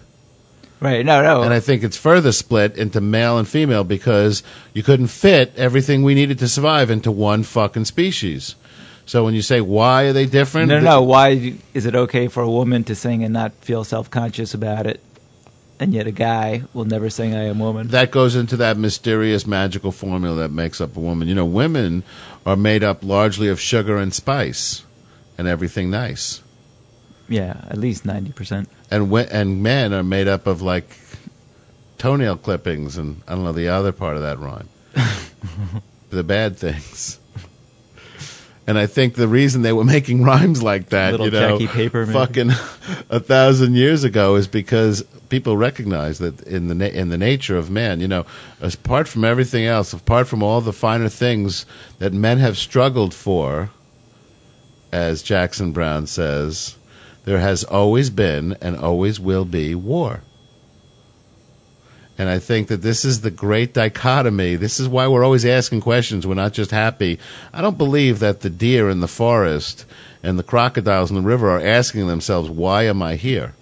[0.80, 1.06] Right.
[1.06, 1.44] No, no.
[1.44, 4.42] And I think it's further split into male and female because
[4.74, 8.56] you couldn't fit everything we needed to survive into one fucking species.
[9.06, 10.70] So when you say why are they different?
[10.70, 11.04] No, no, no.
[11.04, 14.88] Why is it okay for a woman to sing and not feel self conscious about
[14.88, 15.00] it?
[15.80, 17.90] And yet a guy will never sing I am woman.
[17.90, 21.28] That goes into that mysterious magical formula that makes up a woman.
[21.28, 22.02] You know, women
[22.48, 24.86] are made up largely of sugar and spice
[25.38, 26.42] and everything nice.
[27.30, 28.68] Yeah, at least 90%.
[28.90, 30.98] And we- and men are made up of like
[31.98, 34.70] toenail clippings and I don't know the other part of that rhyme.
[36.10, 37.20] the bad things.
[38.66, 42.06] And I think the reason they were making rhymes like that, Little you know, Paper,
[42.06, 42.50] fucking
[43.10, 47.58] a thousand years ago, is because people recognize that in the na- in the nature
[47.58, 48.26] of man, you know,
[48.62, 51.66] apart from everything else, apart from all the finer things
[52.00, 53.70] that men have struggled for,
[54.92, 56.76] as Jackson Browne says,
[57.28, 60.22] there has always been and always will be war.
[62.18, 64.56] And I think that this is the great dichotomy.
[64.56, 66.26] This is why we're always asking questions.
[66.26, 67.20] We're not just happy.
[67.52, 69.86] I don't believe that the deer in the forest
[70.24, 73.56] and the crocodiles in the river are asking themselves, why am I here?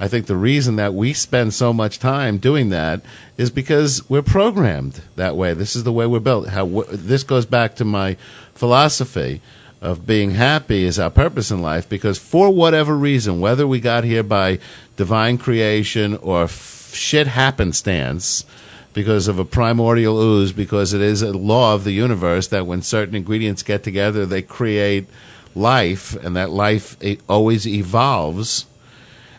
[0.00, 3.02] I think the reason that we spend so much time doing that
[3.36, 5.52] is because we're programmed that way.
[5.52, 6.48] This is the way we're built.
[6.48, 8.16] How this goes back to my
[8.54, 9.42] philosophy
[9.80, 14.04] of being happy is our purpose in life because for whatever reason, whether we got
[14.04, 14.58] here by
[14.96, 18.44] divine creation or f- shit happenstance,
[18.92, 22.82] because of a primordial ooze, because it is a law of the universe that when
[22.82, 25.06] certain ingredients get together, they create
[25.54, 26.96] life, and that life
[27.28, 28.66] always evolves.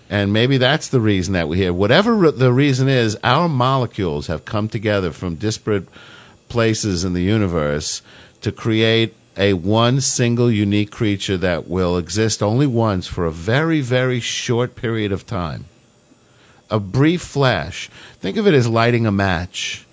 [0.09, 1.73] And maybe that's the reason that we're here.
[1.73, 5.87] Whatever re- the reason is, our molecules have come together from disparate
[6.49, 8.01] places in the universe
[8.41, 13.81] to create a one single unique creature that will exist only once for a very,
[13.81, 15.65] very short period of time.
[16.69, 17.89] A brief flash.
[18.19, 19.85] Think of it as lighting a match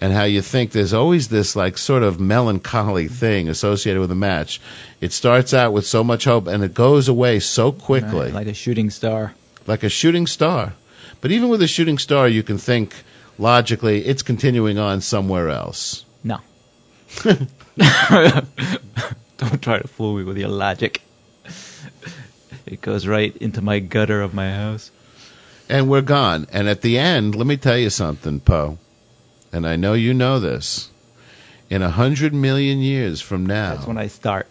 [0.00, 4.14] and how you think there's always this like sort of melancholy thing associated with a
[4.16, 4.60] match.
[5.00, 8.46] It starts out with so much hope and it goes away so quickly Right, like
[8.46, 9.34] a shooting star.
[9.66, 10.74] like a shooting star.
[11.20, 12.94] But even with a shooting star, you can think
[13.38, 16.04] logically it's continuing on somewhere else.
[16.24, 16.40] No.
[19.38, 21.02] Don't try to fool me with your logic.
[22.66, 24.90] It goes right into my gutter of my house.
[25.68, 26.46] And we're gone.
[26.52, 28.78] And at the end, let me tell you something, Poe.
[29.52, 30.90] And I know you know this.
[31.70, 34.48] In a hundred million years from now, That's when I start.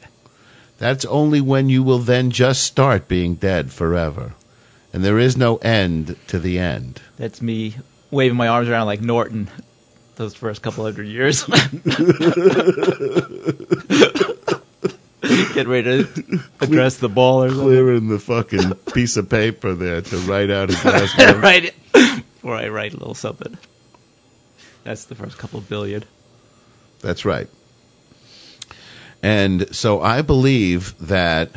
[0.80, 4.34] that's only when you will then just start being dead forever.
[4.94, 7.02] And there is no end to the end.
[7.18, 7.76] That's me
[8.10, 9.50] waving my arms around like Norton
[10.16, 11.44] those first couple hundred years.
[15.54, 17.66] Get ready to address the ball or something.
[17.66, 21.44] Clearing the fucking piece of paper there to write out his last name.
[21.44, 21.76] it.
[21.94, 23.58] Before I write a little something.
[24.84, 26.04] That's the first couple billion.
[27.02, 27.48] That's right.
[29.22, 31.52] And so I believe that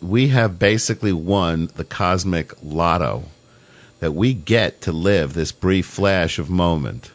[0.00, 3.24] we have basically won the cosmic lotto,
[4.00, 7.12] that we get to live this brief flash of moment.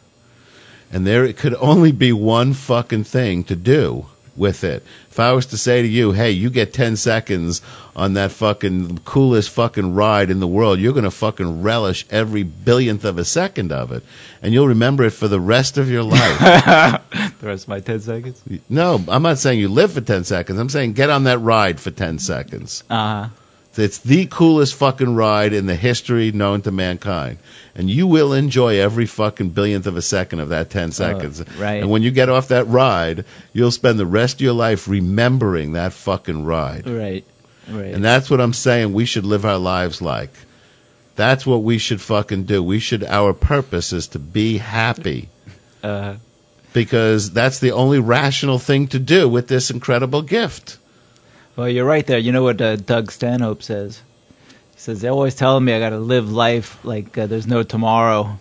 [0.92, 4.06] And there it could only be one fucking thing to do
[4.36, 4.82] with it.
[5.10, 7.60] If I was to say to you, hey, you get 10 seconds
[7.94, 12.42] on that fucking coolest fucking ride in the world, you're going to fucking relish every
[12.42, 14.02] billionth of a second of it.
[14.40, 17.02] And you'll remember it for the rest of your life.
[17.42, 18.40] The rest of my 10 seconds?
[18.68, 20.60] No, I'm not saying you live for 10 seconds.
[20.60, 22.84] I'm saying get on that ride for 10 seconds.
[22.88, 23.28] Uh huh.
[23.78, 27.38] It's the coolest fucking ride in the history known to mankind.
[27.74, 31.42] And you will enjoy every fucking billionth of a second of that 10 seconds.
[31.58, 31.80] right.
[31.80, 35.72] And when you get off that ride, you'll spend the rest of your life remembering
[35.72, 36.86] that fucking ride.
[36.86, 37.24] Right.
[37.68, 37.94] Right.
[37.94, 40.30] And that's what I'm saying we should live our lives like.
[41.14, 42.62] That's what we should fucking do.
[42.62, 45.28] We should, our purpose is to be happy
[45.82, 46.16] uh,
[46.72, 50.78] because that's the only rational thing to do with this incredible gift.
[51.56, 52.18] Well, you're right there.
[52.18, 54.02] You know what uh, Doug Stanhope says?
[54.74, 57.62] He says, They're always telling me I got to live life like uh, there's no
[57.62, 58.38] tomorrow.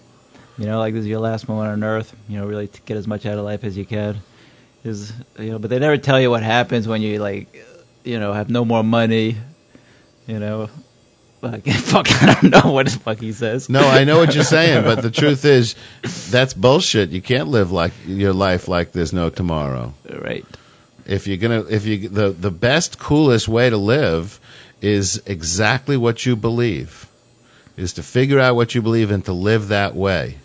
[0.58, 2.16] You know, like this is your last moment on earth.
[2.28, 4.22] You know, really to get as much out of life as you can.
[4.84, 7.54] Is you know, but they never tell you what happens when you like,
[8.04, 9.38] you know, have no more money.
[10.28, 10.70] You know,
[11.42, 13.70] like fuck, I don't know what the fuck he says.
[13.70, 15.76] No, I know what you're saying, but the truth is,
[16.30, 17.10] that's bullshit.
[17.10, 19.94] You can't live like your life like there's no tomorrow.
[20.10, 20.46] Right.
[21.06, 24.40] If you're gonna, if you the the best, coolest way to live
[24.82, 27.08] is exactly what you believe,
[27.78, 30.38] is to figure out what you believe and to live that way.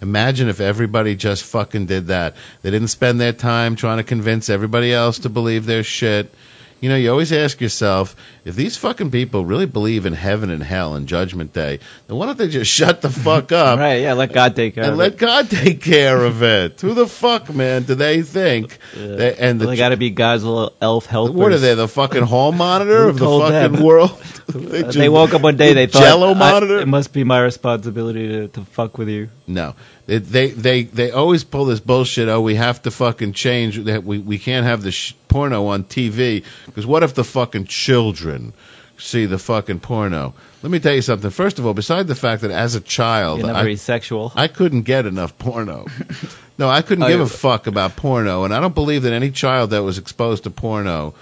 [0.00, 2.36] Imagine if everybody just fucking did that.
[2.62, 6.32] They didn't spend their time trying to convince everybody else to believe their shit.
[6.80, 8.14] You know, you always ask yourself
[8.44, 12.26] if these fucking people really believe in heaven and hell and judgment day, then why
[12.26, 13.80] don't they just shut the fuck up?
[13.80, 13.96] right?
[13.96, 15.18] Yeah, let God take care and of let it.
[15.18, 16.80] God take care of it.
[16.80, 18.78] Who the fuck, man, do they think?
[18.94, 21.34] They, and the they got to be God's little elf helpers.
[21.34, 21.74] what are they?
[21.74, 23.82] The fucking hall monitor of the fucking them?
[23.82, 24.10] world?
[24.48, 25.68] Uh, just- they woke up one day.
[25.68, 26.78] the They thought Jello I- monitor.
[26.80, 29.28] it must be my responsibility to, to fuck with you.
[29.46, 29.74] No,
[30.08, 32.28] they, they they they always pull this bullshit.
[32.28, 33.76] Oh, we have to fucking change.
[33.84, 37.66] That we we can't have the sh- porno on TV because what if the fucking
[37.66, 38.54] children
[38.96, 40.32] see the fucking porno?
[40.62, 41.30] Let me tell you something.
[41.30, 44.32] First of all, beside the fact that as a child, You're not I, very sexual.
[44.34, 45.84] I couldn't get enough porno.
[46.58, 49.30] no, I couldn't Oh, give a fuck about porno, and I don't believe that any
[49.30, 51.12] child that was exposed to porno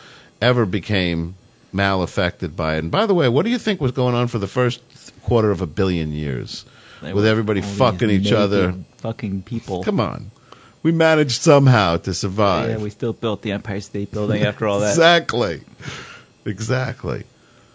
[0.41, 1.35] ever became
[1.73, 2.79] malaffected by it.
[2.79, 4.81] And by the way, what do you think was going on for the first
[5.23, 6.65] quarter of a billion years
[7.03, 8.75] They with everybody fucking each other?
[8.99, 9.85] fucking people.
[9.85, 10.31] Come on.
[10.83, 12.71] We managed somehow to survive.
[12.71, 14.91] Yeah, we still built the Empire State Building after all that.
[14.91, 15.61] Exactly.
[16.45, 17.25] Exactly.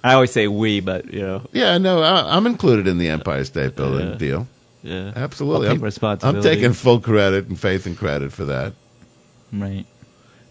[0.04, 3.44] I always say we, but you know, Yeah, no, I, I'm included in the Empire
[3.44, 4.16] State Building Yeah.
[4.16, 4.48] deal.
[4.82, 5.68] yeah, Absolutely.
[5.70, 5.84] I'm.
[6.24, 8.74] I'm taking full credit and faith and credit for that.
[9.54, 9.86] right.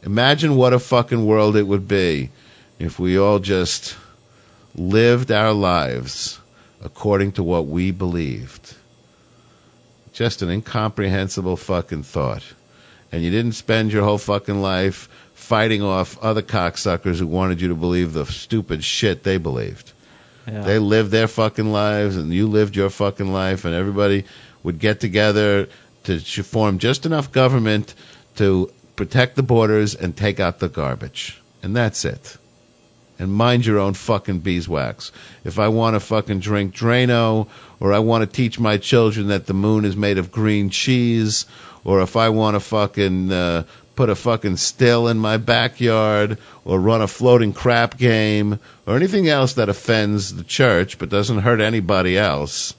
[0.02, 2.30] Imagine what a fucking world it would be
[2.78, 3.97] if we all just
[4.74, 6.39] lived our lives
[6.82, 8.77] according to what we believed.
[10.12, 12.55] Just an incomprehensible fucking thought.
[13.12, 17.69] And you didn't spend your whole fucking life fighting off other cocksuckers who wanted you
[17.69, 19.93] to believe the stupid shit they believed.
[20.47, 20.62] Yeah.
[20.62, 24.24] They lived their fucking lives, and you lived your fucking life, and everybody
[24.62, 25.69] would get together
[26.05, 27.94] to form just enough government
[28.36, 31.40] to protect the borders and take out the garbage.
[31.62, 32.36] And that's it.
[33.20, 35.12] And mind your own fucking beeswax.
[35.44, 37.48] If I want to fucking drink Drano,
[37.78, 41.44] or I want to teach my children that the moon is made of green cheese,
[41.84, 43.64] or if I want to fucking uh,
[43.94, 49.28] put a fucking still in my backyard, or run a floating crap game, or anything
[49.28, 52.72] else that offends the church but doesn't hurt anybody else,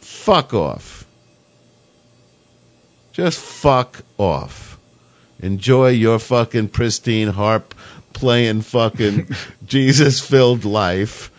[0.00, 1.04] fuck off.
[3.12, 4.78] Just fuck off.
[5.40, 7.74] Enjoy your fucking pristine harp
[8.18, 9.28] playing fucking
[9.66, 11.30] Jesus filled life.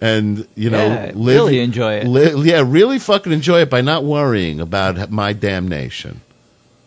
[0.00, 2.08] And you know, Yeah, live, really enjoy it.
[2.08, 6.20] li- yeah, really fucking enjoy it by not worrying about my damnation.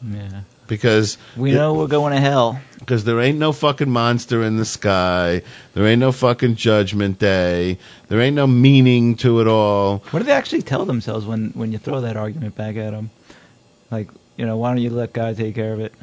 [0.06, 0.42] Yeah.
[0.68, 2.60] Because We know we're going to hell.
[2.80, 5.44] because there ain't no fucking monster in the sky.
[5.76, 7.78] There ain't no fucking judgment day.
[8.10, 10.00] There ain't no meaning to it all.
[10.10, 13.12] What do they actually tell themselves when when you throw that argument back at them?
[13.92, 15.94] Like, you know, why don't you let God take care of it?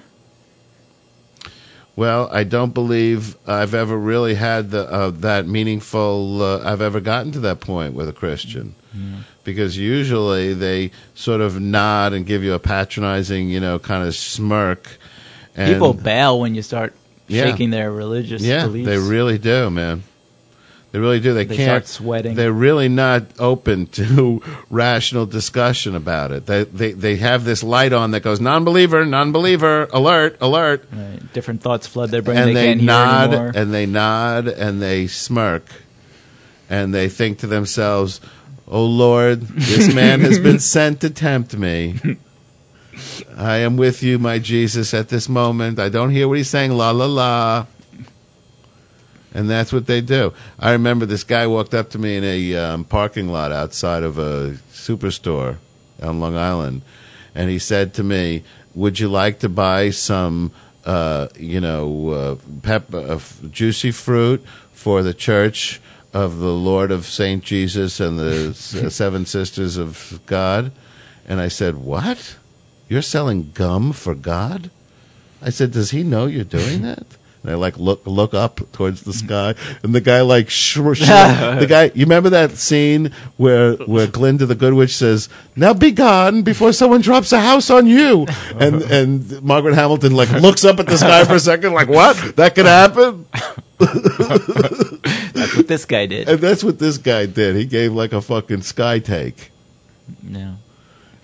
[1.95, 6.41] Well, I don't believe I've ever really had the, uh, that meaningful.
[6.43, 8.75] Uh, I've ever gotten to that point with a Christian,
[9.45, 14.15] because usually they sort of nod and give you a patronizing, you know, kind of
[14.15, 14.97] smirk.
[15.55, 16.95] People bail when you start
[17.29, 17.45] Yeah.
[17.45, 18.87] shaking their religious yeah, beliefs.
[18.89, 20.03] they really do, man.
[20.93, 21.33] They really do.
[21.33, 21.69] They, They can't.
[21.69, 22.35] start sweating.
[22.37, 26.45] They're really not open to rational discussion about it.
[26.47, 31.33] They, they they have this light on that goes non-believer, non-believer, alert, alert, Right.
[31.33, 32.37] Different thoughts flood their brain.
[32.37, 35.65] and they, they, can't hear nod and they nod and they smirk,
[36.69, 38.21] and they think to themselves,
[38.69, 41.99] "Oh Lord, this man has been sent to tempt me."
[43.35, 45.79] I am with you, my Jesus, at this moment.
[45.79, 47.67] I don't hear what he's saying, la la la.
[49.35, 50.33] And that's what they do.
[50.59, 54.19] I remember this guy walked up to me in a um, parking lot outside of
[54.19, 55.57] a superstore
[56.03, 56.83] on Long Island,
[57.35, 58.43] and he said to me,
[58.75, 60.51] "Would you like to buy some,
[60.85, 63.19] uh, you know, uh, pep- uh,
[63.51, 65.81] juicy fruit for the Church
[66.13, 70.73] of the Lord of Saint Jesus and the S- Seven Sisters of God?"
[71.27, 72.37] And I said, "What?
[72.89, 74.71] You're selling gum for God?"
[75.41, 77.07] I said, "Does he know you're doing that?"
[77.43, 80.79] And I like look look up towards the sky, and the guy like sh- sh-
[81.01, 81.91] the guy.
[81.95, 86.73] You remember that scene where where Glinda the Good Witch says, "Now be gone before
[86.73, 90.97] someone drops a house on you," and and Margaret Hamilton like looks up at the
[90.97, 92.37] sky for a second, like what?
[92.37, 93.27] That could happen.
[93.79, 96.29] That's what this guy did.
[96.29, 97.57] And that's what this guy did.
[97.57, 99.51] He gave like a fucking sky take.
[100.23, 100.57] No.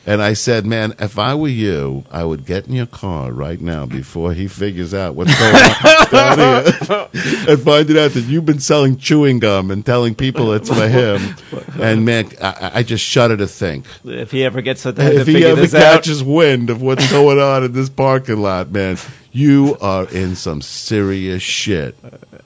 [0.08, 3.60] And I said, man, if I were you, I would get in your car right
[3.60, 7.08] now before he figures out what's going on down here
[7.46, 10.88] and find it out that you've been selling chewing gum and telling people it's for
[10.88, 11.36] him.
[11.78, 13.84] And man, I, I just shudder to think.
[14.02, 17.64] If he ever gets to If he ever this out, wind of what's going on
[17.64, 18.96] in this parking lot, man,
[19.30, 21.94] you are in some serious shit.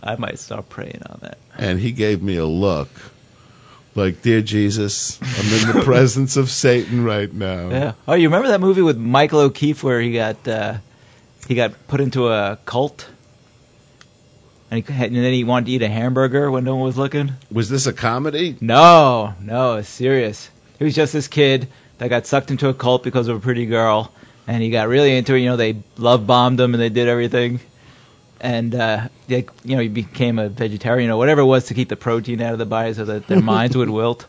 [0.03, 1.39] I might start praying on that.
[1.57, 2.89] And he gave me a look
[3.95, 7.69] Like, dear Jesus, I'm in the presence of Satan right now.
[7.69, 7.93] Yeah.
[8.09, 10.79] Oh, you remember that movie with Michael O'Keefe where he got uh,
[11.47, 13.09] he got put into a cult,
[14.71, 17.33] and, he, and then he wanted to eat a hamburger when no one was looking.
[17.51, 18.57] Was this a comedy?
[18.63, 20.51] No, no, it's serious.
[20.79, 23.67] He was just this kid that got sucked into a cult because of a pretty
[23.67, 24.11] girl,
[24.47, 25.41] and he got really into it.
[25.41, 27.61] You know, they love bombed him and they did everything,
[28.43, 31.89] and uh, they, you know, he became a vegetarian or whatever it was to keep
[31.89, 34.27] the protein out of the body so that their minds would wilt.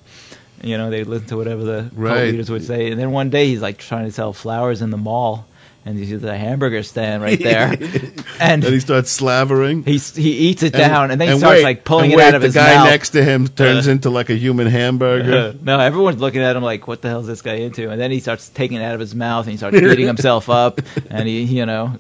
[0.63, 2.27] You know, they listen to whatever the Right.
[2.31, 4.97] leaders would say, and then one day he's like trying to sell flowers in the
[4.97, 5.45] mall.
[5.85, 7.75] And he sees a hamburger stand right there,
[8.39, 9.83] and, he starts slavering.
[9.83, 12.23] He he eats it down, and then he and starts wait, like pulling it wait,
[12.27, 12.69] out of his mouth.
[12.69, 15.53] the guy next to him turns Uh, into like a human hamburger.
[15.61, 18.11] no, everyone's looking at him like, "What the hell is this guy into?" And then
[18.11, 20.79] he starts taking it out of his mouth, and he starts beating himself up,
[21.09, 21.97] and he, you know,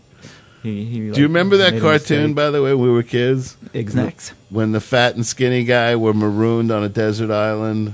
[0.63, 0.85] he.
[0.85, 3.55] he Do you remember that cartoon, by the way, when we were kids?
[3.73, 4.33] Exact.
[4.49, 7.93] When the fat and skinny guy were marooned on a desert island.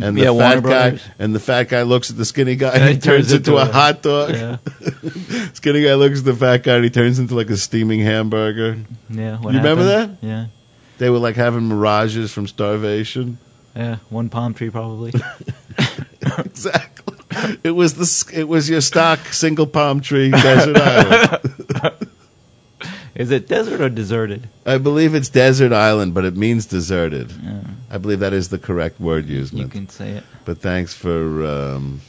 [0.00, 2.82] And the Yeah, fat guy and the fat guy looks at the skinny guy And
[2.84, 4.30] and he turns turns into, into a, hot dog.
[4.30, 4.58] Yeah.
[5.54, 8.78] skinny guy looks at the fat guy and he turns into like a steaming hamburger.
[9.10, 10.10] Yeah, what you remember that?
[10.20, 10.46] Yeah.
[10.98, 13.38] They were like having mirages from starvation.
[13.74, 15.12] Yeah, one palm tree probably.
[16.44, 17.16] exactly.
[17.62, 22.08] It was the it was your stock single palm tree desert island.
[23.14, 24.48] Is it desert or deserted?
[24.64, 27.32] I believe it's desert island, but it means deserted.
[27.90, 29.52] I believe that is the correct word used.
[29.52, 30.24] You can say it.
[30.44, 32.00] But thanks for um,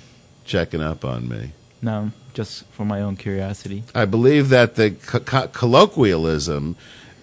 [0.45, 1.51] checking up on me.
[1.81, 3.83] No, just for my own curiosity.
[3.95, 6.75] I believe that the co- co- colloquialism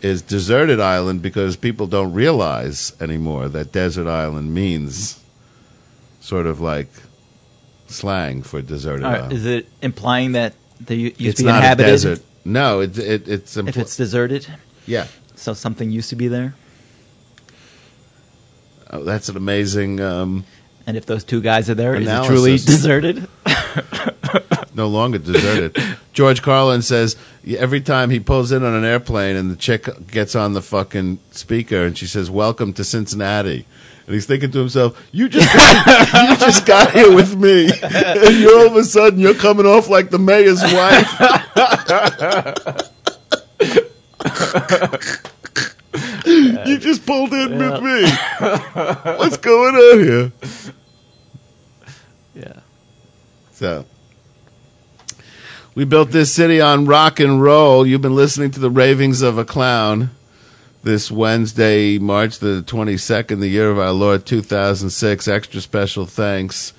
[0.03, 5.21] is deserted island because people don't realize anymore that desert island means
[6.27, 6.89] sort of like
[7.87, 9.33] slang for deserted All right, island.
[9.33, 11.89] is it implying that they u- used it's to be not inhabited?
[11.89, 12.21] a desert.
[12.45, 14.47] No, it, it, it's if it's deserted?
[14.87, 15.07] Yeah.
[15.37, 16.55] So something used to be there?
[18.91, 20.01] oh, that's an amazing.
[20.01, 20.45] Um,
[20.87, 22.29] And if those two guys are there, is it Analysis.
[22.29, 23.29] truly deserted?
[24.75, 25.77] no longer deserted.
[26.13, 27.17] George Carlin says
[27.47, 31.19] every time he pulls in on an airplane and the chick gets on the fucking
[31.31, 33.65] speaker and she says, "Welcome to Cincinnati."
[34.07, 38.39] And he's thinking to himself, "You just got, you just got here with me, and
[38.39, 41.11] you're all of a sudden you're coming off like the mayor's wife."
[46.27, 48.09] you just pulled in with me.
[49.19, 50.33] What's going on here?
[52.35, 52.61] Yeah.
[53.53, 53.87] So
[55.75, 57.85] we built this city on rock and roll.
[57.85, 60.11] You've been listening to the ravings of a clown
[60.87, 65.27] this Wednesday, March the 22nd, the year of our Lord 2006.
[65.27, 66.73] Extra special thanks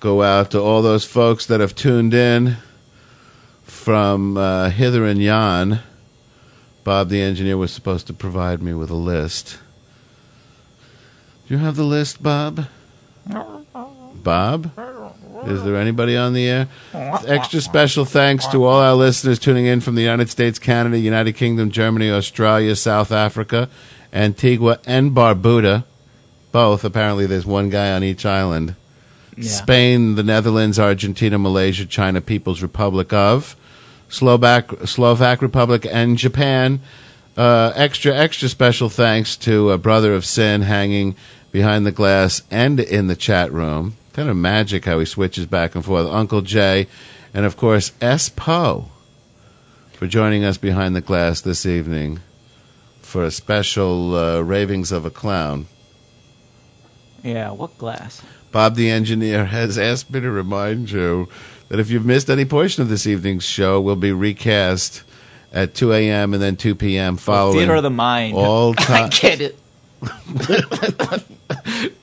[0.00, 2.56] go out to all those folks that have tuned in
[3.64, 5.80] from uh, hither and yon.
[6.84, 9.58] Bob the engineer was supposed to provide me with a list.
[11.46, 12.66] Do you have the list, Bob?
[14.14, 14.72] Bob?
[15.50, 16.68] Is there anybody on the air?
[16.92, 21.32] Extra special thanks to all our listeners tuning in from the United States, Canada, United
[21.34, 23.68] Kingdom, Germany, Australia, South Africa,
[24.12, 25.84] Antigua, and Barbuda.
[26.52, 26.84] Both.
[26.84, 28.74] Apparently, there's one guy on each island.
[29.36, 29.50] Yeah.
[29.50, 33.54] Spain, the Netherlands, Argentina, Malaysia, China People's Republic of,
[34.08, 36.80] Slovak, Slovak Republic, and Japan.
[37.36, 41.14] Uh, extra, extra special thanks to a brother of sin hanging
[41.52, 43.96] behind the glass and in the chat room.
[44.18, 46.08] Kind of magic how he switches back and forth.
[46.08, 46.88] Uncle Jay,
[47.32, 48.86] and of course SPo,
[49.92, 52.18] for joining us behind the glass this evening
[53.00, 55.66] for a special uh, ravings of a clown.
[57.22, 58.20] Yeah, what glass?
[58.50, 61.28] Bob the engineer has asked me to remind you
[61.68, 65.04] that if you've missed any portion of this evening's show, we'll be recast
[65.52, 66.34] at 2 a.m.
[66.34, 67.18] and then 2 p.m.
[67.18, 68.34] following Theater of the Mind.
[68.34, 69.04] all time.
[69.04, 69.56] I get it.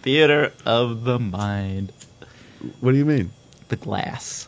[0.01, 1.91] Theater of the Mind.
[2.79, 3.31] What do you mean?
[3.69, 4.47] The glass.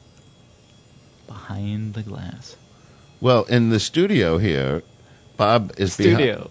[1.27, 2.55] Behind the glass.
[3.19, 4.83] Well, in the studio here,
[5.37, 6.49] Bob is the Studio.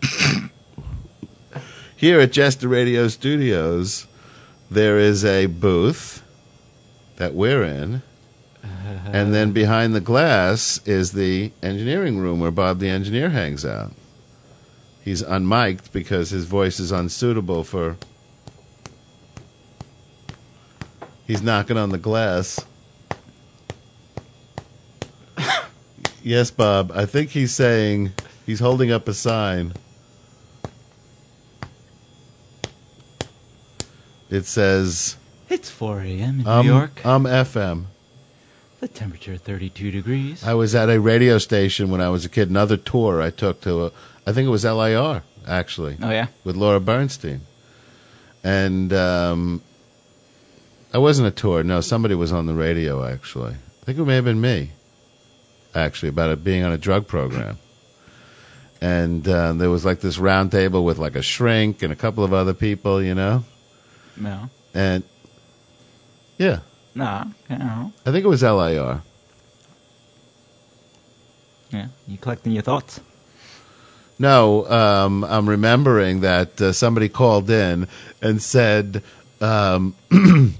[0.00, 0.50] behind.
[1.96, 4.06] Here at Jester Radio Studios,
[4.70, 6.22] there is a booth
[7.16, 8.02] that we're in.
[8.62, 9.10] Uh-huh.
[9.12, 13.92] And then behind the glass is the engineering room where Bob the engineer hangs out.
[15.04, 17.96] He's unmiked because his voice is unsuitable for.
[21.28, 22.58] He's knocking on the glass.
[26.22, 26.90] yes, Bob.
[26.94, 28.12] I think he's saying
[28.46, 29.74] he's holding up a sign.
[34.30, 35.16] It says,
[35.48, 36.40] It's 4 a.m.
[36.40, 37.04] in um, New York.
[37.06, 37.84] um FM.
[38.80, 40.44] The temperature 32 degrees.
[40.44, 42.48] I was at a radio station when I was a kid.
[42.48, 43.92] Another tour I took to, a,
[44.26, 45.96] I think it was LIR actually.
[46.02, 46.28] Oh, yeah?
[46.44, 47.40] with Laura Bernstein.
[48.44, 49.62] and um,
[50.92, 51.62] I wasn't a tour.
[51.62, 53.54] No, somebody was on the radio actually.
[53.54, 54.72] I think it may have been me,
[55.74, 57.58] actually, about it being on a drug program.
[58.80, 62.22] And uh, there was like this round table with like a shrink and a couple
[62.22, 63.44] of other people, you know.
[64.16, 64.50] No.
[64.74, 65.04] And
[66.36, 66.60] yeah,
[66.94, 67.24] No.
[67.50, 67.92] No.
[68.06, 69.02] I think it was LIR.
[71.70, 71.88] Yeah.
[72.06, 73.00] You collecting your thoughts?
[74.18, 77.86] No, um, I'm remembering that uh, somebody called in
[78.20, 79.02] and said,
[79.40, 79.94] um,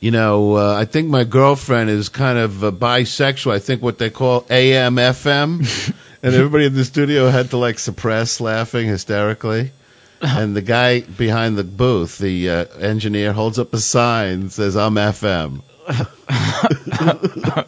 [0.00, 3.52] you know, uh, I think my girlfriend is kind of uh, bisexual.
[3.52, 5.94] I think what they call AM FM.
[6.22, 9.72] and everybody in the studio had to like suppress laughing hysterically.
[10.20, 14.76] And the guy behind the booth, the uh, engineer, holds up a sign and says,
[14.76, 15.62] I'm FM.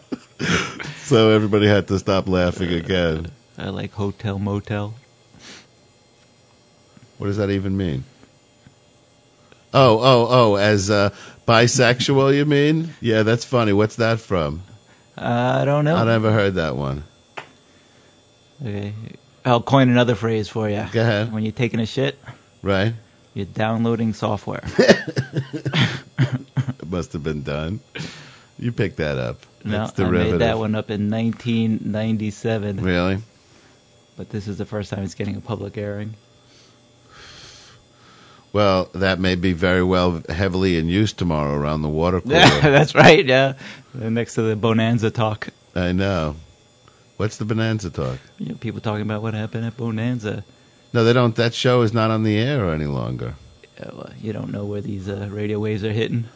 [1.05, 3.31] so everybody had to stop laughing again.
[3.57, 4.94] I like hotel motel.
[7.19, 8.05] What does that even mean?
[9.73, 11.11] Oh, oh, oh, as uh,
[11.51, 12.94] bisexual, you mean?
[13.01, 13.72] Yeah, that's funny.
[13.72, 14.62] What's that from?
[15.18, 15.97] Uh, I don't know.
[15.97, 17.02] I never heard that one.
[18.62, 18.93] Okay.
[19.44, 20.86] I'll coin another phrase for you.
[20.93, 21.32] Go ahead.
[21.32, 22.18] When you're taking a shit,
[22.62, 22.94] Right?
[23.35, 24.62] you're downloading software.
[26.82, 27.81] It must have been done.
[28.59, 29.39] You picked that up.
[29.64, 30.32] no, That's I derivative.
[30.32, 32.82] made that one up in 1997.
[32.82, 33.18] Really?
[34.16, 36.14] But this is the first time it's getting a public airing.
[38.52, 42.36] Well, that may be very well heavily in use tomorrow around the water cooler.
[42.36, 43.24] Yeah, that's right.
[43.24, 43.55] Yeah,
[43.94, 45.48] next to the Bonanza talk.
[45.74, 46.36] I know.
[47.16, 48.18] What's the Bonanza talk?
[48.39, 50.44] You know, people talking about what happened at Bonanza.
[50.93, 51.36] No, they don't.
[51.36, 53.35] That show is not on the air any longer.
[53.78, 56.28] Uh, well, you don't know where these uh, radio waves are hitting.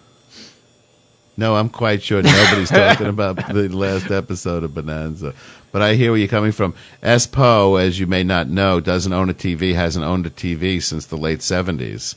[1.36, 5.34] No, I'm quite sure nobody's talking about the last episode of Bonanza.
[5.72, 6.74] But I hear where you're coming from.
[7.02, 11.06] SPo, as you may not know, doesn't own a TV, hasn't owned a TV since
[11.06, 12.14] the late 70s,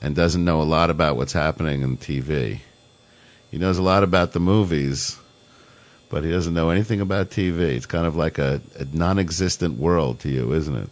[0.00, 2.60] and doesn't know a lot about what's happening in TV.
[3.50, 5.18] He knows a lot about the movies,
[6.08, 7.58] but he doesn't know anything about TV.
[7.58, 10.88] It's kind of like a, a non existent world to you, isn't it?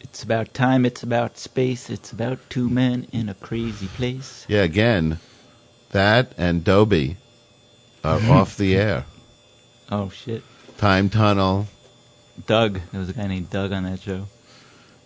[0.00, 0.84] It's about time.
[0.84, 1.88] It's about space.
[1.88, 4.44] It's about two men in a crazy place.
[4.48, 5.18] Yeah, again,
[5.94, 7.16] that and Dobie
[8.04, 9.06] are off the air.
[9.90, 10.42] Oh shit!
[10.76, 11.66] Time Tunnel
[12.46, 12.80] Doug.
[12.92, 14.26] There was a guy named Doug on that show.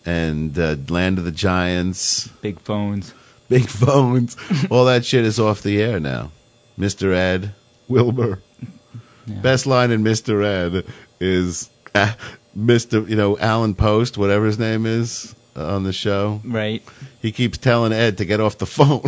[0.04, 3.14] and uh, Land of the Giants, Big phones.
[3.48, 4.36] Big Phones,
[4.70, 6.32] all that shit is off the air now.
[6.78, 7.14] Mr.
[7.14, 7.54] Ed,
[7.88, 8.42] Wilbur.
[9.26, 10.44] Best line in Mr.
[10.44, 10.84] Ed
[11.18, 12.12] is uh,
[12.56, 13.08] Mr.
[13.08, 16.40] You know Alan Post, whatever his name is Uh, on the show.
[16.44, 16.82] Right.
[17.20, 19.02] He keeps telling Ed to get off the phone.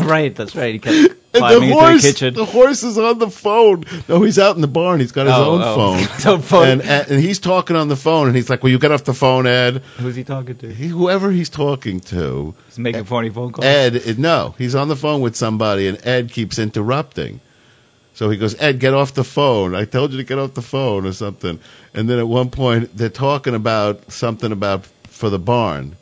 [0.08, 0.34] right.
[0.34, 0.74] That's right.
[0.74, 2.34] He kept And the climbing into horse, the kitchen.
[2.34, 3.84] the horse is on the phone.
[4.08, 5.00] No, he's out in the barn.
[5.00, 5.74] He's got his Oh, own oh.
[5.74, 5.98] phone.
[6.16, 6.68] His own phone.
[6.68, 9.12] And, and he's talking on the phone, and he's like, "Will you get off the
[9.14, 10.72] phone, Ed?" Who's he talking to?
[10.72, 13.66] He, whoever he's talking to, He's making phony phone calls.
[13.66, 17.40] Ed, no, he's on the phone with somebody, and Ed keeps interrupting.
[18.14, 19.74] So he goes, Ed, get off the phone.
[19.74, 21.60] I told you to get off the phone or something.
[21.92, 24.86] And then at one point, they're talking about something about
[25.16, 25.96] for the barn.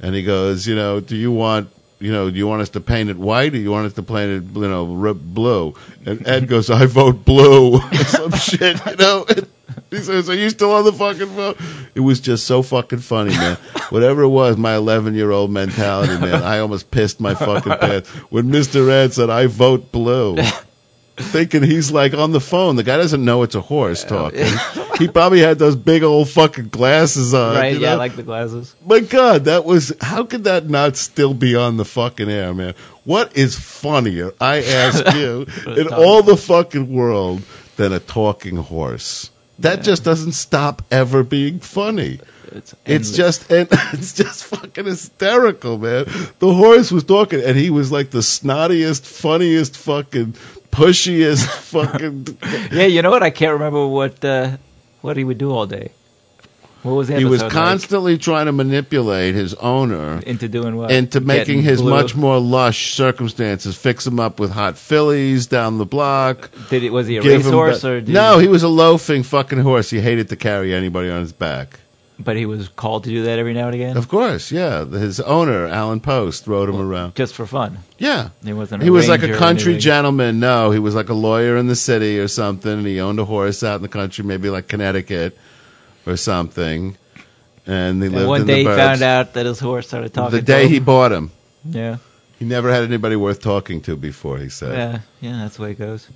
[0.00, 2.80] And he goes, you know, do you want, you know, do you want us to
[2.80, 5.74] paint it white or you want us to paint it, you know, blue?
[6.04, 9.26] And Ed goes, I vote blue some shit, you know.
[9.90, 11.54] He says, "Are you still on the fucking phone?"
[11.94, 13.56] It was just so fucking funny, man.
[13.90, 16.42] Whatever it was, my 11 year old mentality, man.
[16.42, 20.36] I almost pissed my fucking pants when Mister Ed said, "I vote blue."
[21.16, 22.74] Thinking he's like on the phone.
[22.74, 24.46] The guy doesn't know it's a horse talking.
[24.98, 27.54] he probably had those big old fucking glasses on.
[27.54, 27.74] right.
[27.74, 27.98] you Yeah, know?
[27.98, 28.74] like the glasses.
[28.84, 32.74] My God, that was how could that not still be on the fucking air, man?
[33.04, 37.42] What is funnier, I ask you, in all the fucking world
[37.76, 39.30] than a talking horse?
[39.60, 42.18] That just doesn't stop ever being funny.
[42.50, 46.06] It's, It's just and it's just fucking hysterical, man.
[46.40, 50.34] The horse was talking and he was like the snottiest, funniest fucking
[50.74, 52.38] pushiest fucking
[52.76, 52.86] yeah.
[52.86, 53.22] You know what?
[53.22, 54.56] I can't remember what uh,
[55.02, 55.90] what he would do all day.
[56.82, 57.64] What was the he was episode like?
[57.66, 60.90] constantly trying to manipulate his owner into doing what?
[60.90, 61.90] into making Getting his blue.
[61.90, 63.74] much more lush circumstances.
[63.74, 66.50] Fix him up with hot fillies down the block.
[66.68, 68.36] Did he, was he a racehorse ba- or did no?
[68.36, 69.88] He, He was a loafing fucking horse.
[69.88, 71.80] He hated to carry anybody on his back.
[72.18, 74.84] But he was called to do that every now and again, Of course, yeah.
[74.84, 77.14] His owner, Alan Post, rode him around.
[77.16, 77.78] just for fun.
[77.98, 78.28] Yeah.
[78.44, 78.82] He wasn't.
[78.82, 79.80] A He was like a or country anything.
[79.80, 80.38] gentleman.
[80.40, 83.24] No, he was like a lawyer in the city or something, and he owned a
[83.24, 85.36] horse out in the country, maybe like Connecticut
[86.06, 86.96] or something.
[87.66, 88.76] And he lived And one in day he the burbs.
[88.76, 90.32] found out that his horse started talking.
[90.32, 90.70] the to day him.
[90.70, 91.30] he bought him.
[91.64, 91.96] Yeah.
[92.38, 94.38] He never had anybody worth talking to before.
[94.38, 94.76] He said.
[94.76, 94.98] Yeah.
[95.20, 95.38] Yeah.
[95.42, 96.08] That's the way it goes.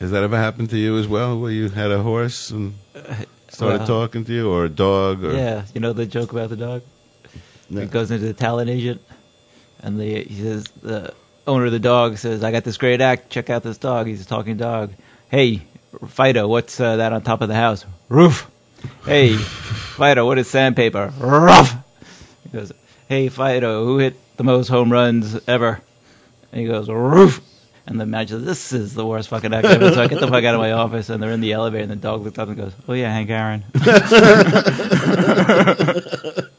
[0.00, 3.14] Has that ever happened to you as well, where you had a horse and uh,
[3.52, 5.64] started talking to you, or a dog, or Yeah.
[5.74, 6.82] You know the joke about the dog.
[7.68, 9.00] He goes into the talent agent,
[9.82, 11.14] and the he says the
[11.46, 13.30] owner of the dog says, "I got this great act.
[13.30, 14.06] Check out this dog.
[14.06, 14.92] He's a talking dog.
[15.30, 15.62] Hey,
[16.08, 17.84] Fido, what's uh, that on top of the house?
[18.08, 18.50] Roof.
[19.04, 19.36] Hey,
[19.96, 21.12] Fido, what is sandpaper?
[21.18, 21.74] Roof.
[22.42, 22.72] He goes,
[23.08, 25.80] Hey, Fido, who hit the most home runs ever?
[26.50, 27.40] And he goes, Roof.
[27.86, 29.92] And the manager says, This is the worst fucking act ever.
[29.92, 31.90] So I get the fuck out of my office, and they're in the elevator, and
[31.90, 33.64] the dog looks up and goes, Oh, yeah, Hank Aaron.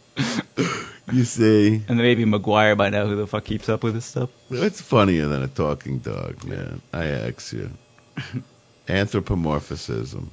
[1.11, 4.05] You see, and then maybe McGwire by now, who the fuck keeps up with this
[4.05, 4.31] stuff?
[4.49, 6.81] it's funnier than a talking dog, man.
[6.91, 7.69] I ask you.
[8.87, 10.31] Anthropomorphism.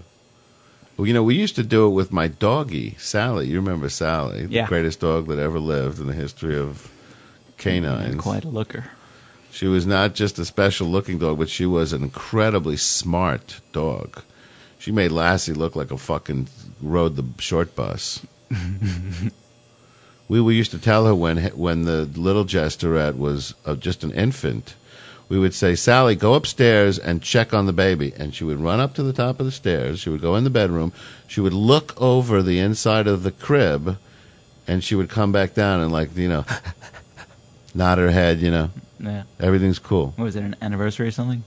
[0.97, 3.49] Well, you know, we used to do it with my doggie, Sally.
[3.49, 4.63] You remember Sally, Yeah.
[4.63, 6.91] the greatest dog that ever lived in the history of
[7.59, 8.23] canines.
[8.23, 8.85] Quite a looker.
[9.51, 14.23] She was not just a special looking dog, but she was an incredibly smart dog.
[14.79, 16.49] She made Lassie look like a fucking
[16.81, 18.25] rode the short bus.
[20.29, 24.13] we, we used to tell her when when the little Jesterette was uh, just an
[24.13, 24.75] infant,
[25.29, 28.13] we would say, Sally, go upstairs and check on the baby.
[28.17, 30.01] And she would run up to the top of the stairs.
[30.01, 30.93] She would go in the bedroom.
[31.29, 33.97] She would look over the inside of the crib,
[34.67, 36.45] and she would come back down and, like, you know,
[37.75, 38.71] nod her head, you know.
[39.01, 39.23] Yeah.
[39.41, 40.13] Everything's cool.
[40.17, 41.43] What was it, an anniversary or something?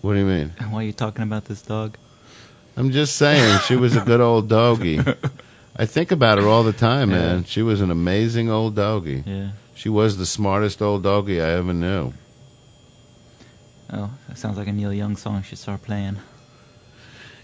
[0.00, 0.54] What do you mean?
[0.70, 1.96] Why are you talking about this dog?
[2.76, 5.00] I'm just saying, she was a good old doggie.
[5.76, 7.16] I think about her all the time, Yeah.
[7.18, 7.44] man.
[7.44, 9.24] She was an amazing old doggie.
[9.26, 9.50] Yeah.
[9.74, 12.12] She was the smartest old doggie I ever knew.
[13.92, 15.42] Oh, that sounds like a Neil Young song.
[15.42, 16.18] Should start playing.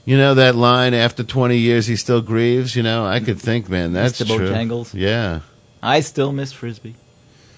[0.05, 2.75] You know that line, after 20 years he still grieves?
[2.75, 4.37] You know, I could think, man, that's Mr.
[4.37, 4.49] true.
[4.51, 4.95] Bojangles?
[4.95, 5.41] Yeah.
[5.83, 6.97] I still miss Frisbee.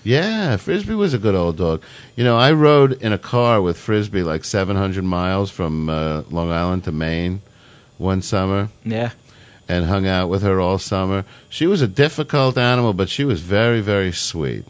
[0.04, 1.82] Yeah, Frisbee was a good old dog.
[2.14, 6.50] You know, I rode in a car with Frisbee like 700 miles from uh, Long
[6.50, 7.40] Island to Maine
[7.98, 8.68] one summer.
[8.84, 9.10] Yeah.
[9.66, 11.24] And hung out with her all summer.
[11.48, 14.66] She was a difficult animal, but she was very, very sweet.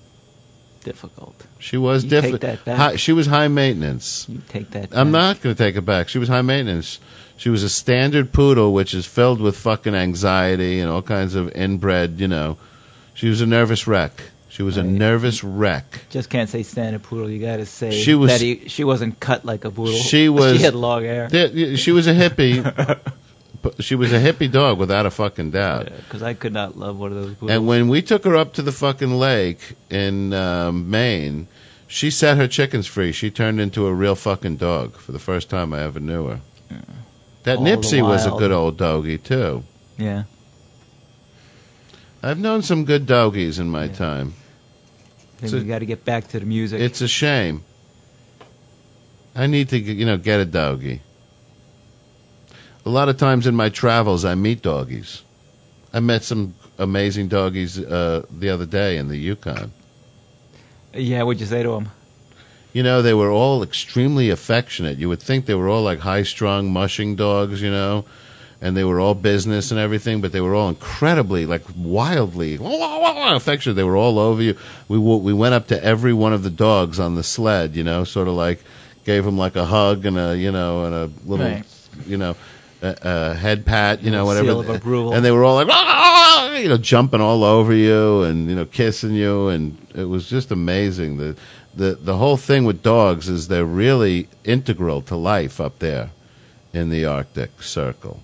[0.84, 1.46] Difficult.
[1.58, 2.64] She was difficult.
[2.64, 2.98] back.
[2.98, 4.26] She was high maintenance.
[4.28, 4.96] You take that.
[4.96, 6.08] I'm not going to take it back.
[6.08, 7.00] She was high maintenance.
[7.36, 11.50] She was a standard poodle, which is filled with fucking anxiety and all kinds of
[11.56, 12.58] inbred, you know.
[13.14, 14.12] She was a nervous wreck.
[14.54, 16.02] She was a nervous wreck.
[16.10, 17.28] Just can't say standard poodle.
[17.28, 19.94] You got to say She was- that he, she wasn't cut like a poodle.
[19.94, 20.56] She was.
[20.58, 21.28] She had long hair.
[21.32, 22.62] Yeah, yeah, She was a hippie.
[23.62, 25.86] but she was a hippie dog without a fucking doubt.
[25.86, 27.50] Because I could not love one of those poodles.
[27.50, 31.48] And when we took her up to the fucking lake in um, Maine,
[31.88, 33.10] she set her chickens free.
[33.10, 36.40] She turned into a real fucking dog for the first time I ever knew her.
[37.42, 39.64] That All the Nipsey was a while- good old doggie too.
[39.98, 40.24] yeah.
[42.22, 44.34] I've known some good doggies in my time.
[45.40, 46.80] Then So- we got to get back to the music.
[46.80, 47.62] It's a shame.
[49.36, 51.00] I need to, you know, get a doggie.
[52.86, 55.22] A lot of times in my travels, I meet doggies.
[55.92, 59.72] I met some amazing doggies uh, the other day in the Yukon.
[60.92, 61.90] yeah, what'd you say to them?
[62.72, 64.98] You know, they were all extremely affectionate.
[64.98, 68.04] You would think they were all like high strung, mushing dogs, you know,
[68.60, 73.74] and they were all business and everything, but they were all incredibly, like wildly affectionate.
[73.74, 74.56] They were all over you.
[74.88, 78.04] We, we went up to every one of the dogs on the sled, you know,
[78.04, 78.62] sort of like
[79.04, 81.64] gave them like a hug and a, you know, and a little, Right.
[82.06, 82.36] you know,
[82.82, 84.48] a, head pat, you know, whatever.
[84.48, 85.14] seal of approval.
[85.14, 89.12] And they were all like, you know, jumping all over you and you know, kissing
[89.14, 91.16] you, and it was just amazing.
[91.16, 91.36] The
[91.74, 96.10] the the whole thing with dogs is they're really integral to life up there
[96.72, 98.20] in the Arctic Circle.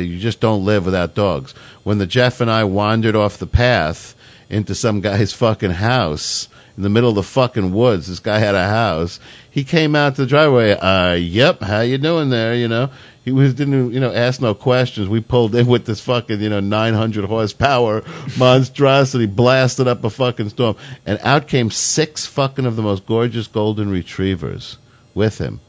[0.00, 1.52] You just don't live without dogs.
[1.82, 4.14] When the Jeff and I wandered off the path
[4.48, 8.54] into some guy's fucking house in the middle of the fucking woods, this guy had
[8.54, 9.20] a house.
[9.50, 10.72] He came out to the driveway.
[10.72, 12.54] Uh, yep, how you doing there?
[12.54, 12.90] You know,
[13.24, 15.08] he was didn't you know ask no questions.
[15.08, 18.02] We pulled in with this fucking you know 900 horsepower
[18.38, 23.46] monstrosity, blasted up a fucking storm, and out came six fucking of the most gorgeous
[23.46, 24.78] golden retrievers
[25.14, 25.60] with him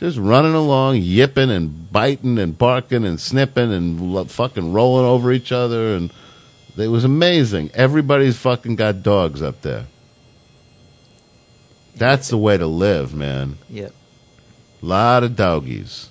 [0.00, 5.52] just running along, yipping and biting and barking and snipping and fucking rolling over each
[5.52, 6.10] other, and
[6.76, 7.70] it was amazing.
[7.74, 9.84] Everybody's fucking got dogs up there.
[11.94, 13.58] That's the way to live, man.
[13.68, 13.92] Yep.
[14.80, 16.08] lot of doggies.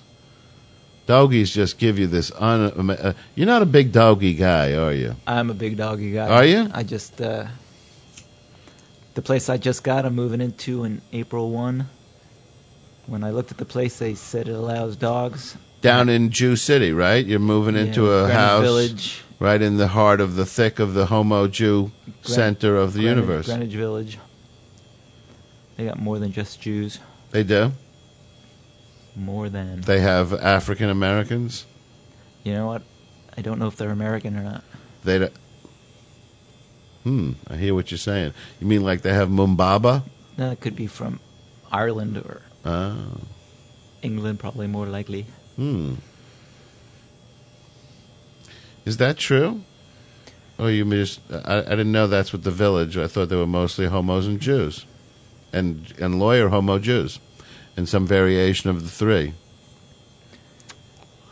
[1.06, 2.30] Doggies just give you this.
[2.38, 5.16] Un- uh, you're not a big doggy guy, are you?
[5.26, 6.28] I'm a big doggy guy.
[6.28, 6.70] Are you?
[6.72, 7.48] I just uh,
[9.14, 10.06] the place I just got.
[10.06, 11.88] I'm moving into in April one.
[13.10, 15.56] When I looked at the place, they said it allows dogs.
[15.80, 17.26] Down in Jew City, right?
[17.26, 19.22] You're moving Yeah, into a house Village.
[19.40, 21.90] right in the heart of the thick of the Homo Jew
[22.22, 23.46] center of the Greenwich- universe.
[23.46, 24.18] Greenwich Village.
[25.76, 27.00] They got more than just Jews.
[27.32, 27.72] They do.
[29.16, 29.80] More than.
[29.80, 31.64] They have African Americans.
[32.44, 32.82] You know what?
[33.36, 34.62] I don't know if they're American or not.
[35.02, 35.18] They.
[35.18, 35.30] do-
[37.02, 37.32] Hmm.
[37.48, 38.34] I hear what you're saying.
[38.60, 40.02] You mean like they have Mumbaba?
[40.38, 41.18] No, it could be from
[41.72, 43.20] Ireland or Oh.
[44.02, 45.26] England, probably more likely.
[45.56, 45.94] Hmm.
[48.84, 49.62] Is that true?
[50.58, 52.96] Oh, you just I, I didn't know that's what the village.
[52.96, 54.84] I thought they were mostly homos and Jews,
[55.52, 57.18] and and lawyer homo Jews,
[57.76, 59.34] and some variation of the three.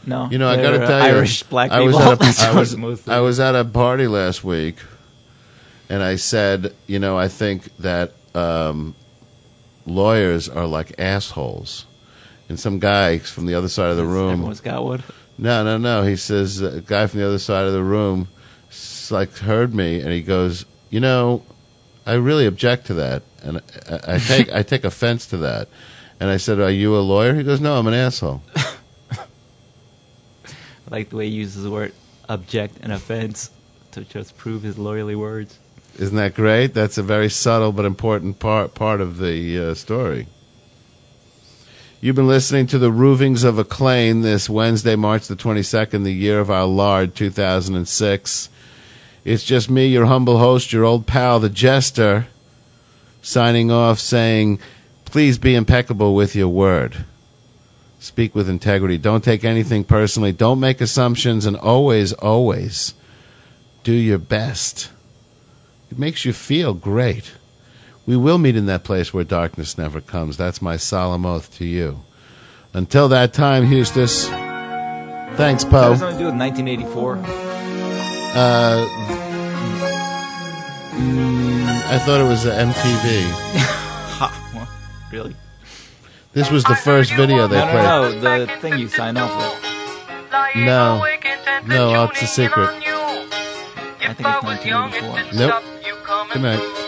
[0.07, 2.13] No, You know, I got to tell Irish you, black I was people.
[2.13, 4.77] at a, I was, I was at a party last week,
[5.91, 8.95] and I said, you know, I think that um,
[9.89, 11.87] lawyers are like assholes.
[12.49, 15.03] And some guy from the other side of the room, Everyone's got one.
[15.37, 16.03] no, no, no.
[16.03, 18.29] He says uh, a guy from the other side of the room,
[19.11, 21.43] like heard me, and he goes, you know,
[22.07, 23.59] I really object to that, and
[23.91, 25.69] I, I take I take offense to that.
[26.21, 27.35] And I said, are you a lawyer?
[27.35, 28.43] He goes, no, I'm an asshole.
[28.57, 29.19] I
[30.91, 31.93] like the way he uses the word
[32.29, 33.51] object and offense
[33.93, 35.59] to just prove his lawyerly words.
[35.99, 36.75] Isn't that great?
[36.75, 40.29] That's a very subtle but important part part of the uh, story.
[42.01, 46.13] You've been listening to the Ravings of a Clown this Wednesday, March the 22nd, the
[46.13, 48.49] year of our Lord, 2006.
[49.25, 52.29] It's just me, your humble host, your old pal, the Jester,
[53.21, 54.61] signing off saying,
[55.05, 57.05] please be impeccable with your word.
[57.99, 58.97] Speak with integrity.
[58.97, 60.31] Don't take anything personally.
[60.31, 62.95] Don't make assumptions, and always, always
[63.83, 64.91] do your best.
[65.91, 67.33] It makes you feel great.
[68.07, 70.37] We will meet in that place where darkness never comes.
[70.37, 72.01] That's my solemn oath to you.
[72.75, 74.07] Until that time, Houston.
[75.37, 75.91] Thanks, That Poe.
[75.91, 77.17] has something to do with 1984.
[78.35, 78.87] Uh,
[80.93, 83.31] mm, I thought it was uh, MTV.
[84.19, 84.69] ha, well,
[85.13, 85.35] really?
[86.33, 88.23] This was the first video they no, played.
[88.23, 89.65] no, no, the thing you sign off with.
[90.57, 91.05] No,
[91.67, 92.71] no, it's a secret.
[94.09, 95.39] I think it's 1984.
[95.39, 96.33] Nope.
[96.33, 96.88] Good night.